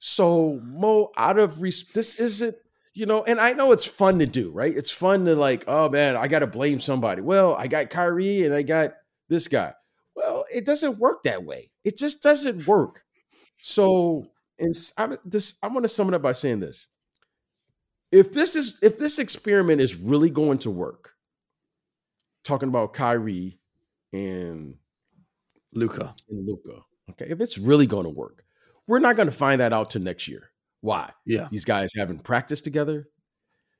So 0.00 0.58
Mo, 0.64 1.12
out 1.16 1.38
of 1.38 1.62
res- 1.62 1.86
this 1.94 2.16
isn't, 2.16 2.56
you 2.94 3.06
know, 3.06 3.22
and 3.22 3.38
I 3.38 3.52
know 3.52 3.72
it's 3.72 3.84
fun 3.84 4.18
to 4.18 4.26
do, 4.26 4.50
right? 4.50 4.74
It's 4.74 4.90
fun 4.90 5.26
to 5.26 5.36
like, 5.36 5.64
oh 5.68 5.88
man, 5.90 6.16
I 6.16 6.26
got 6.28 6.40
to 6.40 6.46
blame 6.46 6.80
somebody. 6.80 7.22
Well, 7.22 7.54
I 7.54 7.68
got 7.68 7.90
Kyrie 7.90 8.44
and 8.44 8.54
I 8.54 8.62
got 8.62 8.94
this 9.28 9.48
guy. 9.48 9.74
Well, 10.16 10.44
it 10.52 10.66
doesn't 10.66 10.98
work 10.98 11.22
that 11.22 11.44
way. 11.44 11.70
It 11.84 11.96
just 11.96 12.22
doesn't 12.22 12.66
work. 12.66 13.04
So, 13.60 14.24
and 14.58 14.74
I'm 14.98 15.18
this, 15.24 15.58
I'm 15.62 15.72
going 15.72 15.82
to 15.82 15.88
sum 15.88 16.08
it 16.08 16.14
up 16.14 16.22
by 16.22 16.32
saying 16.32 16.60
this: 16.60 16.88
if 18.10 18.32
this 18.32 18.56
is 18.56 18.78
if 18.82 18.98
this 18.98 19.18
experiment 19.18 19.80
is 19.80 19.96
really 19.96 20.30
going 20.30 20.58
to 20.58 20.70
work, 20.70 21.14
talking 22.44 22.68
about 22.68 22.92
Kyrie 22.92 23.58
and 24.12 24.76
Luka. 25.74 26.14
And 26.30 26.46
Luka. 26.46 26.80
Okay. 27.10 27.26
If 27.30 27.40
it's 27.40 27.58
really 27.58 27.86
going 27.86 28.04
to 28.04 28.10
work, 28.10 28.44
we're 28.86 28.98
not 28.98 29.16
going 29.16 29.28
to 29.28 29.34
find 29.34 29.60
that 29.60 29.72
out 29.72 29.90
till 29.90 30.02
next 30.02 30.28
year. 30.28 30.50
Why? 30.80 31.10
Yeah. 31.24 31.48
These 31.50 31.64
guys 31.64 31.92
haven't 31.96 32.24
practiced 32.24 32.64
together. 32.64 33.08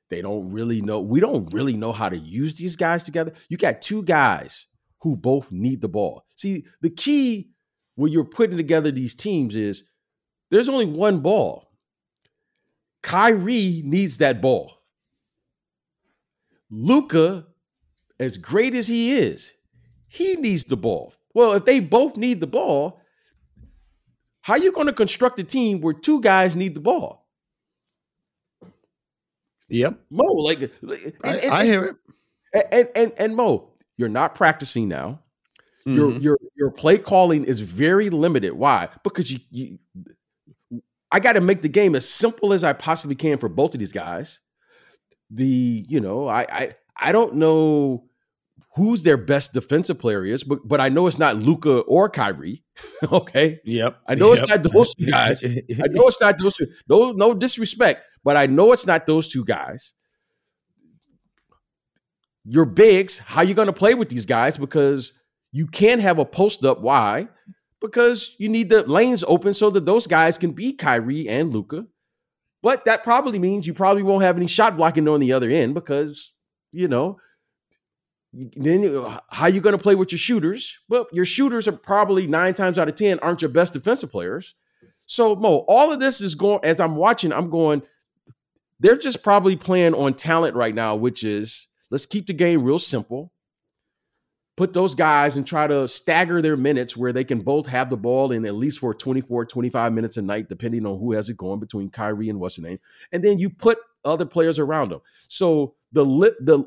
They 0.09 0.21
don't 0.21 0.49
really 0.51 0.81
know. 0.81 1.01
We 1.01 1.19
don't 1.19 1.51
really 1.53 1.75
know 1.75 1.91
how 1.91 2.09
to 2.09 2.17
use 2.17 2.55
these 2.55 2.75
guys 2.75 3.03
together. 3.03 3.33
You 3.49 3.57
got 3.57 3.81
two 3.81 4.03
guys 4.03 4.67
who 5.01 5.17
both 5.17 5.51
need 5.51 5.81
the 5.81 5.89
ball. 5.89 6.23
See, 6.35 6.65
the 6.81 6.89
key 6.89 7.49
when 7.95 8.11
you're 8.11 8.25
putting 8.25 8.57
together 8.57 8.91
these 8.91 9.15
teams 9.15 9.55
is 9.55 9.89
there's 10.49 10.69
only 10.69 10.85
one 10.85 11.19
ball. 11.19 11.69
Kyrie 13.01 13.81
needs 13.83 14.17
that 14.17 14.41
ball. 14.41 14.71
Luka, 16.69 17.45
as 18.19 18.37
great 18.37 18.73
as 18.73 18.87
he 18.87 19.13
is, 19.13 19.53
he 20.07 20.35
needs 20.35 20.63
the 20.63 20.77
ball. 20.77 21.13
Well, 21.33 21.53
if 21.53 21.65
they 21.65 21.79
both 21.79 22.17
need 22.17 22.39
the 22.39 22.47
ball, 22.47 23.01
how 24.41 24.53
are 24.53 24.59
you 24.59 24.71
going 24.71 24.87
to 24.87 24.93
construct 24.93 25.39
a 25.39 25.43
team 25.43 25.81
where 25.81 25.93
two 25.93 26.21
guys 26.21 26.55
need 26.55 26.75
the 26.75 26.81
ball? 26.81 27.27
Yep. 29.69 29.99
Mo, 30.11 30.23
like 30.23 30.61
and, 30.61 30.71
I, 31.23 31.37
and, 31.37 31.51
I, 31.51 31.65
hear 31.65 31.97
it. 32.53 32.67
And, 32.71 32.89
and 32.95 33.13
and 33.17 33.35
Mo, 33.35 33.69
you're 33.97 34.09
not 34.09 34.35
practicing 34.35 34.87
now. 34.87 35.21
Mm-hmm. 35.87 35.95
Your 35.95 36.11
your 36.11 36.37
your 36.55 36.71
play 36.71 36.97
calling 36.97 37.43
is 37.45 37.59
very 37.59 38.09
limited. 38.09 38.53
Why? 38.53 38.89
Because 39.03 39.31
you, 39.31 39.39
you 39.49 39.79
I 41.11 41.19
got 41.19 41.33
to 41.33 41.41
make 41.41 41.61
the 41.61 41.69
game 41.69 41.95
as 41.95 42.07
simple 42.07 42.53
as 42.53 42.63
I 42.63 42.73
possibly 42.73 43.15
can 43.15 43.37
for 43.37 43.49
both 43.49 43.73
of 43.73 43.79
these 43.79 43.93
guys. 43.93 44.39
The 45.29 45.85
you 45.87 45.99
know 45.99 46.27
I 46.27 46.45
I 46.49 46.75
I 46.95 47.11
don't 47.11 47.35
know 47.35 48.05
who's 48.75 49.03
their 49.03 49.17
best 49.17 49.53
defensive 49.53 49.99
player 49.99 50.25
is, 50.25 50.43
but 50.43 50.67
but 50.67 50.81
I 50.81 50.89
know 50.89 51.07
it's 51.07 51.19
not 51.19 51.37
Luka 51.37 51.79
or 51.79 52.09
Kyrie. 52.09 52.63
okay. 53.11 53.59
Yep. 53.63 53.99
I 54.07 54.15
know 54.15 54.33
yep. 54.33 54.39
it's 54.39 54.49
not 54.49 54.63
those 54.63 54.95
two 54.95 55.05
guys. 55.05 55.45
I 55.45 55.87
know 55.89 56.07
it's 56.07 56.21
not 56.21 56.37
those 56.37 56.55
two. 56.55 56.67
No, 56.87 57.11
no 57.11 57.33
disrespect, 57.33 58.05
but 58.23 58.35
I 58.35 58.47
know 58.47 58.71
it's 58.71 58.87
not 58.87 59.05
those 59.05 59.27
two 59.27 59.45
guys. 59.45 59.93
Your 62.45 62.65
bigs, 62.65 63.19
how 63.19 63.41
you 63.41 63.53
going 63.53 63.67
to 63.67 63.73
play 63.73 63.93
with 63.93 64.09
these 64.09 64.25
guys? 64.25 64.57
Because 64.57 65.13
you 65.53 65.67
can't 65.67 66.01
have 66.01 66.19
a 66.19 66.25
post 66.25 66.65
up. 66.65 66.81
Why? 66.81 67.29
Because 67.79 68.35
you 68.37 68.49
need 68.49 68.69
the 68.69 68.83
lanes 68.83 69.23
open 69.27 69.53
so 69.53 69.69
that 69.69 69.85
those 69.85 70.07
guys 70.07 70.37
can 70.37 70.51
be 70.51 70.73
Kyrie 70.73 71.29
and 71.29 71.53
Luca. 71.53 71.85
But 72.61 72.85
that 72.85 73.03
probably 73.03 73.39
means 73.39 73.67
you 73.67 73.73
probably 73.73 74.03
won't 74.03 74.23
have 74.23 74.37
any 74.37 74.47
shot 74.47 74.77
blocking 74.77 75.07
on 75.07 75.19
the 75.19 75.33
other 75.33 75.49
end 75.49 75.73
because, 75.73 76.33
you 76.71 76.87
know, 76.87 77.17
then 78.33 78.95
uh, 78.95 79.19
how 79.29 79.47
you 79.47 79.61
going 79.61 79.77
to 79.77 79.81
play 79.81 79.95
with 79.95 80.11
your 80.11 80.19
shooters? 80.19 80.79
Well, 80.89 81.05
your 81.11 81.25
shooters 81.25 81.67
are 81.67 81.73
probably 81.73 82.25
nine 82.25 82.55
times 82.55 82.79
out 82.79 82.87
of 82.89 82.95
10 82.95 83.19
aren't 83.19 83.41
your 83.41 83.49
best 83.49 83.73
defensive 83.73 84.11
players. 84.11 84.55
So, 85.05 85.35
Mo, 85.35 85.65
all 85.67 85.91
of 85.91 85.99
this 85.99 86.21
is 86.21 86.33
going, 86.33 86.61
as 86.63 86.79
I'm 86.79 86.95
watching, 86.95 87.31
I'm 87.31 87.49
going, 87.49 87.83
they're 88.79 88.97
just 88.97 89.21
probably 89.23 89.55
playing 89.55 89.93
on 89.93 90.13
talent 90.15 90.55
right 90.55 90.73
now, 90.73 90.95
which 90.95 91.23
is 91.23 91.67
let's 91.91 92.05
keep 92.05 92.25
the 92.25 92.33
game 92.33 92.63
real 92.63 92.79
simple. 92.79 93.31
Put 94.55 94.73
those 94.73 94.93
guys 94.93 95.35
and 95.35 95.47
try 95.47 95.65
to 95.65 95.87
stagger 95.87 96.41
their 96.41 96.57
minutes 96.57 96.95
where 96.95 97.11
they 97.11 97.23
can 97.23 97.41
both 97.41 97.65
have 97.67 97.89
the 97.89 97.97
ball 97.97 98.31
in 98.31 98.45
at 98.45 98.53
least 98.53 98.79
for 98.79 98.93
24, 98.93 99.45
25 99.45 99.93
minutes 99.93 100.17
a 100.17 100.21
night, 100.21 100.47
depending 100.47 100.85
on 100.85 100.99
who 100.99 101.13
has 101.13 101.29
it 101.29 101.37
going 101.37 101.59
between 101.59 101.89
Kyrie 101.89 102.29
and 102.29 102.39
what's 102.39 102.57
the 102.57 102.61
name. 102.61 102.79
And 103.11 103.23
then 103.23 103.39
you 103.39 103.49
put 103.49 103.79
other 104.05 104.25
players 104.25 104.59
around 104.59 104.89
them. 104.89 105.01
So 105.27 105.73
the 105.91 106.05
lip, 106.05 106.35
the 106.39 106.65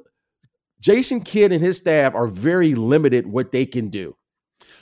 Jason 0.81 1.21
Kidd 1.21 1.53
and 1.53 1.62
his 1.62 1.79
staff 1.79 2.15
are 2.15 2.27
very 2.27 2.75
limited 2.75 3.27
what 3.27 3.53
they 3.53 3.67
can 3.67 3.89
do. 3.89 4.17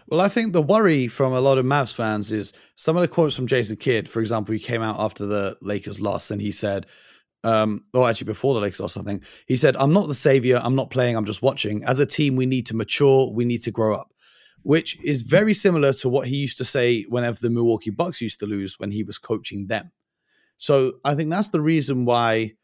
Well, 0.07 0.21
I 0.21 0.29
think 0.29 0.53
the 0.53 0.63
worry 0.63 1.09
from 1.09 1.33
a 1.33 1.41
lot 1.41 1.57
of 1.57 1.65
Mavs 1.65 1.95
fans 1.95 2.31
is 2.31 2.53
some 2.77 2.97
of 2.97 3.01
the 3.01 3.09
quotes 3.09 3.35
from 3.35 3.47
Jason 3.47 3.77
Kidd. 3.77 4.09
For 4.09 4.21
example, 4.21 4.53
he 4.53 4.59
came 4.59 4.83
out 4.83 4.99
after 4.99 5.25
the 5.25 5.57
Lakers 5.63 6.01
loss 6.01 6.31
and 6.31 6.41
he 6.41 6.53
said, 6.53 6.87
um, 7.43 7.85
or 7.93 8.09
actually 8.09 8.27
before 8.27 8.55
the 8.55 8.61
Lakers 8.61 8.81
loss, 8.81 8.97
I 8.97 9.03
think 9.03 9.25
he 9.47 9.57
said, 9.57 9.77
"I'm 9.77 9.93
not 9.93 10.09
the 10.09 10.15
savior. 10.15 10.61
I'm 10.63 10.75
not 10.75 10.91
playing. 10.91 11.17
I'm 11.17 11.27
just 11.27 11.43
watching. 11.43 11.85
As 11.85 12.01
a 12.01 12.07
team, 12.07 12.37
we 12.37 12.47
need 12.47 12.67
to 12.67 12.77
mature. 12.77 13.31
We 13.33 13.45
need 13.45 13.63
to 13.63 13.71
grow 13.71 13.95
up." 13.95 14.09
Which 14.63 14.99
is 15.05 15.23
very 15.23 15.53
similar 15.53 15.93
to 15.95 16.09
what 16.09 16.27
he 16.27 16.37
used 16.37 16.57
to 16.57 16.65
say 16.65 17.03
whenever 17.03 17.39
the 17.39 17.51
Milwaukee 17.51 17.91
Bucks 17.91 18.23
used 18.23 18.41
to 18.41 18.47
lose 18.47 18.79
when 18.79 18.93
he 18.93 19.03
was 19.03 19.19
coaching 19.19 19.67
them. 19.67 19.93
So 20.57 20.95
I 21.05 21.15
think 21.15 21.31
that's 21.31 21.51
the 21.51 21.61
reason 21.61 22.07
why 22.07 22.55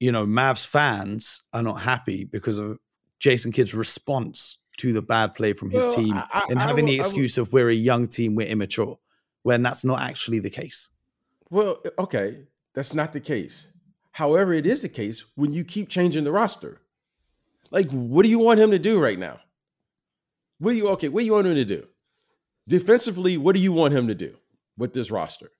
you 0.00 0.12
know, 0.12 0.26
Mavs 0.26 0.66
fans 0.66 1.42
are 1.52 1.62
not 1.62 1.80
happy 1.80 2.24
because 2.24 2.58
of 2.58 2.78
Jason 3.18 3.52
Kidd's 3.52 3.74
response 3.74 4.58
to 4.78 4.92
the 4.92 5.02
bad 5.02 5.34
play 5.34 5.52
from 5.52 5.70
his 5.70 5.84
well, 5.84 5.96
team 5.96 6.14
I, 6.14 6.46
and 6.50 6.58
having 6.58 6.84
I, 6.84 6.88
the 6.88 7.00
excuse 7.00 7.38
of 7.38 7.52
we're 7.52 7.70
a 7.70 7.74
young 7.74 8.08
team, 8.08 8.34
we're 8.34 8.46
immature, 8.46 8.98
when 9.42 9.62
that's 9.62 9.84
not 9.84 10.00
actually 10.00 10.38
the 10.38 10.50
case. 10.50 10.90
Well, 11.48 11.78
okay, 11.98 12.46
that's 12.74 12.92
not 12.92 13.12
the 13.12 13.20
case. 13.20 13.68
However, 14.12 14.52
it 14.52 14.66
is 14.66 14.82
the 14.82 14.88
case 14.88 15.24
when 15.34 15.52
you 15.52 15.64
keep 15.64 15.88
changing 15.88 16.24
the 16.24 16.32
roster. 16.32 16.80
Like, 17.70 17.90
what 17.90 18.22
do 18.22 18.30
you 18.30 18.38
want 18.38 18.60
him 18.60 18.70
to 18.70 18.78
do 18.78 19.00
right 19.00 19.18
now? 19.18 19.40
What 20.58 20.72
do 20.72 20.76
you 20.76 20.88
okay? 20.90 21.08
What 21.08 21.20
do 21.20 21.26
you 21.26 21.32
want 21.32 21.46
him 21.46 21.54
to 21.54 21.64
do? 21.64 21.86
Defensively, 22.68 23.36
what 23.36 23.54
do 23.54 23.60
you 23.60 23.72
want 23.72 23.94
him 23.94 24.08
to 24.08 24.14
do 24.14 24.36
with 24.76 24.92
this 24.94 25.10
roster? 25.10 25.52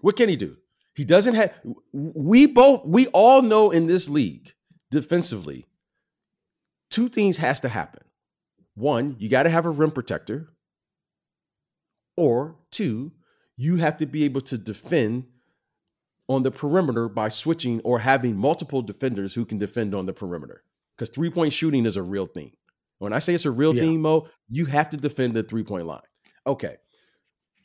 What 0.00 0.16
can 0.16 0.28
he 0.28 0.36
do? 0.36 0.56
He 0.94 1.04
doesn't 1.04 1.34
have. 1.34 1.58
We 1.92 2.46
both, 2.46 2.84
we 2.84 3.06
all 3.08 3.42
know 3.42 3.70
in 3.70 3.86
this 3.86 4.08
league, 4.08 4.52
defensively, 4.90 5.66
two 6.90 7.08
things 7.08 7.38
has 7.38 7.60
to 7.60 7.68
happen. 7.68 8.02
One, 8.74 9.16
you 9.18 9.28
got 9.28 9.44
to 9.44 9.50
have 9.50 9.66
a 9.66 9.70
rim 9.70 9.90
protector, 9.90 10.52
or 12.16 12.56
two, 12.70 13.12
you 13.56 13.76
have 13.76 13.96
to 13.98 14.06
be 14.06 14.24
able 14.24 14.40
to 14.42 14.58
defend 14.58 15.26
on 16.28 16.42
the 16.42 16.50
perimeter 16.50 17.08
by 17.08 17.28
switching 17.28 17.80
or 17.80 17.98
having 17.98 18.36
multiple 18.36 18.82
defenders 18.82 19.34
who 19.34 19.44
can 19.44 19.58
defend 19.58 19.94
on 19.94 20.06
the 20.06 20.12
perimeter. 20.12 20.62
Because 20.96 21.08
three 21.08 21.30
point 21.30 21.52
shooting 21.52 21.86
is 21.86 21.96
a 21.96 22.02
real 22.02 22.26
thing. 22.26 22.52
When 22.98 23.12
I 23.12 23.18
say 23.18 23.34
it's 23.34 23.44
a 23.44 23.50
real 23.50 23.74
yeah. 23.74 23.82
thing, 23.82 24.02
Mo, 24.02 24.28
you 24.48 24.66
have 24.66 24.90
to 24.90 24.96
defend 24.96 25.34
the 25.34 25.42
three 25.42 25.64
point 25.64 25.86
line. 25.86 26.00
Okay. 26.46 26.76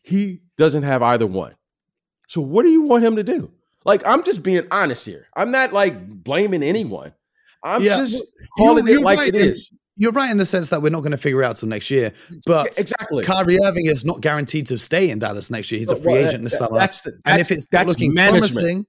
He 0.04 0.42
doesn't 0.58 0.84
have 0.84 1.04
either 1.04 1.28
one. 1.28 1.56
So 2.28 2.42
what 2.42 2.64
do 2.64 2.70
you 2.70 2.84
want 2.84 3.04
him 3.04 3.16
to 3.16 3.24
do? 3.24 3.52
Like 3.86 4.06
I'm 4.06 4.24
just 4.24 4.44
being 4.44 4.68
honest 4.70 5.06
here. 5.06 5.28
I'm 5.36 5.52
not 5.52 5.74
like 5.74 6.08
blaming 6.08 6.62
anyone. 6.62 7.14
I'm 7.64 7.82
yeah. 7.82 7.98
just 7.98 8.24
calling 8.58 8.86
you're, 8.86 8.96
you're 8.96 9.02
it 9.02 9.06
like 9.06 9.18
right 9.18 9.30
it 9.30 9.36
in, 9.36 9.50
is. 9.50 9.72
You're 9.96 10.12
right 10.12 10.30
in 10.30 10.38
the 10.38 10.46
sense 10.46 10.70
that 10.70 10.82
we're 10.82 10.92
not 10.92 11.00
going 11.00 11.12
to 11.12 11.18
figure 11.18 11.42
it 11.42 11.46
out 11.46 11.56
till 11.56 11.70
next 11.70 11.90
year. 11.90 12.14
But 12.46 12.78
exactly, 12.78 13.24
Kyrie 13.24 13.58
Irving 13.64 13.88
is 13.88 14.06
not 14.06 14.22
guaranteed 14.22 14.68
to 14.68 14.78
stay 14.78 15.10
in 15.10 15.18
Dallas 15.18 15.50
next 15.50 15.72
year. 15.72 15.80
He's 15.80 15.90
a 15.90 15.96
free 15.96 16.14
well, 16.14 16.28
agent 16.28 16.44
this 16.44 16.52
that, 16.52 16.58
summer. 16.68 16.78
That's 16.78 17.02
the, 17.02 17.12
that's, 17.12 17.22
and 17.26 17.42
if 17.42 17.50
it's 17.50 17.68
that's 17.68 17.90
looking 17.90 18.14
management. 18.14 18.54
promising, 18.54 18.86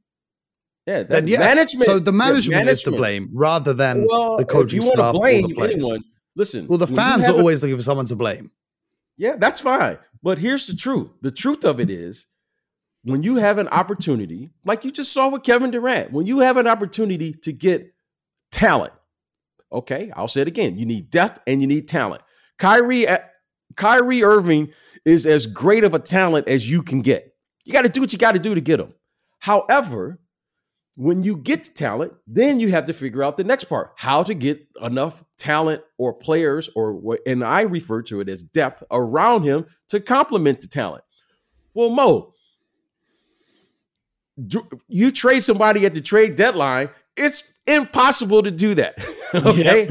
yeah, 0.86 1.02
then 1.04 1.26
yeah. 1.28 1.38
Management. 1.38 1.84
So 1.84 1.98
the 1.98 2.12
management, 2.12 2.56
management, 2.56 2.68
is 2.70 2.82
to 2.82 2.90
blame 2.90 3.30
rather 3.32 3.72
than 3.72 4.06
well, 4.10 4.36
the 4.36 4.44
coaching 4.44 4.82
staff 4.82 5.14
blame 5.14 5.44
or 5.44 5.48
the 5.48 5.54
players. 5.54 5.74
Anyone, 5.74 6.04
listen. 6.36 6.66
Well, 6.66 6.78
the 6.78 6.86
fans 6.86 7.26
are 7.26 7.34
always 7.34 7.62
looking 7.62 7.76
for 7.76 7.82
someone 7.82 8.06
to 8.06 8.16
blame. 8.16 8.50
Yeah, 9.16 9.36
that's 9.36 9.60
fine. 9.60 9.98
But 10.22 10.38
here's 10.38 10.66
the 10.66 10.74
truth. 10.74 11.08
The 11.22 11.30
truth 11.30 11.64
of 11.64 11.80
it 11.80 11.88
is 11.88 12.26
when 13.08 13.22
you 13.22 13.36
have 13.36 13.58
an 13.58 13.68
opportunity, 13.68 14.50
like 14.64 14.84
you 14.84 14.90
just 14.90 15.12
saw 15.12 15.28
with 15.28 15.42
Kevin 15.42 15.70
Durant, 15.70 16.12
when 16.12 16.26
you 16.26 16.40
have 16.40 16.56
an 16.56 16.66
opportunity 16.66 17.32
to 17.32 17.52
get 17.52 17.94
talent, 18.50 18.92
okay, 19.72 20.10
I'll 20.14 20.28
say 20.28 20.42
it 20.42 20.48
again. 20.48 20.76
You 20.76 20.86
need 20.86 21.10
depth 21.10 21.40
and 21.46 21.60
you 21.60 21.66
need 21.66 21.88
talent. 21.88 22.22
Kyrie, 22.58 23.08
uh, 23.08 23.18
Kyrie 23.76 24.22
Irving 24.22 24.72
is 25.04 25.26
as 25.26 25.46
great 25.46 25.84
of 25.84 25.94
a 25.94 25.98
talent 25.98 26.48
as 26.48 26.70
you 26.70 26.82
can 26.82 27.00
get. 27.00 27.34
You 27.64 27.72
got 27.72 27.82
to 27.82 27.88
do 27.88 28.00
what 28.00 28.12
you 28.12 28.18
got 28.18 28.32
to 28.32 28.38
do 28.38 28.54
to 28.54 28.60
get 28.60 28.80
him. 28.80 28.94
However, 29.40 30.20
when 30.96 31.22
you 31.22 31.36
get 31.36 31.64
the 31.64 31.70
talent, 31.70 32.12
then 32.26 32.58
you 32.58 32.70
have 32.70 32.86
to 32.86 32.92
figure 32.92 33.22
out 33.22 33.36
the 33.36 33.44
next 33.44 33.64
part 33.64 33.92
how 33.96 34.24
to 34.24 34.34
get 34.34 34.66
enough 34.82 35.22
talent 35.38 35.82
or 35.96 36.12
players, 36.12 36.68
or 36.74 37.18
and 37.24 37.44
I 37.44 37.60
refer 37.62 38.02
to 38.02 38.20
it 38.20 38.28
as 38.28 38.42
depth 38.42 38.82
around 38.90 39.44
him 39.44 39.66
to 39.90 40.00
complement 40.00 40.60
the 40.60 40.66
talent. 40.66 41.04
Well, 41.72 41.90
Mo, 41.90 42.34
you 44.88 45.10
trade 45.10 45.40
somebody 45.40 45.84
at 45.86 45.94
the 45.94 46.00
trade 46.00 46.36
deadline, 46.36 46.90
it's 47.16 47.42
impossible 47.66 48.42
to 48.42 48.50
do 48.50 48.74
that. 48.74 48.94
okay. 49.34 49.88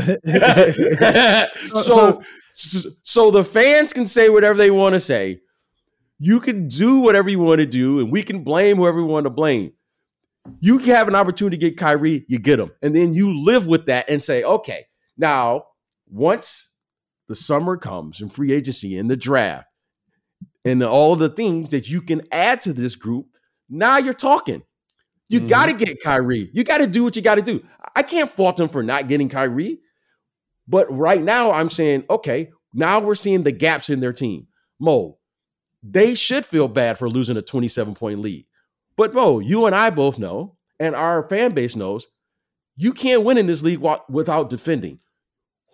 so, 1.82 2.22
so, 2.52 2.90
so 3.04 3.32
the 3.32 3.44
fans 3.44 3.94
can 3.94 4.06
say 4.06 4.30
whatever 4.30 4.58
they 4.58 4.72
want 4.72 4.94
to 4.94 5.00
say. 5.00 5.42
You 6.20 6.40
can 6.40 6.68
do 6.68 7.00
whatever 7.00 7.30
you 7.30 7.40
want 7.40 7.60
to 7.60 7.66
do, 7.66 8.00
and 8.00 8.12
we 8.12 8.24
can 8.24 8.44
blame 8.44 8.78
whoever 8.78 8.98
we 8.98 9.04
want 9.04 9.26
to 9.26 9.30
blame. 9.30 9.74
You 10.60 10.80
have 10.80 11.08
an 11.08 11.16
opportunity 11.16 11.58
to 11.58 11.70
get 11.70 11.78
Kyrie, 11.78 12.26
you 12.28 12.40
get 12.40 12.60
him. 12.60 12.72
And 12.82 12.96
then 12.96 13.14
you 13.14 13.44
live 13.44 13.68
with 13.68 13.86
that 13.86 14.10
and 14.10 14.24
say, 14.24 14.44
okay, 14.44 14.88
now 15.18 15.66
once 16.10 16.74
the 17.28 17.36
summer 17.36 17.78
comes 17.78 18.22
and 18.22 18.32
free 18.32 18.54
agency 18.54 18.98
and 18.98 19.12
the 19.12 19.18
draft 19.18 19.68
and 20.66 20.82
all 20.82 21.16
the 21.16 21.30
things 21.30 21.70
that 21.70 21.90
you 21.90 22.02
can 22.02 22.22
add 22.32 22.62
to 22.62 22.74
this 22.74 22.96
group, 22.96 23.37
now 23.70 23.98
you're 23.98 24.14
talking. 24.14 24.64
You 25.30 25.40
mm-hmm. 25.40 25.50
got 25.50 25.66
to 25.68 25.74
get 25.74 26.02
Kyrie. 26.02 26.50
You 26.54 26.64
got 26.64 26.78
to 26.78 26.88
do 26.88 27.04
what 27.04 27.16
you 27.16 27.22
got 27.22 27.36
to 27.36 27.42
do. 27.42 27.64
I 27.96 28.04
can't 28.04 28.30
fault 28.30 28.58
them 28.58 28.70
for 28.70 28.84
not 28.84 29.08
getting 29.08 29.30
Kyrie. 29.30 29.80
But 30.68 30.92
right 30.92 31.22
now, 31.22 31.52
I'm 31.52 31.70
saying, 31.70 32.06
okay, 32.10 32.52
now 32.74 33.00
we're 33.00 33.16
seeing 33.16 33.44
the 33.44 33.52
gaps 33.52 33.90
in 33.90 34.00
their 34.00 34.14
team. 34.14 34.48
Mo, 34.80 35.18
they 35.82 36.16
should 36.16 36.46
feel 36.46 36.68
bad 36.68 36.98
for 36.98 37.10
losing 37.10 37.38
a 37.38 37.42
27 37.42 37.96
point 37.96 38.20
lead. 38.20 38.46
But 38.96 39.14
Mo, 39.14 39.40
you 39.40 39.66
and 39.66 39.76
I 39.76 39.90
both 39.90 40.20
know, 40.20 40.58
and 40.80 40.96
our 40.96 41.28
fan 41.30 41.54
base 41.54 41.76
knows, 41.76 42.08
you 42.76 42.94
can't 42.94 43.24
win 43.24 43.38
in 43.38 43.48
this 43.48 43.64
league 43.64 43.84
without 44.10 44.50
defending. 44.50 45.00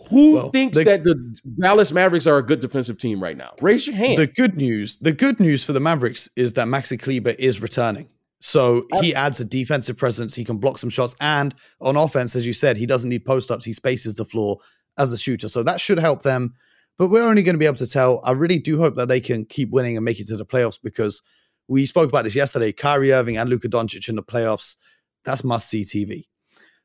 Who 0.10 0.36
well, 0.36 0.50
thinks 0.50 0.78
the, 0.78 0.84
that 0.86 1.04
the 1.04 1.40
Dallas 1.62 1.92
Mavericks 1.92 2.28
are 2.28 2.38
a 2.38 2.44
good 2.44 2.60
defensive 2.60 2.98
team 2.98 3.22
right 3.22 3.38
now? 3.38 3.54
Raise 3.62 3.88
your 3.88 3.96
hand. 3.96 4.18
The 4.18 4.28
good 4.28 4.56
news, 4.56 4.98
the 4.98 5.14
good 5.14 5.40
news 5.40 5.64
for 5.64 5.72
the 5.72 5.80
Mavericks 5.80 6.30
is 6.36 6.54
that 6.54 6.68
Maxi 6.68 7.00
Kleber 7.00 7.36
is 7.40 7.62
returning. 7.62 8.10
So 8.40 8.86
he 9.00 9.16
adds 9.16 9.40
a 9.40 9.46
defensive 9.46 9.96
presence. 9.96 10.36
He 10.36 10.44
can 10.44 10.58
block 10.58 10.78
some 10.78 10.90
shots. 10.90 11.16
And 11.22 11.56
on 11.80 11.96
offense, 11.96 12.36
as 12.36 12.46
you 12.46 12.52
said, 12.52 12.76
he 12.76 12.86
doesn't 12.86 13.10
need 13.10 13.24
post 13.24 13.50
ups. 13.50 13.64
He 13.64 13.72
spaces 13.72 14.16
the 14.16 14.26
floor 14.26 14.58
as 14.98 15.14
a 15.14 15.18
shooter. 15.18 15.48
So 15.48 15.64
that 15.64 15.80
should 15.80 15.98
help 15.98 16.24
them. 16.24 16.54
But 16.98 17.08
we're 17.08 17.24
only 17.24 17.42
going 17.42 17.56
to 17.56 17.60
be 17.60 17.66
able 17.66 17.78
to 17.78 17.88
tell. 17.88 18.22
I 18.26 18.32
really 18.32 18.60
do 18.60 18.78
hope 18.78 18.96
that 18.96 19.08
they 19.08 19.22
can 19.22 19.46
keep 19.46 19.70
winning 19.70 19.96
and 19.96 20.04
make 20.04 20.20
it 20.20 20.28
to 20.28 20.36
the 20.36 20.46
playoffs 20.46 20.78
because 20.82 21.22
we 21.70 21.86
spoke 21.86 22.10
about 22.10 22.26
this 22.26 22.36
yesterday. 22.36 22.74
Kyrie 22.74 23.14
Irving 23.14 23.38
and 23.38 23.50
Luka 23.50 23.70
Doncic 23.70 24.10
in 24.10 24.16
the 24.16 24.24
playoffs. 24.24 24.76
That's 25.24 25.46
must 25.46 25.70
see 25.70 25.84
TV. 25.84 26.24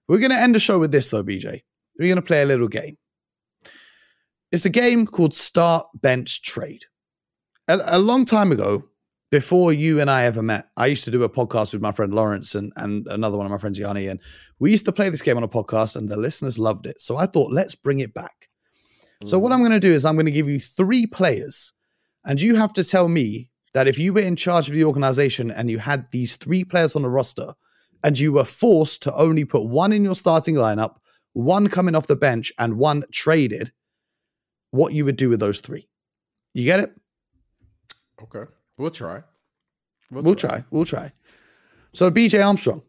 We're 0.06 0.20
going 0.20 0.30
to 0.30 0.38
end 0.38 0.54
the 0.54 0.60
show 0.60 0.78
with 0.78 0.92
this, 0.92 1.10
though, 1.10 1.24
BJ. 1.24 1.62
We're 1.98 2.08
going 2.08 2.16
to 2.16 2.22
play 2.22 2.42
a 2.42 2.46
little 2.46 2.68
game. 2.68 2.96
It's 4.52 4.64
a 4.64 4.70
game 4.70 5.06
called 5.06 5.34
Start 5.34 5.86
Bench 5.94 6.42
Trade. 6.42 6.84
A, 7.68 7.78
a 7.84 7.98
long 7.98 8.24
time 8.24 8.52
ago, 8.52 8.84
before 9.30 9.72
you 9.72 10.00
and 10.00 10.08
I 10.08 10.24
ever 10.24 10.42
met, 10.42 10.68
I 10.76 10.86
used 10.86 11.04
to 11.04 11.10
do 11.10 11.22
a 11.22 11.28
podcast 11.28 11.72
with 11.72 11.82
my 11.82 11.92
friend 11.92 12.14
Lawrence 12.14 12.54
and, 12.54 12.72
and 12.76 13.06
another 13.08 13.36
one 13.36 13.44
of 13.44 13.52
my 13.52 13.58
friends, 13.58 13.78
Yanni. 13.78 14.06
And 14.06 14.20
we 14.58 14.70
used 14.70 14.86
to 14.86 14.92
play 14.92 15.10
this 15.10 15.20
game 15.20 15.36
on 15.36 15.42
a 15.42 15.48
podcast 15.48 15.96
and 15.96 16.08
the 16.08 16.16
listeners 16.16 16.58
loved 16.58 16.86
it. 16.86 17.00
So 17.00 17.16
I 17.16 17.26
thought, 17.26 17.52
let's 17.52 17.74
bring 17.74 17.98
it 17.98 18.14
back. 18.14 18.48
Mm. 19.22 19.28
So 19.28 19.38
what 19.38 19.52
I'm 19.52 19.58
going 19.58 19.72
to 19.72 19.80
do 19.80 19.92
is 19.92 20.04
I'm 20.04 20.14
going 20.14 20.26
to 20.26 20.32
give 20.32 20.48
you 20.48 20.60
three 20.60 21.06
players 21.06 21.74
and 22.24 22.40
you 22.40 22.56
have 22.56 22.72
to 22.74 22.84
tell 22.84 23.08
me 23.08 23.50
that 23.74 23.86
if 23.86 23.98
you 23.98 24.14
were 24.14 24.20
in 24.20 24.36
charge 24.36 24.68
of 24.68 24.74
the 24.74 24.84
organization 24.84 25.50
and 25.50 25.70
you 25.70 25.78
had 25.78 26.06
these 26.10 26.36
three 26.36 26.64
players 26.64 26.96
on 26.96 27.02
the 27.02 27.10
roster 27.10 27.52
and 28.02 28.18
you 28.18 28.32
were 28.32 28.44
forced 28.44 29.02
to 29.02 29.14
only 29.14 29.44
put 29.44 29.66
one 29.66 29.92
in 29.92 30.04
your 30.04 30.14
starting 30.14 30.54
lineup, 30.54 30.96
one 31.38 31.68
coming 31.68 31.94
off 31.94 32.08
the 32.08 32.16
bench 32.16 32.52
and 32.58 32.78
one 32.78 33.04
traded, 33.12 33.70
what 34.72 34.92
you 34.92 35.04
would 35.04 35.16
do 35.16 35.28
with 35.28 35.38
those 35.38 35.60
three. 35.60 35.86
You 36.52 36.64
get 36.64 36.80
it? 36.80 36.92
Okay. 38.20 38.50
We'll 38.76 38.90
try. 38.90 39.22
We'll, 40.10 40.24
we'll 40.24 40.34
try. 40.34 40.50
try. 40.50 40.64
We'll 40.70 40.84
try. 40.84 41.12
So 41.92 42.10
BJ 42.10 42.44
Armstrong, 42.44 42.82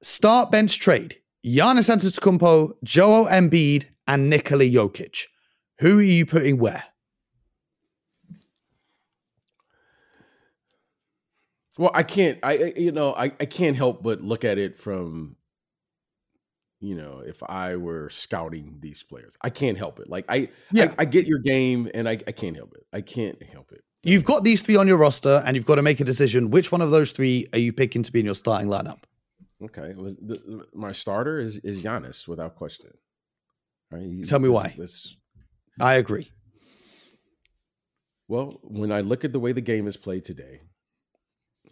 start 0.00 0.50
bench 0.50 0.80
trade. 0.80 1.18
Giannis 1.44 1.90
Antetokounmpo, 1.90 2.72
Joel 2.82 3.26
Embiid, 3.26 3.84
and 4.06 4.30
Nikola 4.30 4.64
Jokic. 4.64 5.24
Who 5.80 5.98
are 5.98 6.02
you 6.02 6.24
putting 6.24 6.58
where? 6.58 6.84
Well, 11.78 11.90
I 11.94 12.04
can't. 12.04 12.38
I 12.42 12.72
you 12.76 12.92
know 12.92 13.14
I, 13.14 13.32
I 13.38 13.46
can't 13.46 13.76
help 13.76 14.02
but 14.02 14.22
look 14.22 14.44
at 14.44 14.56
it 14.56 14.78
from 14.78 15.36
you 16.82 16.96
know 16.96 17.22
if 17.24 17.42
I 17.44 17.76
were 17.76 18.10
scouting 18.10 18.78
these 18.80 19.02
players, 19.02 19.36
I 19.40 19.50
can't 19.50 19.78
help 19.78 20.00
it. 20.00 20.10
Like 20.10 20.26
I 20.28 20.48
yeah. 20.72 20.92
I, 20.98 21.02
I 21.02 21.04
get 21.04 21.26
your 21.26 21.38
game, 21.38 21.88
and 21.94 22.08
I, 22.08 22.18
I 22.26 22.32
can't 22.32 22.56
help 22.56 22.74
it. 22.74 22.84
I 22.92 23.00
can't 23.00 23.40
help 23.42 23.72
it. 23.72 23.82
You've 24.02 24.24
got 24.24 24.42
these 24.42 24.62
three 24.62 24.76
on 24.76 24.88
your 24.88 24.96
roster, 24.96 25.42
and 25.46 25.56
you've 25.56 25.64
got 25.64 25.76
to 25.76 25.82
make 25.82 26.00
a 26.00 26.04
decision. 26.04 26.50
Which 26.50 26.72
one 26.72 26.82
of 26.82 26.90
those 26.90 27.12
three 27.12 27.46
are 27.52 27.58
you 27.58 27.72
picking 27.72 28.02
to 28.02 28.12
be 28.12 28.18
in 28.18 28.26
your 28.26 28.34
starting 28.34 28.68
lineup? 28.68 29.04
Okay, 29.62 29.92
the, 29.92 30.66
my 30.74 30.90
starter 30.90 31.38
is 31.38 31.58
is 31.58 31.82
Giannis 31.82 32.26
without 32.26 32.56
question. 32.56 32.90
Right? 33.90 34.24
Tell 34.26 34.40
me 34.40 34.48
why. 34.48 34.74
This, 34.76 35.16
I 35.80 35.94
agree. 35.94 36.30
Well, 38.26 38.58
when 38.62 38.90
I 38.90 39.02
look 39.02 39.24
at 39.24 39.32
the 39.32 39.38
way 39.38 39.52
the 39.52 39.60
game 39.60 39.86
is 39.86 39.96
played 39.96 40.24
today, 40.24 40.62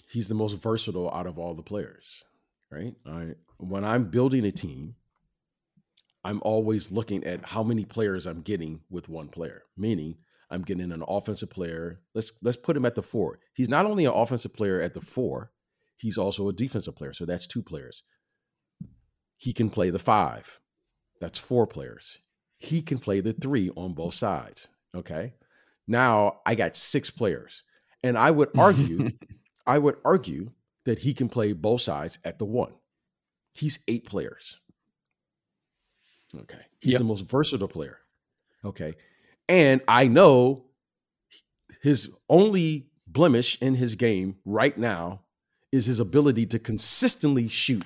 he's 0.08 0.28
the 0.28 0.34
most 0.34 0.62
versatile 0.62 1.10
out 1.10 1.26
of 1.26 1.38
all 1.38 1.54
the 1.54 1.62
players. 1.62 2.22
Right? 2.70 2.94
I, 3.04 3.30
when 3.56 3.84
I'm 3.84 4.04
building 4.04 4.44
a 4.44 4.52
team, 4.52 4.94
I'm 6.22 6.40
always 6.42 6.90
looking 6.90 7.24
at 7.24 7.46
how 7.46 7.62
many 7.62 7.84
players 7.84 8.26
I'm 8.26 8.42
getting 8.42 8.80
with 8.90 9.08
one 9.08 9.28
player. 9.28 9.62
Meaning, 9.76 10.16
I'm 10.50 10.62
getting 10.62 10.92
an 10.92 11.04
offensive 11.06 11.50
player. 11.50 12.00
Let's 12.14 12.32
let's 12.42 12.56
put 12.56 12.76
him 12.76 12.84
at 12.84 12.94
the 12.94 13.02
four. 13.02 13.38
He's 13.54 13.68
not 13.68 13.86
only 13.86 14.04
an 14.04 14.12
offensive 14.12 14.52
player 14.52 14.80
at 14.80 14.94
the 14.94 15.00
four, 15.00 15.52
he's 15.96 16.18
also 16.18 16.48
a 16.48 16.52
defensive 16.52 16.96
player. 16.96 17.12
So 17.12 17.24
that's 17.24 17.46
two 17.46 17.62
players. 17.62 18.02
He 19.36 19.52
can 19.52 19.70
play 19.70 19.90
the 19.90 19.98
five. 19.98 20.60
That's 21.20 21.38
four 21.38 21.66
players. 21.66 22.18
He 22.58 22.82
can 22.82 22.98
play 22.98 23.20
the 23.20 23.32
three 23.32 23.70
on 23.76 23.94
both 23.94 24.14
sides. 24.14 24.68
Okay. 24.94 25.34
Now 25.86 26.40
I 26.44 26.54
got 26.54 26.76
six 26.76 27.10
players. 27.10 27.62
And 28.02 28.18
I 28.18 28.30
would 28.30 28.50
argue, 28.56 29.10
I 29.66 29.78
would 29.78 29.96
argue 30.04 30.52
that 30.84 30.98
he 30.98 31.14
can 31.14 31.28
play 31.28 31.52
both 31.52 31.82
sides 31.82 32.18
at 32.24 32.38
the 32.38 32.44
one. 32.44 32.72
He's 33.52 33.78
eight 33.88 34.06
players. 34.06 34.60
Okay. 36.34 36.60
He's 36.80 36.92
yep. 36.92 36.98
the 36.98 37.04
most 37.04 37.22
versatile 37.28 37.68
player. 37.68 37.98
Okay. 38.64 38.94
And 39.48 39.80
I 39.88 40.06
know 40.06 40.64
his 41.82 42.14
only 42.28 42.88
blemish 43.06 43.60
in 43.60 43.74
his 43.74 43.94
game 43.94 44.36
right 44.44 44.76
now 44.76 45.22
is 45.72 45.86
his 45.86 46.00
ability 46.00 46.46
to 46.46 46.58
consistently 46.58 47.48
shoot. 47.48 47.84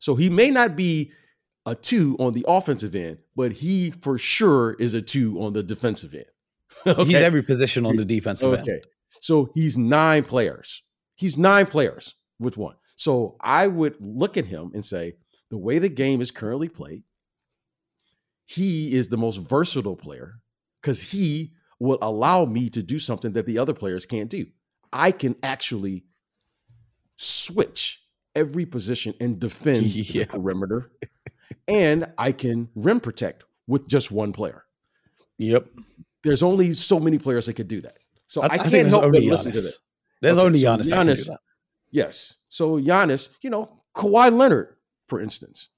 So 0.00 0.14
he 0.14 0.28
may 0.28 0.50
not 0.50 0.76
be 0.76 1.12
a 1.66 1.74
two 1.74 2.16
on 2.18 2.32
the 2.32 2.44
offensive 2.46 2.94
end, 2.94 3.18
but 3.34 3.52
he 3.52 3.90
for 3.90 4.18
sure 4.18 4.74
is 4.74 4.94
a 4.94 5.02
two 5.02 5.40
on 5.40 5.52
the 5.52 5.62
defensive 5.62 6.14
end. 6.14 6.26
okay? 6.86 7.04
He's 7.04 7.16
every 7.16 7.42
position 7.42 7.86
on 7.86 7.96
the 7.96 8.04
defensive 8.04 8.52
okay. 8.52 8.60
end. 8.60 8.68
Okay. 8.68 8.80
So 9.20 9.50
he's 9.54 9.78
nine 9.78 10.24
players. 10.24 10.82
He's 11.14 11.38
nine 11.38 11.66
players 11.66 12.14
with 12.38 12.56
one. 12.56 12.74
So 12.96 13.36
I 13.40 13.66
would 13.66 13.96
look 14.00 14.36
at 14.36 14.46
him 14.46 14.72
and 14.74 14.84
say, 14.84 15.14
the 15.50 15.58
way 15.58 15.78
the 15.78 15.88
game 15.88 16.20
is 16.20 16.30
currently 16.30 16.68
played, 16.68 17.02
he 18.46 18.94
is 18.94 19.08
the 19.08 19.16
most 19.16 19.36
versatile 19.36 19.96
player 19.96 20.40
because 20.80 21.10
he 21.12 21.52
will 21.78 21.98
allow 22.02 22.44
me 22.44 22.68
to 22.70 22.82
do 22.82 22.98
something 22.98 23.32
that 23.32 23.46
the 23.46 23.58
other 23.58 23.74
players 23.74 24.06
can't 24.06 24.30
do. 24.30 24.46
I 24.92 25.10
can 25.10 25.36
actually 25.42 26.04
switch 27.16 28.02
every 28.34 28.66
position 28.66 29.14
and 29.20 29.38
defend 29.38 29.86
yeah. 29.86 30.24
the 30.24 30.38
perimeter, 30.38 30.90
and 31.66 32.12
I 32.18 32.32
can 32.32 32.68
rim 32.74 33.00
protect 33.00 33.44
with 33.66 33.88
just 33.88 34.12
one 34.12 34.32
player. 34.32 34.64
Yep. 35.38 35.66
There's 36.22 36.42
only 36.42 36.72
so 36.74 37.00
many 37.00 37.18
players 37.18 37.46
that 37.46 37.54
could 37.54 37.68
do 37.68 37.80
that. 37.82 37.96
So 38.26 38.42
I, 38.42 38.46
I 38.46 38.58
can't 38.58 38.88
help 38.88 39.02
but 39.02 39.22
listen 39.22 39.52
to 39.52 39.60
that. 39.60 39.78
There's 40.20 40.38
okay, 40.38 40.46
only 40.46 40.60
Giannis, 40.60 40.86
so 40.86 40.92
Giannis 40.92 41.36
Yes. 41.90 42.36
So 42.48 42.78
Giannis, 42.78 43.28
you 43.42 43.50
know, 43.50 43.68
Kawhi 43.94 44.32
Leonard, 44.32 44.74
for 45.06 45.20
instance, 45.20 45.68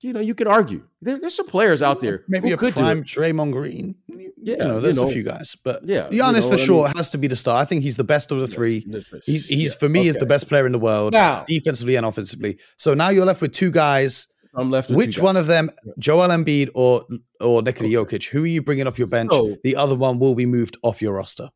you 0.00 0.12
know, 0.12 0.20
you 0.20 0.34
could 0.34 0.46
argue 0.46 0.86
there, 1.00 1.18
there's 1.18 1.34
some 1.34 1.46
players 1.46 1.82
out 1.82 2.00
there. 2.00 2.24
Maybe 2.28 2.52
a 2.52 2.56
could 2.56 2.74
prime 2.74 3.04
Draymond 3.04 3.52
Green. 3.52 3.94
Yeah, 4.08 4.56
you 4.56 4.56
know, 4.58 4.80
there's 4.80 4.96
you 4.96 5.02
know, 5.02 5.08
a 5.08 5.12
few 5.12 5.22
guys, 5.22 5.56
but 5.62 5.86
yeah, 5.86 6.08
Giannis 6.08 6.12
you 6.12 6.18
know, 6.18 6.50
for 6.50 6.58
sure 6.58 6.84
mean? 6.84 6.96
has 6.96 7.10
to 7.10 7.18
be 7.18 7.26
the 7.26 7.36
star. 7.36 7.60
I 7.60 7.64
think 7.64 7.82
he's 7.82 7.96
the 7.96 8.04
best 8.04 8.30
of 8.30 8.38
the 8.38 8.46
yes, 8.46 8.54
three. 8.54 8.86
He's, 9.24 9.46
he's 9.46 9.72
yeah, 9.72 9.78
for 9.78 9.88
me 9.88 10.00
okay. 10.00 10.08
is 10.08 10.16
the 10.16 10.26
best 10.26 10.48
player 10.48 10.66
in 10.66 10.72
the 10.72 10.78
world, 10.78 11.14
now, 11.14 11.44
defensively 11.46 11.96
and 11.96 12.04
offensively. 12.04 12.58
So 12.76 12.92
now 12.92 13.08
you're 13.08 13.24
left 13.24 13.40
with 13.40 13.52
two 13.52 13.70
guys. 13.70 14.28
I'm 14.54 14.70
left. 14.70 14.90
Which 14.90 15.18
one 15.18 15.36
of 15.36 15.46
them, 15.46 15.70
Joel 15.98 16.28
Embiid 16.28 16.70
or 16.74 17.04
or 17.40 17.62
Nikola 17.62 17.98
okay. 18.00 18.18
Jokic? 18.18 18.28
Who 18.28 18.44
are 18.44 18.46
you 18.46 18.62
bringing 18.62 18.86
off 18.86 18.98
your 18.98 19.08
bench? 19.08 19.32
So, 19.32 19.56
the 19.64 19.76
other 19.76 19.94
one 19.94 20.18
will 20.18 20.34
be 20.34 20.46
moved 20.46 20.76
off 20.82 21.00
your 21.00 21.14
roster. 21.14 21.48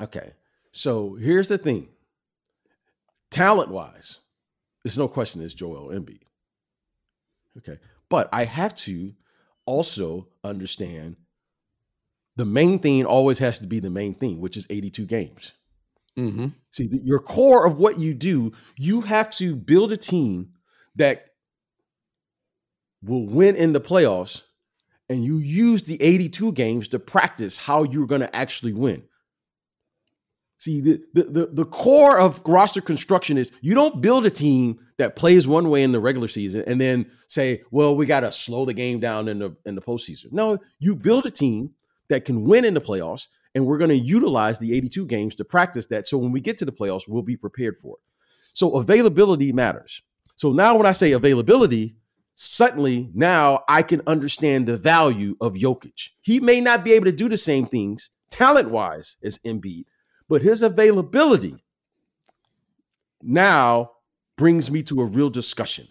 Okay, 0.00 0.30
so 0.72 1.16
here's 1.16 1.48
the 1.48 1.58
thing. 1.58 1.88
Talent 3.30 3.70
wise, 3.70 4.20
there's 4.84 4.96
no 4.96 5.08
question. 5.08 5.42
It's 5.42 5.54
Joel 5.54 5.88
Embiid. 5.88 6.22
Okay, 7.58 7.78
but 8.08 8.28
I 8.32 8.44
have 8.44 8.74
to 8.76 9.14
also 9.64 10.28
understand 10.44 11.16
the 12.36 12.44
main 12.44 12.78
thing 12.78 13.04
always 13.04 13.38
has 13.38 13.58
to 13.60 13.66
be 13.66 13.80
the 13.80 13.90
main 13.90 14.14
thing, 14.14 14.40
which 14.40 14.56
is 14.56 14.66
82 14.68 15.06
games. 15.06 15.54
Mm-hmm. 16.18 16.48
See, 16.70 16.86
the, 16.86 17.00
your 17.02 17.18
core 17.18 17.66
of 17.66 17.78
what 17.78 17.98
you 17.98 18.14
do, 18.14 18.52
you 18.76 19.02
have 19.02 19.30
to 19.30 19.56
build 19.56 19.92
a 19.92 19.96
team 19.96 20.50
that 20.96 21.26
will 23.02 23.26
win 23.26 23.56
in 23.56 23.72
the 23.72 23.80
playoffs, 23.80 24.42
and 25.08 25.24
you 25.24 25.38
use 25.38 25.82
the 25.82 26.00
82 26.02 26.52
games 26.52 26.88
to 26.88 26.98
practice 26.98 27.58
how 27.58 27.84
you're 27.84 28.06
going 28.06 28.22
to 28.22 28.34
actually 28.34 28.72
win. 28.72 29.04
See, 30.58 30.80
the, 30.80 31.02
the, 31.12 31.50
the, 31.52 31.64
core 31.66 32.18
of 32.18 32.40
roster 32.46 32.80
construction 32.80 33.36
is 33.36 33.52
you 33.60 33.74
don't 33.74 34.00
build 34.00 34.24
a 34.24 34.30
team 34.30 34.78
that 34.96 35.14
plays 35.14 35.46
one 35.46 35.68
way 35.68 35.82
in 35.82 35.92
the 35.92 36.00
regular 36.00 36.28
season 36.28 36.64
and 36.66 36.80
then 36.80 37.10
say, 37.26 37.62
well, 37.70 37.94
we 37.94 38.06
got 38.06 38.20
to 38.20 38.32
slow 38.32 38.64
the 38.64 38.72
game 38.72 38.98
down 38.98 39.28
in 39.28 39.38
the 39.38 39.54
in 39.66 39.74
the 39.74 39.82
postseason. 39.82 40.32
No, 40.32 40.58
you 40.78 40.96
build 40.96 41.26
a 41.26 41.30
team 41.30 41.74
that 42.08 42.24
can 42.24 42.44
win 42.44 42.64
in 42.64 42.72
the 42.72 42.80
playoffs, 42.80 43.28
and 43.54 43.66
we're 43.66 43.76
going 43.76 43.90
to 43.90 43.96
utilize 43.96 44.58
the 44.58 44.74
82 44.74 45.06
games 45.06 45.34
to 45.34 45.44
practice 45.44 45.86
that. 45.86 46.06
So 46.06 46.16
when 46.16 46.32
we 46.32 46.40
get 46.40 46.56
to 46.58 46.64
the 46.64 46.72
playoffs, 46.72 47.04
we'll 47.06 47.22
be 47.22 47.36
prepared 47.36 47.76
for 47.76 47.96
it. 47.96 48.02
So 48.54 48.76
availability 48.76 49.52
matters. 49.52 50.00
So 50.36 50.52
now 50.52 50.76
when 50.76 50.86
I 50.86 50.92
say 50.92 51.12
availability, 51.12 51.96
suddenly 52.34 53.10
now 53.14 53.64
I 53.68 53.82
can 53.82 54.00
understand 54.06 54.66
the 54.66 54.78
value 54.78 55.36
of 55.40 55.54
Jokic. 55.54 56.10
He 56.22 56.40
may 56.40 56.62
not 56.62 56.82
be 56.82 56.92
able 56.94 57.06
to 57.06 57.12
do 57.12 57.28
the 57.28 57.36
same 57.36 57.66
things 57.66 58.10
talent-wise 58.30 59.16
as 59.22 59.38
Embiid 59.38 59.84
but 60.28 60.42
his 60.42 60.62
availability 60.62 61.56
now 63.22 63.92
brings 64.36 64.70
me 64.70 64.82
to 64.84 65.00
a 65.00 65.04
real 65.04 65.30
discussion. 65.30 65.88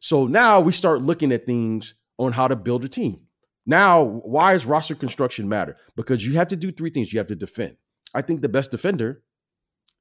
So 0.00 0.26
now 0.26 0.60
we 0.60 0.72
start 0.72 1.02
looking 1.02 1.32
at 1.32 1.46
things 1.46 1.94
on 2.18 2.32
how 2.32 2.48
to 2.48 2.56
build 2.56 2.84
a 2.84 2.88
team. 2.88 3.20
Now, 3.66 4.02
why 4.02 4.52
does 4.52 4.64
roster 4.64 4.94
construction 4.94 5.48
matter? 5.48 5.76
Because 5.96 6.26
you 6.26 6.34
have 6.34 6.48
to 6.48 6.56
do 6.56 6.70
three 6.70 6.90
things. 6.90 7.12
You 7.12 7.18
have 7.18 7.26
to 7.28 7.36
defend. 7.36 7.76
I 8.14 8.22
think 8.22 8.40
the 8.40 8.48
best 8.48 8.70
defender 8.70 9.22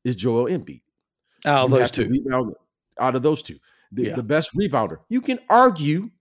is 0.03 0.15
Joel 0.15 0.45
Embiid. 0.45 0.81
Out 1.45 1.65
of 1.65 1.71
those 1.71 1.91
two. 1.91 2.25
Out 2.99 3.15
of 3.15 3.23
those 3.23 3.41
two. 3.41 3.57
The, 3.91 4.07
yeah. 4.07 4.15
the 4.15 4.23
best 4.23 4.51
rebounder. 4.55 4.97
You 5.09 5.21
can 5.21 5.39
argue 5.49 6.11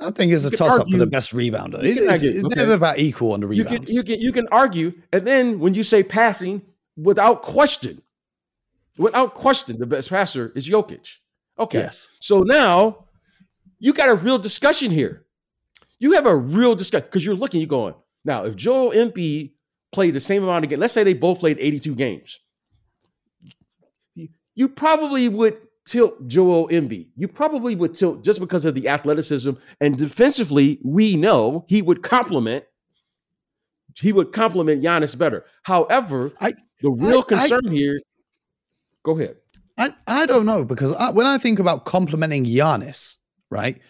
I 0.00 0.10
think 0.10 0.32
it's 0.32 0.44
a 0.44 0.50
toss 0.50 0.78
up 0.78 0.88
for 0.88 0.96
the 0.96 1.06
best 1.06 1.32
rebounder. 1.34 1.82
It's, 1.82 1.98
it's, 1.98 2.22
it's 2.22 2.44
okay. 2.44 2.60
never 2.62 2.74
about 2.74 2.98
equal 2.98 3.32
on 3.32 3.40
the 3.40 3.46
rebounds. 3.46 3.72
You 3.72 3.78
can, 3.78 3.94
you 3.94 4.02
can 4.02 4.20
you 4.20 4.32
can 4.32 4.48
argue, 4.50 4.92
and 5.12 5.26
then 5.26 5.58
when 5.58 5.74
you 5.74 5.84
say 5.84 6.02
passing, 6.02 6.62
without 6.96 7.42
question, 7.42 8.00
without 8.98 9.34
question, 9.34 9.78
the 9.78 9.86
best 9.86 10.08
passer 10.08 10.50
is 10.54 10.68
Jokic. 10.68 11.18
Okay, 11.58 11.80
yes. 11.80 12.08
so 12.20 12.40
now 12.40 13.04
you 13.78 13.92
got 13.92 14.08
a 14.08 14.14
real 14.14 14.38
discussion 14.38 14.90
here. 14.90 15.26
You 15.98 16.12
have 16.12 16.26
a 16.26 16.34
real 16.34 16.74
discussion 16.74 17.06
because 17.06 17.24
you're 17.24 17.36
looking, 17.36 17.60
you're 17.60 17.68
going 17.68 17.94
now. 18.24 18.44
If 18.44 18.56
Joel 18.56 18.92
Embiid 18.92 19.52
played 19.92 20.14
the 20.14 20.20
same 20.20 20.42
amount 20.42 20.64
of 20.64 20.70
games, 20.70 20.80
let's 20.80 20.94
say 20.94 21.04
they 21.04 21.14
both 21.14 21.40
played 21.40 21.58
82 21.60 21.94
games, 21.94 22.40
you 24.54 24.68
probably 24.68 25.28
would 25.28 25.58
tilt 25.84 26.26
Joel 26.26 26.68
Embiid. 26.68 27.08
You 27.16 27.28
probably 27.28 27.74
would 27.74 27.94
tilt 27.94 28.24
just 28.24 28.40
because 28.40 28.64
of 28.64 28.74
the 28.74 28.88
athleticism 28.88 29.52
and 29.80 29.96
defensively. 29.96 30.78
We 30.84 31.16
know 31.16 31.64
he 31.68 31.82
would 31.82 32.02
complement. 32.02 32.64
He 33.96 34.12
would 34.12 34.32
complement 34.32 34.82
Giannis 34.82 35.18
better. 35.18 35.44
However, 35.64 36.32
I, 36.40 36.52
the 36.80 36.90
real 36.90 37.20
I, 37.20 37.34
concern 37.34 37.68
I, 37.68 37.70
here. 37.70 38.00
Go 39.02 39.18
ahead. 39.18 39.36
I, 39.78 39.90
I 40.06 40.26
don't 40.26 40.46
know 40.46 40.64
because 40.64 40.94
I, 40.96 41.10
when 41.10 41.26
I 41.26 41.38
think 41.38 41.58
about 41.58 41.84
complimenting 41.84 42.44
Giannis, 42.44 43.16
right? 43.50 43.80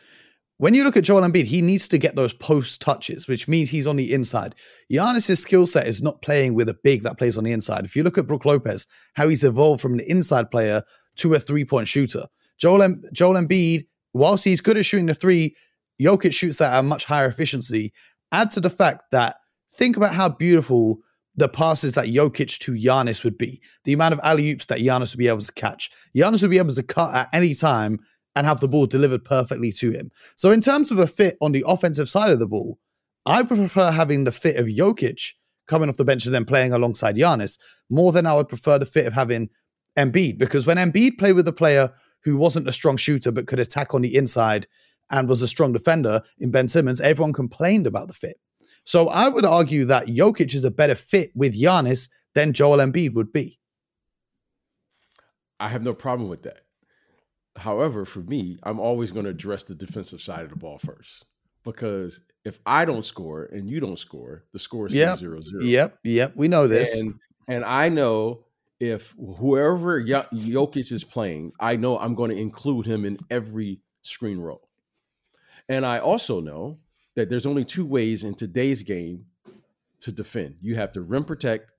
When 0.59 0.75
you 0.75 0.85
look 0.85 0.97
at 0.97 1.03
Joel 1.03 1.23
Embiid, 1.23 1.47
he 1.47 1.61
needs 1.61 1.89
to 1.89 1.99
get 1.99 2.15
those 2.15 2.35
post 2.35 2.81
touches, 2.81 3.27
which 3.27 3.49
means 3.49 3.71
he's 3.71 3.87
on 3.87 3.97
the 3.97 4.13
inside. 4.13 4.55
Giannis's 4.93 5.41
skill 5.41 5.67
set 5.67 5.89
is 5.89 6.03
not 6.03 6.23
playing 6.23 6.55
with 6.55 6.69
a 6.69 6.79
big 6.85 7.03
that 7.03 7.19
plays 7.19 7.37
on 7.37 7.43
the 7.43 7.51
inside. 7.51 7.85
If 7.85 7.97
you 7.97 8.05
look 8.05 8.17
at 8.17 8.29
Brook 8.29 8.45
Lopez, 8.45 8.87
how 9.15 9.29
he's 9.29 9.43
evolved 9.43 9.81
from 9.81 9.95
an 9.95 10.01
inside 10.01 10.53
player 10.53 10.83
to 11.23 11.35
a 11.35 11.39
three 11.39 11.65
point 11.65 11.89
shooter. 11.89 12.27
Joel, 12.59 12.83
em- 12.83 13.05
Joel 13.13 13.35
Embiid, 13.35 13.87
whilst 14.13 14.45
he's 14.45 14.61
good 14.61 14.77
at 14.77 14.85
shooting 14.85 15.07
the 15.07 15.15
three, 15.15 15.57
Jokic 16.01 16.33
shoots 16.33 16.59
that 16.59 16.75
at 16.75 16.81
a 16.81 16.83
much 16.83 17.05
higher 17.05 17.29
efficiency. 17.29 17.93
Add 18.31 18.51
to 18.53 18.61
the 18.61 18.71
fact 18.71 19.05
that 19.13 19.37
think 19.75 19.97
about 19.97 20.15
how 20.15 20.29
beautiful 20.29 20.99
the 21.35 21.49
passes 21.49 21.95
that 21.95 22.07
Jokic 22.07 22.59
to 22.59 22.73
Giannis 22.73 23.25
would 23.25 23.39
be, 23.39 23.61
the 23.85 23.93
amount 23.93 24.15
of 24.15 24.21
alley 24.23 24.53
oops 24.53 24.67
that 24.67 24.81
Giannis 24.81 25.15
would 25.15 25.19
be 25.19 25.29
able 25.29 25.41
to 25.41 25.53
catch. 25.53 25.91
Giannis 26.15 26.43
would 26.43 26.51
be 26.51 26.59
able 26.59 26.75
to 26.75 26.83
cut 26.83 27.15
at 27.15 27.29
any 27.33 27.55
time 27.55 28.01
and 28.35 28.47
have 28.47 28.61
the 28.61 28.69
ball 28.69 28.87
delivered 28.87 29.25
perfectly 29.25 29.73
to 29.73 29.91
him. 29.91 30.11
So, 30.37 30.51
in 30.51 30.61
terms 30.61 30.91
of 30.91 30.99
a 30.99 31.07
fit 31.07 31.37
on 31.41 31.53
the 31.53 31.65
offensive 31.67 32.09
side 32.09 32.31
of 32.31 32.39
the 32.39 32.47
ball, 32.47 32.79
I 33.25 33.43
prefer 33.43 33.91
having 33.91 34.25
the 34.25 34.33
fit 34.33 34.57
of 34.57 34.67
Jokic 34.67 35.33
coming 35.69 35.89
off 35.89 35.97
the 35.97 36.05
bench 36.05 36.27
and 36.27 36.35
then 36.35 36.45
playing 36.45 36.73
alongside 36.73 37.17
Giannis 37.17 37.59
more 37.89 38.13
than 38.13 38.27
I 38.27 38.35
would 38.35 38.49
prefer 38.49 38.79
the 38.79 38.87
fit 38.87 39.07
of 39.07 39.13
having 39.13 39.49
Embiid. 39.97 40.39
Because 40.39 40.67
when 40.67 40.77
Embiid 40.77 41.19
played 41.19 41.35
with 41.35 41.49
a 41.49 41.53
player 41.53 41.91
who 42.25 42.37
wasn't 42.37 42.69
a 42.69 42.73
strong 42.73 42.97
shooter 42.97 43.33
but 43.33 43.47
could 43.47 43.59
attack 43.59 43.95
on 43.95 44.03
the 44.03 44.17
inside 44.17 44.67
and 45.11 45.29
was 45.29 45.43
a 45.43 45.49
strong 45.49 45.73
defender 45.73 46.23
in 46.39 46.51
Ben 46.51 46.69
Simmons, 46.69 47.01
everyone 47.01 47.33
complained 47.33 47.87
about 47.87 48.09
the 48.09 48.15
fit. 48.15 48.39
So 48.85 49.09
I 49.09 49.29
would 49.29 49.45
argue 49.45 49.85
that 49.87 50.07
Jokic 50.07 50.55
is 50.55 50.65
a 50.65 50.71
better 50.71 50.95
fit 50.95 51.31
with 51.35 51.61
Giannis 51.61 52.11
than 52.35 52.53
Joel 52.53 52.79
Embiid 52.79 53.15
would 53.15 53.33
be. 53.33 53.59
I 55.61 55.69
have 55.69 55.85
no 55.85 55.95
problem 55.95 56.29
with 56.29 56.43
that. 56.43 56.63
However, 57.57 58.05
for 58.05 58.21
me, 58.21 58.59
I'm 58.63 58.81
always 58.81 59.13
going 59.13 59.25
to 59.25 59.31
address 59.31 59.63
the 59.63 59.75
defensive 59.75 60.21
side 60.21 60.45
of 60.45 60.51
the 60.51 60.57
ball 60.57 60.79
first. 60.79 61.25
Because 61.65 62.21
if 62.45 62.59
I 62.67 62.85
don't 62.85 63.05
score 63.05 63.45
and 63.45 63.71
you 63.71 63.79
don't 63.79 63.99
score, 63.99 64.45
the 64.53 64.59
score 64.59 64.87
is 64.87 64.97
yep. 64.97 65.19
0 65.19 65.41
0. 65.41 65.63
Yep, 65.63 65.99
yep. 66.03 66.33
We 66.35 66.49
know 66.49 66.67
this. 66.67 66.99
And, 66.99 67.15
and 67.47 67.65
I 67.65 67.89
know 67.89 68.47
if 68.83 69.14
whoever 69.38 70.03
Jokic 70.03 70.90
is 70.90 71.05
playing, 71.05 71.53
I 71.61 71.77
know 71.77 72.01
I'm 72.01 72.16
going 72.16 72.31
to 72.31 72.37
include 72.37 72.85
him 72.85 73.05
in 73.05 73.16
every 73.31 73.79
screen 74.03 74.40
roll. 74.40 74.68
And 75.68 75.87
I 75.87 76.01
also 76.01 76.40
know 76.40 76.81
that 77.14 77.31
there's 77.31 77.47
only 77.47 77.64
two 77.64 77.87
ways 77.87 78.25
in 78.25 78.35
today's 78.35 78.83
game 78.83 79.27
to 80.01 80.11
defend. 80.11 80.57
You 80.61 80.75
have 80.75 80.90
to 80.92 81.01
rim 81.01 81.23
protect, 81.23 81.71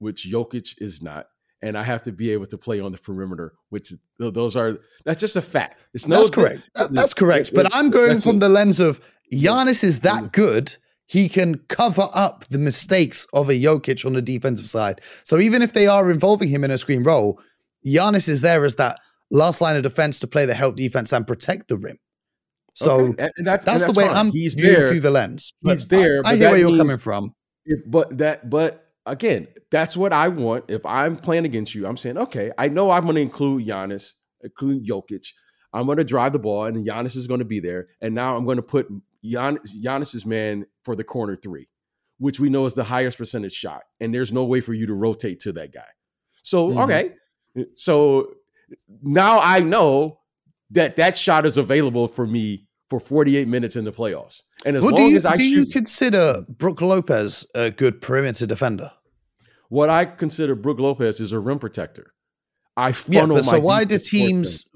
which 0.00 0.26
Jokic 0.28 0.74
is 0.78 1.00
not, 1.00 1.28
and 1.62 1.78
I 1.78 1.84
have 1.84 2.02
to 2.02 2.10
be 2.10 2.32
able 2.32 2.46
to 2.46 2.58
play 2.58 2.80
on 2.80 2.90
the 2.90 2.98
perimeter, 2.98 3.52
which 3.68 3.92
those 4.18 4.56
are 4.56 4.78
that's 5.04 5.20
just 5.20 5.36
a 5.36 5.42
fact. 5.42 5.80
It's 5.94 6.08
no 6.08 6.16
that's 6.16 6.30
correct. 6.30 6.68
that's 6.90 7.14
correct. 7.14 7.52
But 7.54 7.72
I'm 7.72 7.90
going 7.90 8.18
from 8.18 8.40
the 8.40 8.48
lens 8.48 8.80
of 8.80 9.00
Giannis 9.32 9.84
is 9.84 10.00
that 10.00 10.24
mm-hmm. 10.24 10.26
good. 10.28 10.76
He 11.08 11.30
can 11.30 11.56
cover 11.68 12.08
up 12.12 12.44
the 12.50 12.58
mistakes 12.58 13.26
of 13.32 13.48
a 13.48 13.54
Jokic 13.54 14.04
on 14.04 14.12
the 14.12 14.20
defensive 14.20 14.68
side. 14.68 15.00
So 15.24 15.38
even 15.38 15.62
if 15.62 15.72
they 15.72 15.86
are 15.86 16.10
involving 16.10 16.50
him 16.50 16.64
in 16.64 16.70
a 16.70 16.76
screen 16.76 17.02
roll, 17.02 17.40
Giannis 17.84 18.28
is 18.28 18.42
there 18.42 18.62
as 18.66 18.74
that 18.76 19.00
last 19.30 19.62
line 19.62 19.76
of 19.76 19.82
defense 19.82 20.20
to 20.20 20.26
play 20.26 20.44
the 20.44 20.54
help 20.54 20.76
defense 20.76 21.12
and 21.12 21.26
protect 21.26 21.68
the 21.68 21.78
rim. 21.78 21.98
So 22.74 22.92
okay. 22.92 23.14
that's, 23.38 23.64
that's, 23.64 23.64
that's, 23.64 23.84
the 23.84 23.98
way 23.98 24.06
fine. 24.06 24.16
I'm 24.16 24.32
he's 24.32 24.54
viewing 24.54 24.74
there. 24.74 24.88
through 24.88 25.00
the 25.00 25.10
lens. 25.10 25.54
But 25.62 25.72
he's 25.72 25.86
there. 25.86 26.22
I, 26.26 26.32
I 26.32 26.36
hear 26.36 26.50
where 26.50 26.58
you're 26.58 26.76
coming 26.76 26.98
from. 26.98 27.34
It, 27.64 27.90
but 27.90 28.18
that, 28.18 28.50
but 28.50 28.86
again, 29.06 29.48
that's 29.70 29.96
what 29.96 30.12
I 30.12 30.28
want. 30.28 30.66
If 30.68 30.84
I'm 30.84 31.16
playing 31.16 31.46
against 31.46 31.74
you, 31.74 31.86
I'm 31.86 31.96
saying, 31.96 32.18
okay, 32.18 32.52
I 32.58 32.68
know 32.68 32.90
I'm 32.90 33.04
going 33.04 33.16
to 33.16 33.22
include 33.22 33.66
Giannis, 33.66 34.12
include 34.42 34.86
Jokic. 34.86 35.26
I'm 35.72 35.86
going 35.86 35.98
to 35.98 36.04
drive 36.04 36.32
the 36.32 36.38
ball, 36.38 36.66
and 36.66 36.86
Giannis 36.86 37.16
is 37.16 37.26
going 37.26 37.40
to 37.40 37.46
be 37.46 37.60
there. 37.60 37.88
And 38.00 38.14
now 38.14 38.36
I'm 38.36 38.44
going 38.44 38.56
to 38.56 38.62
put 38.62 38.88
Giannis, 39.24 39.70
Giannis's 39.82 40.24
man 40.24 40.66
for 40.88 40.96
the 40.96 41.04
corner 41.04 41.36
three, 41.36 41.68
which 42.16 42.40
we 42.40 42.48
know 42.48 42.64
is 42.64 42.72
the 42.72 42.84
highest 42.84 43.18
percentage 43.18 43.52
shot. 43.52 43.82
And 44.00 44.14
there's 44.14 44.32
no 44.32 44.46
way 44.46 44.62
for 44.62 44.72
you 44.72 44.86
to 44.86 44.94
rotate 44.94 45.38
to 45.40 45.52
that 45.52 45.70
guy. 45.70 45.90
So, 46.42 46.70
mm-hmm. 46.70 46.78
okay. 46.78 47.10
So 47.76 48.30
now 49.02 49.38
I 49.38 49.58
know 49.60 50.20
that 50.70 50.96
that 50.96 51.18
shot 51.18 51.44
is 51.44 51.58
available 51.58 52.08
for 52.08 52.26
me 52.26 52.66
for 52.88 52.98
48 52.98 53.46
minutes 53.48 53.76
in 53.76 53.84
the 53.84 53.92
playoffs. 53.92 54.40
And 54.64 54.78
as 54.78 54.82
well, 54.82 54.94
long 54.94 55.10
you, 55.10 55.16
as 55.16 55.26
I 55.26 55.36
do 55.36 55.42
shoot, 55.42 55.66
you 55.66 55.66
consider 55.66 56.46
Brook 56.48 56.80
Lopez 56.80 57.46
a 57.54 57.70
good 57.70 58.00
perimeter 58.00 58.46
defender? 58.46 58.90
What 59.68 59.90
I 59.90 60.06
consider 60.06 60.54
Brook 60.54 60.80
Lopez 60.80 61.20
is 61.20 61.32
a 61.32 61.38
rim 61.38 61.58
protector. 61.58 62.14
I 62.78 62.92
funnel 62.92 63.36
yeah, 63.36 63.42
but 63.42 63.44
so 63.44 63.58
why 63.58 63.84
do 63.84 63.98
teams 63.98 64.66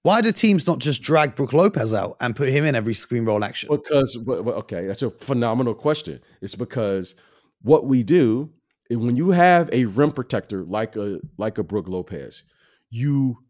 why 0.00 0.22
do 0.22 0.32
teams 0.32 0.66
not 0.66 0.78
just 0.78 1.02
drag 1.02 1.36
Brook 1.36 1.52
Lopez 1.52 1.92
out 1.92 2.16
and 2.18 2.34
put 2.34 2.48
him 2.48 2.64
in 2.64 2.74
every 2.74 2.94
screen 2.94 3.26
roll 3.26 3.44
action? 3.44 3.68
Because 3.70 4.18
okay, 4.26 4.86
that's 4.86 5.02
a 5.02 5.10
phenomenal 5.10 5.74
question. 5.74 6.20
It's 6.40 6.54
because 6.54 7.14
what 7.60 7.84
we 7.84 8.04
do 8.04 8.50
when 8.88 9.16
you 9.16 9.32
have 9.32 9.68
a 9.70 9.84
rim 9.84 10.12
protector 10.12 10.64
like 10.64 10.96
a 10.96 11.20
like 11.36 11.58
a 11.58 11.62
Brook 11.62 11.88
Lopez, 11.88 12.42
you 12.88 13.44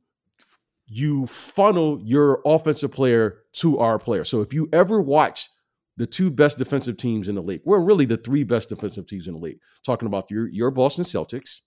you 0.86 1.28
funnel 1.28 2.00
your 2.02 2.42
offensive 2.44 2.90
player 2.90 3.38
to 3.52 3.78
our 3.78 4.00
player. 4.00 4.24
So 4.24 4.40
if 4.40 4.52
you 4.52 4.68
ever 4.72 5.00
watch 5.00 5.48
the 5.96 6.06
two 6.06 6.28
best 6.28 6.58
defensive 6.58 6.96
teams 6.96 7.28
in 7.28 7.36
the 7.36 7.42
league, 7.42 7.62
we're 7.64 7.78
really 7.78 8.06
the 8.06 8.16
three 8.16 8.42
best 8.42 8.68
defensive 8.68 9.06
teams 9.06 9.28
in 9.28 9.34
the 9.34 9.40
league. 9.40 9.58
Talking 9.86 10.08
about 10.08 10.28
your 10.28 10.48
your 10.48 10.72
Boston 10.72 11.04
Celtics, 11.04 11.60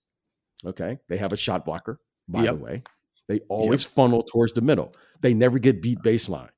okay, 0.66 0.98
they 1.08 1.16
have 1.16 1.32
a 1.32 1.36
shot 1.36 1.64
blocker 1.64 1.98
by 2.28 2.44
yep. 2.44 2.58
the 2.58 2.64
way. 2.64 2.82
They 3.28 3.40
always 3.48 3.84
yep. 3.84 3.92
funnel 3.92 4.22
towards 4.22 4.52
the 4.52 4.60
middle. 4.60 4.92
They 5.20 5.34
never 5.34 5.58
get 5.58 5.82
beat 5.82 5.98
uh, 5.98 6.02
baseline. 6.02 6.50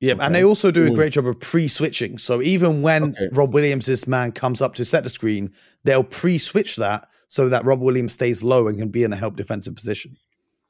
Yeah, 0.00 0.14
okay. 0.14 0.26
and 0.26 0.34
they 0.34 0.44
also 0.44 0.70
do 0.70 0.86
a 0.86 0.90
great 0.90 1.14
job 1.14 1.26
of 1.26 1.40
pre-switching. 1.40 2.18
So 2.18 2.42
even 2.42 2.82
when 2.82 3.04
okay. 3.04 3.28
Rob 3.32 3.54
Williams' 3.54 4.06
man 4.06 4.32
comes 4.32 4.60
up 4.60 4.74
to 4.74 4.84
set 4.84 5.04
the 5.04 5.10
screen, 5.10 5.52
they'll 5.84 6.04
pre-switch 6.04 6.76
that 6.76 7.08
so 7.28 7.48
that 7.48 7.64
Rob 7.64 7.80
Williams 7.80 8.12
stays 8.12 8.44
low 8.44 8.68
and 8.68 8.78
can 8.78 8.90
be 8.90 9.04
in 9.04 9.12
a 9.12 9.16
help 9.16 9.36
defensive 9.36 9.74
position. 9.74 10.18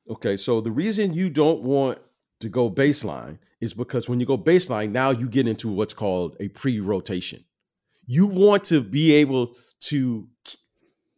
Okay, 0.09 0.37
so 0.37 0.61
the 0.61 0.71
reason 0.71 1.13
you 1.13 1.29
don't 1.29 1.63
want 1.63 1.99
to 2.39 2.49
go 2.49 2.71
baseline 2.71 3.39
is 3.61 3.75
because 3.75 4.09
when 4.09 4.21
you 4.21 4.27
go 4.27 4.39
baseline, 4.39 4.93
now 4.93 5.11
you 5.11 5.29
get 5.29 5.49
into 5.49 5.71
what's 5.73 5.95
called 5.95 6.37
a 6.39 6.49
pre-rotation. 6.49 7.45
You 8.07 8.27
want 8.27 8.63
to 8.65 8.81
be 8.81 9.13
able 9.15 9.57
to 9.81 10.29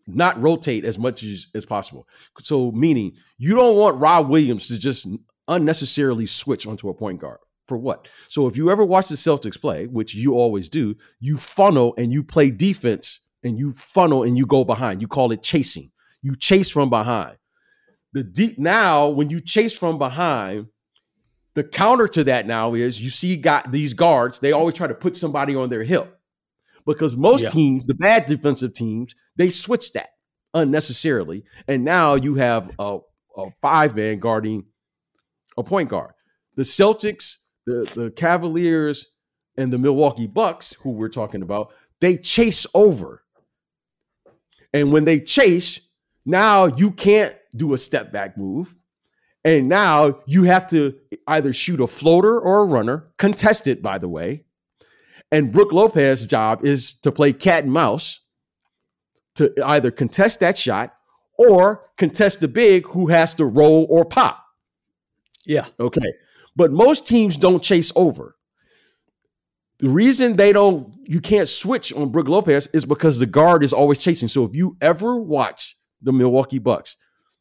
not 0.09 0.41
rotate 0.41 0.85
as 0.85 0.99
much 0.99 1.23
as, 1.23 1.47
as 1.55 1.67
possible. 1.67 2.09
So, 2.41 2.73
meaning 2.73 3.13
you 3.37 3.55
don't 3.55 3.77
want 3.77 3.99
Rob 3.99 4.29
Williams 4.29 4.69
to 4.69 4.79
just 4.79 5.07
unnecessarily 5.47 6.27
switch 6.27 6.67
onto 6.67 6.89
a 6.89 6.95
point 6.95 7.21
guard. 7.21 7.39
For 7.67 7.77
what? 7.77 8.09
So, 8.29 8.47
if 8.47 8.57
you 8.57 8.71
ever 8.71 8.85
watch 8.85 9.09
the 9.09 9.17
Celtics 9.17 9.61
play, 9.61 9.87
which 9.87 10.15
you 10.15 10.35
always 10.35 10.69
do, 10.69 10.97
you 11.21 11.37
funnel 11.37 11.95
and 11.99 12.13
you 12.13 12.25
play 12.25 12.51
defense 12.51 13.21
and 13.45 13.59
you 13.59 13.73
funnel 13.73 14.23
and 14.23 14.37
you 14.37 14.47
go 14.47 14.65
behind. 14.65 15.01
You 15.01 15.09
call 15.09 15.33
it 15.33 15.43
chasing. 15.43 15.91
You 16.23 16.35
chase 16.37 16.71
from 16.71 16.91
behind. 16.91 17.37
The 18.13 18.25
deep 18.25 18.59
now, 18.59 19.09
when 19.09 19.31
you 19.31 19.41
chase 19.41 19.79
from 19.79 19.99
behind, 19.99 20.67
the 21.55 21.65
counter 21.65 22.09
to 22.09 22.25
that 22.25 22.47
now 22.47 22.75
is 22.75 23.01
you 23.03 23.11
see 23.11 23.37
got 23.37 23.71
these 23.71 23.93
guards, 23.93 24.39
they 24.39 24.53
always 24.53 24.75
try 24.75 24.87
to 24.87 24.95
put 24.95 25.17
somebody 25.17 25.55
on 25.55 25.69
their 25.69 25.83
hip 25.83 26.19
because 26.87 27.17
most 27.17 27.43
yeah. 27.43 27.49
teams, 27.51 27.85
the 27.87 27.95
bad 27.95 28.27
defensive 28.27 28.73
teams, 28.73 29.15
they 29.39 29.49
switch 29.51 29.93
that 29.93 30.11
unnecessarily. 30.53 31.45
And 31.67 31.85
now 31.85 32.15
you 32.15 32.35
have 32.35 32.71
a, 32.79 32.99
a 33.37 33.47
five 33.63 33.97
man 33.97 34.19
guarding 34.19 34.67
a 35.57 35.63
point 35.63 35.89
guard. 35.89 36.13
The 36.57 36.65
Celtics, 36.65 37.37
the, 37.67 37.91
the 37.95 38.11
Cavaliers, 38.11 39.07
and 39.57 39.73
the 39.73 39.79
Milwaukee 39.79 40.27
Bucks, 40.27 40.75
who 40.83 40.93
we're 40.93 41.09
talking 41.09 41.43
about, 41.43 41.73
they 42.01 42.17
chase 42.17 42.67
over. 42.75 43.25
And 44.73 44.93
when 44.93 45.05
they 45.05 45.21
chase, 45.21 45.81
now 46.27 46.67
you 46.67 46.91
can't 46.91 47.35
do 47.57 47.73
a 47.73 47.79
step 47.79 48.13
back 48.13 48.37
move. 48.37 48.77
And 49.45 49.69
now 49.69 50.21
you 50.27 50.45
have 50.45 50.67
to 50.69 50.95
either 51.27 51.53
shoot 51.53 51.81
a 51.81 51.87
floater 51.87 52.39
or 52.39 52.63
a 52.63 52.67
runner, 52.67 53.09
contested, 53.17 53.83
by 53.83 53.99
the 53.99 54.09
way, 54.09 54.45
and 55.31 55.53
Brook 55.53 55.73
Lopez's 55.73 56.27
job 56.27 56.65
is 56.65 56.95
to 57.01 57.13
play 57.13 57.33
cat 57.33 57.65
and 57.65 57.73
mouse 57.73 58.21
to 59.39 59.53
either 59.65 59.91
contest 59.91 60.41
that 60.41 60.57
shot 60.57 60.95
or 61.39 61.91
contest 61.97 62.41
the 62.41 62.49
big 62.49 62.87
who 62.87 63.09
has 63.09 63.35
to 63.35 63.45
roll 63.45 63.87
or 63.91 64.05
pop. 64.05 64.45
Yeah. 65.47 65.65
Okay. 65.81 66.13
But 66.55 66.71
most 66.71 67.07
teams 67.07 67.37
don't 67.37 67.63
chase 67.63 67.93
over. 67.97 68.37
The 69.79 69.89
reason 69.89 70.37
they 70.37 70.53
don't, 70.53 70.93
you 71.05 71.21
can't 71.21 71.49
switch 71.49 71.93
on 71.95 72.11
Brook 72.11 72.29
Lopez 72.29 72.67
is 72.75 72.85
because 72.85 73.19
the 73.19 73.27
guard 73.27 73.63
is 73.63 73.73
always 73.73 73.99
chasing. 73.99 74.29
So 74.29 74.45
if 74.45 74.57
you 74.57 74.77
ever 74.81 75.17
watch 75.17 75.77
the 76.03 76.13
Milwaukee 76.13 76.59
Bucks, 76.59 76.97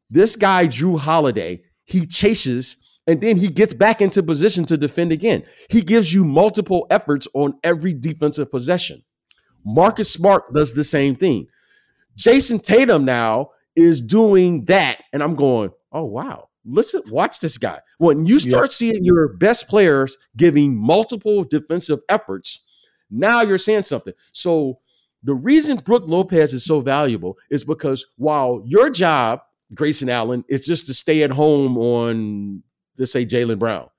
This 0.10 0.36
guy, 0.36 0.68
Jrue 0.68 1.00
Holiday, 1.00 1.64
he 1.86 2.06
chases 2.06 2.78
and 3.08 3.22
then 3.22 3.38
he 3.38 3.48
gets 3.50 3.74
back 3.74 4.02
into 4.02 4.22
position 4.22 4.66
to 4.66 4.78
defend 4.78 5.12
again. 5.12 5.44
He 5.70 5.82
gives 5.82 6.14
you 6.14 6.26
multiple 6.26 6.88
efforts 6.90 7.28
on 7.34 7.58
every 7.64 7.94
defensive 7.94 8.52
possession. 8.52 9.04
Marcus 9.66 10.12
Smart 10.12 10.54
does 10.54 10.74
the 10.74 10.84
same 10.84 11.16
thing. 11.16 11.48
Jayson 12.18 12.62
Tatum 12.62 13.06
now 13.06 13.52
is 13.76 14.02
doing 14.02 14.66
that. 14.66 14.98
And 15.14 15.22
I'm 15.22 15.36
going, 15.36 15.72
oh, 15.92 16.06
wow. 16.06 16.50
Listen, 16.66 17.02
watch 17.10 17.40
this 17.40 17.58
guy. 17.58 17.80
When 17.98 18.26
you 18.26 18.40
start 18.40 18.74
seeing 18.74 19.06
your 19.06 19.34
best 19.38 19.70
players 19.70 20.18
giving 20.36 20.76
multiple 20.76 21.46
defensive 21.46 22.00
efforts, 22.10 22.62
now 23.10 23.42
you're 23.42 23.58
saying 23.58 23.84
something. 23.84 24.14
So 24.34 24.80
the 25.24 25.34
reason 25.34 25.78
Brook 25.78 26.04
Lopez 26.08 26.54
is 26.54 26.66
so 26.66 26.82
valuable 26.82 27.38
is 27.50 27.64
because 27.64 28.06
while 28.18 28.62
your 28.66 28.90
job, 28.90 29.40
Grayson 29.74 30.10
Allen, 30.10 30.44
is 30.50 30.66
just 30.66 30.88
to 30.88 30.94
stay 30.94 31.24
at 31.24 31.32
home 31.32 31.78
on, 31.78 32.64
let's 32.98 33.14
say, 33.14 33.26
Jaylen 33.26 33.60
Brown, 33.60 33.90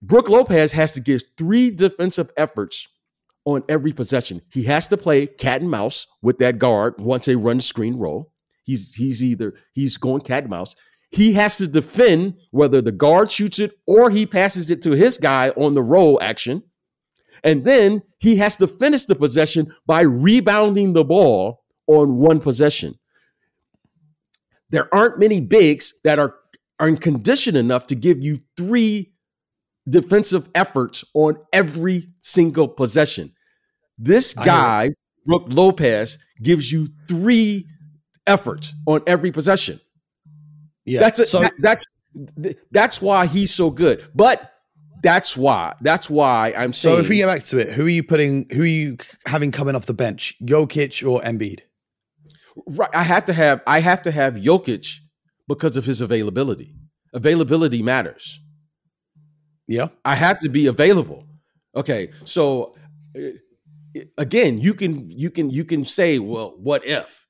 Brook 0.00 0.28
Lopez 0.28 0.70
has 0.72 0.92
to 0.92 1.00
give 1.00 1.22
three 1.36 1.70
defensive 1.70 2.30
efforts 2.36 2.86
on 3.44 3.62
every 3.68 3.92
possession. 3.92 4.40
He 4.52 4.64
has 4.64 4.88
to 4.88 4.96
play 4.96 5.26
cat 5.26 5.60
and 5.60 5.70
mouse 5.70 6.06
with 6.22 6.38
that 6.38 6.58
guard 6.58 6.94
once 6.98 7.26
they 7.26 7.36
run 7.36 7.58
the 7.58 7.62
screen 7.62 7.96
roll. 7.96 8.32
He's 8.62 8.94
he's 8.94 9.22
either 9.22 9.54
he's 9.72 9.96
going 9.96 10.22
cat 10.22 10.44
and 10.44 10.50
mouse. 10.50 10.74
He 11.10 11.34
has 11.34 11.58
to 11.58 11.68
defend 11.68 12.34
whether 12.50 12.82
the 12.82 12.90
guard 12.90 13.30
shoots 13.30 13.58
it 13.58 13.72
or 13.86 14.10
he 14.10 14.26
passes 14.26 14.70
it 14.70 14.82
to 14.82 14.92
his 14.92 15.18
guy 15.18 15.50
on 15.50 15.74
the 15.74 15.82
roll 15.82 16.20
action. 16.20 16.64
And 17.44 17.64
then 17.64 18.02
he 18.18 18.36
has 18.36 18.56
to 18.56 18.66
finish 18.66 19.04
the 19.04 19.14
possession 19.14 19.72
by 19.86 20.00
rebounding 20.00 20.92
the 20.92 21.04
ball 21.04 21.64
on 21.86 22.16
one 22.16 22.40
possession. 22.40 22.94
There 24.70 24.92
aren't 24.92 25.18
many 25.18 25.40
bigs 25.40 25.94
that 26.04 26.18
are, 26.18 26.34
are 26.80 26.88
in 26.88 26.96
condition 26.96 27.54
enough 27.54 27.86
to 27.88 27.94
give 27.94 28.24
you 28.24 28.38
three 28.56 29.12
defensive 29.88 30.48
efforts 30.54 31.04
on 31.14 31.36
every 31.52 32.08
single 32.24 32.66
possession. 32.66 33.32
This 33.96 34.34
guy, 34.34 34.90
Brook 35.24 35.44
Lopez, 35.48 36.18
gives 36.42 36.72
you 36.72 36.88
three 37.08 37.66
efforts 38.26 38.74
on 38.86 39.02
every 39.06 39.30
possession. 39.30 39.80
Yeah, 40.84 41.00
that's 41.00 41.20
a, 41.20 41.26
so, 41.26 41.40
that, 41.40 41.52
that's 41.60 41.86
that's 42.72 43.00
why 43.00 43.26
he's 43.26 43.54
so 43.54 43.70
good. 43.70 44.04
But 44.14 44.52
that's 45.02 45.36
why 45.36 45.74
that's 45.80 46.10
why 46.10 46.52
I'm 46.56 46.72
saying. 46.72 46.96
So 46.96 47.00
if 47.00 47.08
we 47.08 47.18
get 47.18 47.26
back 47.26 47.44
to 47.44 47.58
it, 47.58 47.72
who 47.72 47.86
are 47.86 47.88
you 47.88 48.02
putting? 48.02 48.48
Who 48.50 48.62
are 48.62 48.66
you 48.66 48.96
having 49.26 49.52
coming 49.52 49.76
off 49.76 49.86
the 49.86 49.94
bench? 49.94 50.34
Jokic 50.42 51.08
or 51.08 51.20
Embiid? 51.20 51.60
Right, 52.66 52.90
I 52.92 53.04
have 53.04 53.24
to 53.26 53.32
have 53.32 53.62
I 53.66 53.80
have 53.80 54.02
to 54.02 54.10
have 54.10 54.34
Jokic 54.34 54.98
because 55.46 55.76
of 55.76 55.84
his 55.84 56.00
availability. 56.00 56.74
Availability 57.12 57.82
matters. 57.82 58.40
Yeah. 59.66 59.88
I 60.04 60.14
have 60.16 60.40
to 60.40 60.48
be 60.48 60.66
available. 60.66 61.24
Okay. 61.76 62.10
So 62.24 62.74
uh, 63.16 64.00
again, 64.18 64.58
you 64.58 64.74
can 64.74 65.08
you 65.08 65.30
can 65.30 65.50
you 65.50 65.64
can 65.64 65.84
say, 65.84 66.18
well, 66.18 66.54
what 66.58 66.84
if? 66.86 67.26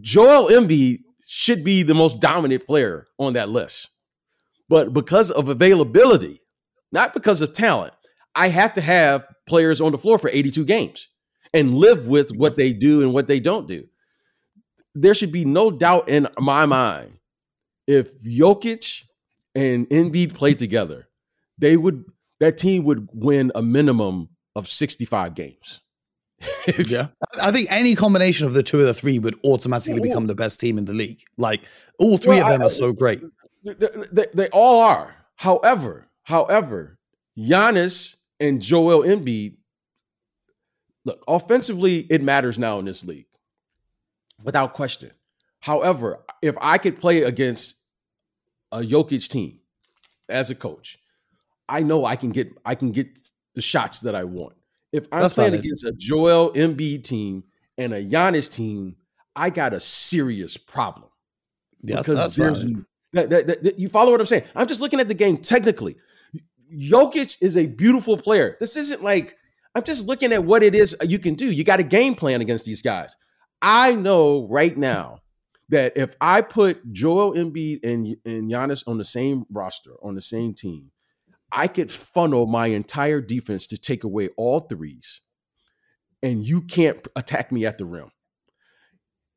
Joel 0.00 0.48
Embiid 0.50 1.00
should 1.26 1.64
be 1.64 1.82
the 1.82 1.94
most 1.94 2.20
dominant 2.20 2.66
player 2.66 3.06
on 3.18 3.34
that 3.34 3.48
list. 3.48 3.90
But 4.68 4.92
because 4.92 5.30
of 5.30 5.48
availability, 5.48 6.40
not 6.92 7.14
because 7.14 7.42
of 7.42 7.52
talent, 7.52 7.94
I 8.34 8.48
have 8.48 8.74
to 8.74 8.80
have 8.80 9.26
players 9.48 9.80
on 9.80 9.92
the 9.92 9.98
floor 9.98 10.18
for 10.18 10.30
82 10.30 10.64
games 10.64 11.08
and 11.52 11.74
live 11.74 12.06
with 12.06 12.30
what 12.36 12.56
they 12.56 12.72
do 12.72 13.02
and 13.02 13.12
what 13.12 13.26
they 13.26 13.40
don't 13.40 13.66
do. 13.66 13.86
There 14.94 15.14
should 15.14 15.32
be 15.32 15.44
no 15.44 15.70
doubt 15.70 16.08
in 16.08 16.28
my 16.38 16.66
mind 16.66 17.18
if 17.86 18.22
Jokic 18.22 19.04
and 19.54 19.88
Embiid 19.88 20.34
play 20.34 20.54
together, 20.54 21.08
they 21.56 21.76
would 21.76 22.04
that 22.40 22.58
team 22.58 22.84
would 22.84 23.08
win 23.12 23.52
a 23.54 23.62
minimum 23.62 24.28
of 24.54 24.68
65 24.68 25.34
games. 25.34 25.80
yeah. 26.86 27.08
I 27.42 27.50
think 27.50 27.68
any 27.70 27.94
combination 27.94 28.46
of 28.46 28.54
the 28.54 28.62
two 28.62 28.80
of 28.80 28.86
the 28.86 28.94
three 28.94 29.18
would 29.18 29.38
automatically 29.44 30.00
become 30.00 30.26
the 30.26 30.34
best 30.34 30.60
team 30.60 30.78
in 30.78 30.84
the 30.84 30.94
league. 30.94 31.22
Like 31.36 31.62
all 31.98 32.16
three 32.16 32.36
well, 32.36 32.46
of 32.46 32.52
them 32.52 32.62
I, 32.62 32.66
are 32.66 32.70
so 32.70 32.92
great. 32.92 33.20
They, 33.64 33.74
they, 34.12 34.26
they, 34.32 34.48
all 34.48 34.80
are. 34.82 35.16
However, 35.36 36.06
however, 36.22 36.98
Giannis 37.36 38.16
and 38.38 38.62
Joel 38.62 39.02
Embiid, 39.02 39.56
look, 41.04 41.22
offensively, 41.26 42.06
it 42.08 42.22
matters 42.22 42.58
now 42.58 42.78
in 42.78 42.84
this 42.84 43.04
league, 43.04 43.26
without 44.44 44.74
question. 44.74 45.10
However, 45.60 46.20
if 46.40 46.56
I 46.60 46.78
could 46.78 47.00
play 47.00 47.22
against 47.22 47.76
a 48.70 48.78
Jokic 48.78 49.28
team 49.28 49.58
as 50.28 50.50
a 50.50 50.54
coach, 50.54 50.97
I 51.68 51.80
know 51.82 52.04
I 52.04 52.16
can 52.16 52.30
get 52.30 52.50
I 52.64 52.74
can 52.74 52.92
get 52.92 53.18
the 53.54 53.62
shots 53.62 54.00
that 54.00 54.14
I 54.14 54.24
want. 54.24 54.54
If 54.92 55.06
I'm 55.12 55.22
That's 55.22 55.34
playing 55.34 55.54
against 55.54 55.84
a 55.84 55.92
Joel 55.92 56.52
Embiid 56.52 57.04
team 57.04 57.44
and 57.76 57.92
a 57.92 58.02
Giannis 58.02 58.52
team, 58.52 58.96
I 59.36 59.50
got 59.50 59.74
a 59.74 59.80
serious 59.80 60.56
problem. 60.56 61.10
Yeah, 61.82 61.98
because 61.98 62.34
there's 62.36 62.64
that, 63.12 63.30
that, 63.30 63.46
that, 63.46 63.78
you 63.78 63.88
follow 63.88 64.10
what 64.10 64.20
I'm 64.20 64.26
saying. 64.26 64.44
I'm 64.54 64.66
just 64.66 64.80
looking 64.80 65.00
at 65.00 65.08
the 65.08 65.14
game 65.14 65.36
technically. 65.38 65.96
Jokic 66.74 67.38
is 67.40 67.56
a 67.56 67.66
beautiful 67.66 68.16
player. 68.16 68.56
This 68.60 68.76
isn't 68.76 69.02
like 69.02 69.36
I'm 69.74 69.84
just 69.84 70.06
looking 70.06 70.32
at 70.32 70.44
what 70.44 70.62
it 70.62 70.74
is 70.74 70.96
you 71.02 71.18
can 71.18 71.34
do. 71.34 71.50
You 71.50 71.64
got 71.64 71.80
a 71.80 71.84
game 71.84 72.14
plan 72.14 72.40
against 72.40 72.64
these 72.64 72.82
guys. 72.82 73.16
I 73.60 73.94
know 73.94 74.46
right 74.48 74.76
now 74.76 75.20
that 75.68 75.96
if 75.96 76.14
I 76.20 76.40
put 76.40 76.92
Joel 76.92 77.34
Embiid 77.34 77.80
and, 77.84 78.16
and 78.24 78.50
Giannis 78.50 78.82
on 78.86 78.98
the 78.98 79.04
same 79.04 79.44
roster, 79.50 79.92
on 80.02 80.14
the 80.14 80.22
same 80.22 80.54
team, 80.54 80.90
I 81.50 81.66
could 81.66 81.90
funnel 81.90 82.46
my 82.46 82.66
entire 82.66 83.20
defense 83.20 83.66
to 83.68 83.78
take 83.78 84.04
away 84.04 84.28
all 84.36 84.60
threes, 84.60 85.20
and 86.22 86.44
you 86.44 86.62
can't 86.62 87.06
attack 87.16 87.50
me 87.52 87.64
at 87.64 87.78
the 87.78 87.84
rim. 87.84 88.10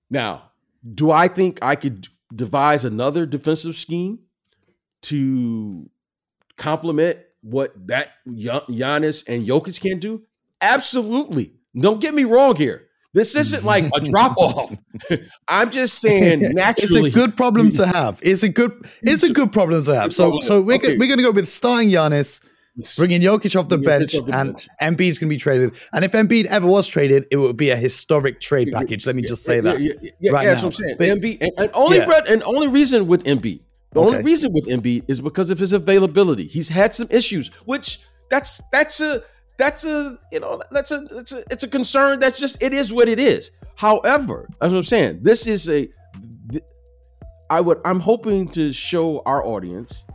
Now, 0.09 0.51
do 0.93 1.11
I 1.11 1.27
think 1.27 1.59
I 1.61 1.75
could 1.75 2.07
devise 2.35 2.85
another 2.85 3.25
defensive 3.25 3.75
scheme 3.75 4.19
to 5.03 5.89
complement 6.57 7.19
what 7.41 7.71
that 7.87 8.09
Giannis 8.27 9.23
and 9.27 9.47
Jokic 9.47 9.79
can 9.79 9.99
do? 9.99 10.23
Absolutely. 10.59 11.53
Don't 11.79 12.01
get 12.01 12.13
me 12.13 12.23
wrong 12.23 12.55
here. 12.55 12.87
This 13.13 13.35
isn't 13.35 13.63
like 13.63 13.85
a 13.95 13.99
drop 14.11 14.37
off. 14.37 14.75
I'm 15.47 15.71
just 15.71 15.99
saying 15.99 16.39
naturally. 16.53 17.01
It's 17.07 17.15
a 17.15 17.19
good 17.19 17.37
problem 17.37 17.69
to 17.71 17.87
have. 17.95 18.19
It's 18.21 18.43
a 18.43 18.49
good 18.49 18.73
it's 19.01 19.23
a 19.23 19.33
good 19.33 19.51
problem 19.51 19.83
to 19.83 19.95
have. 19.95 20.13
So 20.13 20.39
so 20.41 20.61
we're, 20.61 20.75
okay. 20.75 20.97
we're 20.97 21.07
going 21.07 21.17
to 21.17 21.23
go 21.23 21.31
with 21.31 21.49
starting 21.49 21.89
Giannis, 21.89 22.43
bringing 22.97 23.21
Jokic 23.21 23.59
off 23.59 23.69
the 23.69 23.77
bench, 23.77 24.15
off 24.15 24.25
the 24.25 24.37
and 24.37 24.53
bench. 24.53 24.67
Embiid's 24.81 25.19
going 25.19 25.29
to 25.29 25.35
be 25.35 25.37
traded. 25.37 25.75
And 25.93 26.05
if 26.05 26.11
Embiid 26.11 26.45
ever 26.45 26.67
was 26.67 26.87
traded, 26.87 27.27
it 27.31 27.37
would 27.37 27.57
be 27.57 27.69
a 27.69 27.75
historic 27.75 28.39
trade 28.39 28.69
package. 28.71 29.05
Let 29.05 29.15
me 29.15 29.21
just 29.21 29.43
say 29.43 29.59
that. 29.61 29.79
Yeah, 29.79 29.93
yeah, 30.01 30.11
yeah 30.19 30.31
right 30.31 30.45
that's 30.45 30.61
now. 30.61 30.67
what 30.67 30.79
I'm 30.79 30.85
saying. 30.85 30.95
But, 30.97 31.07
Embiid, 31.07 31.37
and, 31.41 31.51
and 31.57 31.71
only 31.73 31.97
yeah. 31.97 32.21
and 32.29 32.43
only 32.43 32.67
reason 32.67 33.07
with 33.07 33.23
Embiid, 33.23 33.61
the 33.91 34.01
okay. 34.01 34.07
only 34.07 34.23
reason 34.23 34.53
with 34.53 34.65
Embiid 34.67 35.09
is 35.09 35.21
because 35.21 35.49
of 35.49 35.59
his 35.59 35.73
availability. 35.73 36.47
He's 36.47 36.69
had 36.69 36.93
some 36.93 37.07
issues, 37.09 37.49
which 37.65 37.99
that's 38.29 38.61
that's 38.71 39.01
a 39.01 39.23
that's 39.61 39.85
a 39.85 40.17
you 40.31 40.39
know 40.39 40.59
that's 40.71 40.89
a 40.91 41.05
it's 41.11 41.31
a 41.33 41.43
it's 41.51 41.63
a 41.63 41.67
concern 41.67 42.19
that's 42.19 42.39
just 42.39 42.61
it 42.63 42.73
is 42.73 42.91
what 42.91 43.07
it 43.07 43.19
is. 43.19 43.51
However 43.75 44.49
as 44.61 44.73
i'm 44.73 44.83
saying 44.83 45.19
this 45.21 45.47
is 45.47 45.69
a 45.69 45.87
i 47.49 47.61
would 47.61 47.79
i'm 47.85 47.99
hoping 47.99 48.47
to 48.49 48.73
show 48.73 49.21
our 49.25 49.45
audience 49.45 50.05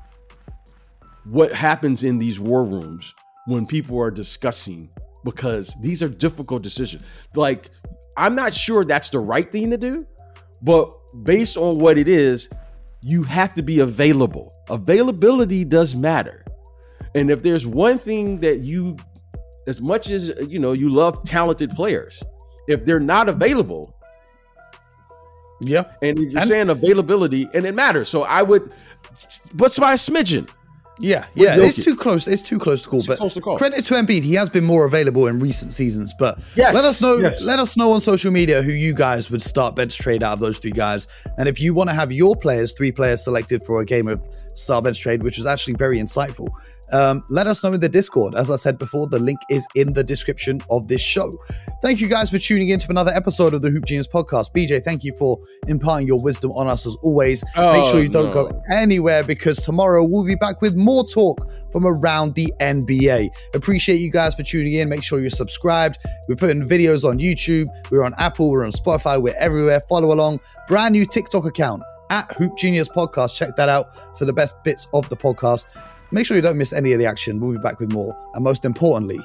what 1.25 1.53
happens 1.53 2.05
in 2.05 2.19
these 2.19 2.41
war 2.41 2.65
rooms 2.65 3.15
when 3.47 3.67
people 3.67 4.01
are 4.01 4.11
discussing 4.11 4.89
because 5.25 5.75
these 5.81 6.03
are 6.03 6.09
difficult 6.09 6.63
decisions. 6.63 7.05
Like 7.35 7.71
i'm 8.17 8.35
not 8.35 8.53
sure 8.53 8.85
that's 8.85 9.11
the 9.11 9.21
right 9.21 9.51
thing 9.51 9.71
to 9.71 9.79
do 9.79 10.05
but 10.63 10.91
based 11.23 11.57
on 11.57 11.79
what 11.79 11.99
it 11.99 12.09
is 12.09 12.49
you 13.03 13.23
have 13.23 13.55
to 13.55 13.63
be 13.63 13.79
available. 13.79 14.53
Availability 14.69 15.65
does 15.65 15.95
matter. 15.95 16.45
And 17.15 17.31
if 17.31 17.41
there's 17.43 17.65
one 17.65 17.99
thing 17.99 18.41
that 18.41 18.65
you 18.65 18.97
as 19.67 19.81
much 19.81 20.11
as 20.11 20.33
you 20.49 20.59
know 20.59 20.73
you 20.73 20.89
love 20.89 21.23
talented 21.25 21.71
players, 21.71 22.23
if 22.69 22.85
they're 22.85 23.01
not 23.01 23.29
available, 23.29 23.95
yeah, 25.61 25.85
and 26.03 26.19
you're 26.19 26.39
and, 26.39 26.49
saying 26.49 26.71
availability, 26.71 27.49
and 27.55 27.67
it 27.67 27.75
matters. 27.75 28.09
So 28.09 28.23
I 28.23 28.43
would, 28.43 28.73
what's 29.57 29.79
my 29.79 29.95
smidgen. 29.95 30.49
Yeah, 30.99 31.27
yeah, 31.35 31.57
it's 31.59 31.85
too 31.85 31.95
close. 31.95 32.27
It's 32.27 32.41
too 32.41 32.59
close 32.59 32.83
to 32.83 32.89
call. 32.89 33.01
It's 33.01 33.09
but 33.09 33.33
to 33.33 33.41
call. 33.43 33.59
credit 33.59 33.85
to 33.85 33.95
Embiid, 33.95 34.23
he 34.23 34.33
has 34.35 34.49
been 34.49 34.64
more 34.64 34.87
available 34.87 35.27
in 35.27 35.39
recent 35.39 35.75
seasons. 35.75 36.14
But 36.19 36.39
yes, 36.55 36.75
let 36.75 36.85
us 36.87 37.03
know. 37.03 37.19
Yes. 37.19 37.43
Let 37.43 37.59
us 37.59 37.77
know 37.77 37.93
on 37.93 38.01
social 38.01 38.33
media 38.33 38.62
who 38.62 38.73
you 38.73 38.95
guys 38.95 39.31
would 39.31 39.43
start 39.43 39.77
bench 39.77 39.99
trade 39.99 40.23
out 40.23 40.33
of 40.33 40.41
those 40.41 40.59
three 40.59 40.71
guys. 40.71 41.07
And 41.37 41.51
if 41.51 41.61
you 41.61 41.75
want 41.75 41.91
to 41.91 41.95
have 41.95 42.12
your 42.12 42.35
players, 42.35 42.73
three 42.73 42.93
players 42.93 43.23
selected 43.23 43.62
for 43.67 43.83
a 43.83 43.85
game 43.85 44.09
of 44.09 44.23
Start 44.57 44.85
Bench 44.85 44.99
trade, 44.99 45.23
which 45.23 45.37
was 45.37 45.47
actually 45.47 45.75
very 45.75 45.99
insightful. 45.99 46.49
Um, 46.93 47.24
let 47.28 47.47
us 47.47 47.62
know 47.64 47.72
in 47.72 47.80
the 47.80 47.89
Discord. 47.89 48.34
As 48.34 48.51
I 48.51 48.57
said 48.57 48.78
before, 48.78 49.07
the 49.07 49.18
link 49.18 49.39
is 49.51 49.66
in 49.74 49.93
the 49.93 50.05
description 50.05 50.61
of 50.70 50.89
this 50.89 51.01
show. 51.01 51.32
Thank 51.82 52.01
you 52.01 52.09
guys 52.09 52.30
for 52.30 52.39
tuning 52.39 52.68
in 52.68 52.78
to 52.78 52.91
another 52.91 53.12
episode 53.12 53.55
of 53.55 53.62
the 53.62 53.70
Hoop 53.70 53.87
Genius 53.87 54.07
podcast. 54.07 54.53
BJ, 54.53 54.82
thank 54.84 55.05
you 55.05 55.12
for 55.18 55.39
imparting 55.68 56.07
your 56.07 56.20
wisdom 56.20 56.53
on 56.53 56.68
us 56.68 56.87
as 56.87 56.97
always. 57.03 57.45
Oh, 57.57 57.72
Make 57.72 57.91
sure 57.91 58.01
you 58.01 58.09
don't 58.09 58.34
no. 58.34 58.49
go 58.49 58.62
anywhere 58.72 59.24
because 59.24 59.59
tomorrow 59.59 60.05
we'll 60.05 60.24
be 60.26 60.34
back 60.37 60.61
with 60.61 60.76
more 60.76 61.05
talk 61.07 61.51
from 61.72 61.87
around 61.87 62.34
the 62.34 62.53
NBA. 62.61 63.30
Appreciate 63.55 63.97
you 63.97 64.11
guys 64.11 64.34
for 64.34 64.43
tuning 64.43 64.74
in. 64.74 64.89
Make 64.89 65.03
sure 65.03 65.20
you're 65.20 65.30
subscribed. 65.30 65.99
We're 66.28 66.37
putting 66.37 66.66
videos 66.66 67.09
on 67.09 67.18
YouTube. 67.18 67.66
We're 67.91 68.05
on 68.05 68.14
Apple. 68.18 68.51
We're 68.51 68.64
on 68.64 68.70
Spotify. 68.72 69.20
We're 69.20 69.34
everywhere. 69.39 69.80
Follow 69.89 70.12
along. 70.12 70.41
Brand 70.68 70.93
new 70.93 71.07
TikTok 71.07 71.45
account 71.45 71.82
at 72.11 72.30
Hoop 72.32 72.57
Genius 72.57 72.89
Podcast. 72.89 73.37
Check 73.37 73.57
that 73.57 73.68
out 73.68 73.95
for 74.18 74.24
the 74.24 74.32
best 74.32 74.62
bits 74.62 74.89
of 74.93 75.09
the 75.09 75.16
podcast. 75.16 75.66
Make 76.13 76.27
sure 76.27 76.37
you 76.37 76.43
don't 76.43 76.59
miss 76.59 76.73
any 76.73 76.93
of 76.93 76.99
the 76.99 77.07
action. 77.07 77.41
We'll 77.41 77.53
be 77.53 77.59
back 77.59 77.81
with 77.81 77.93
more. 77.93 78.17
And 78.35 78.45
most 78.45 78.65
importantly, 78.65 79.19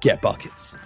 get 0.00 0.20
buckets. 0.20 0.76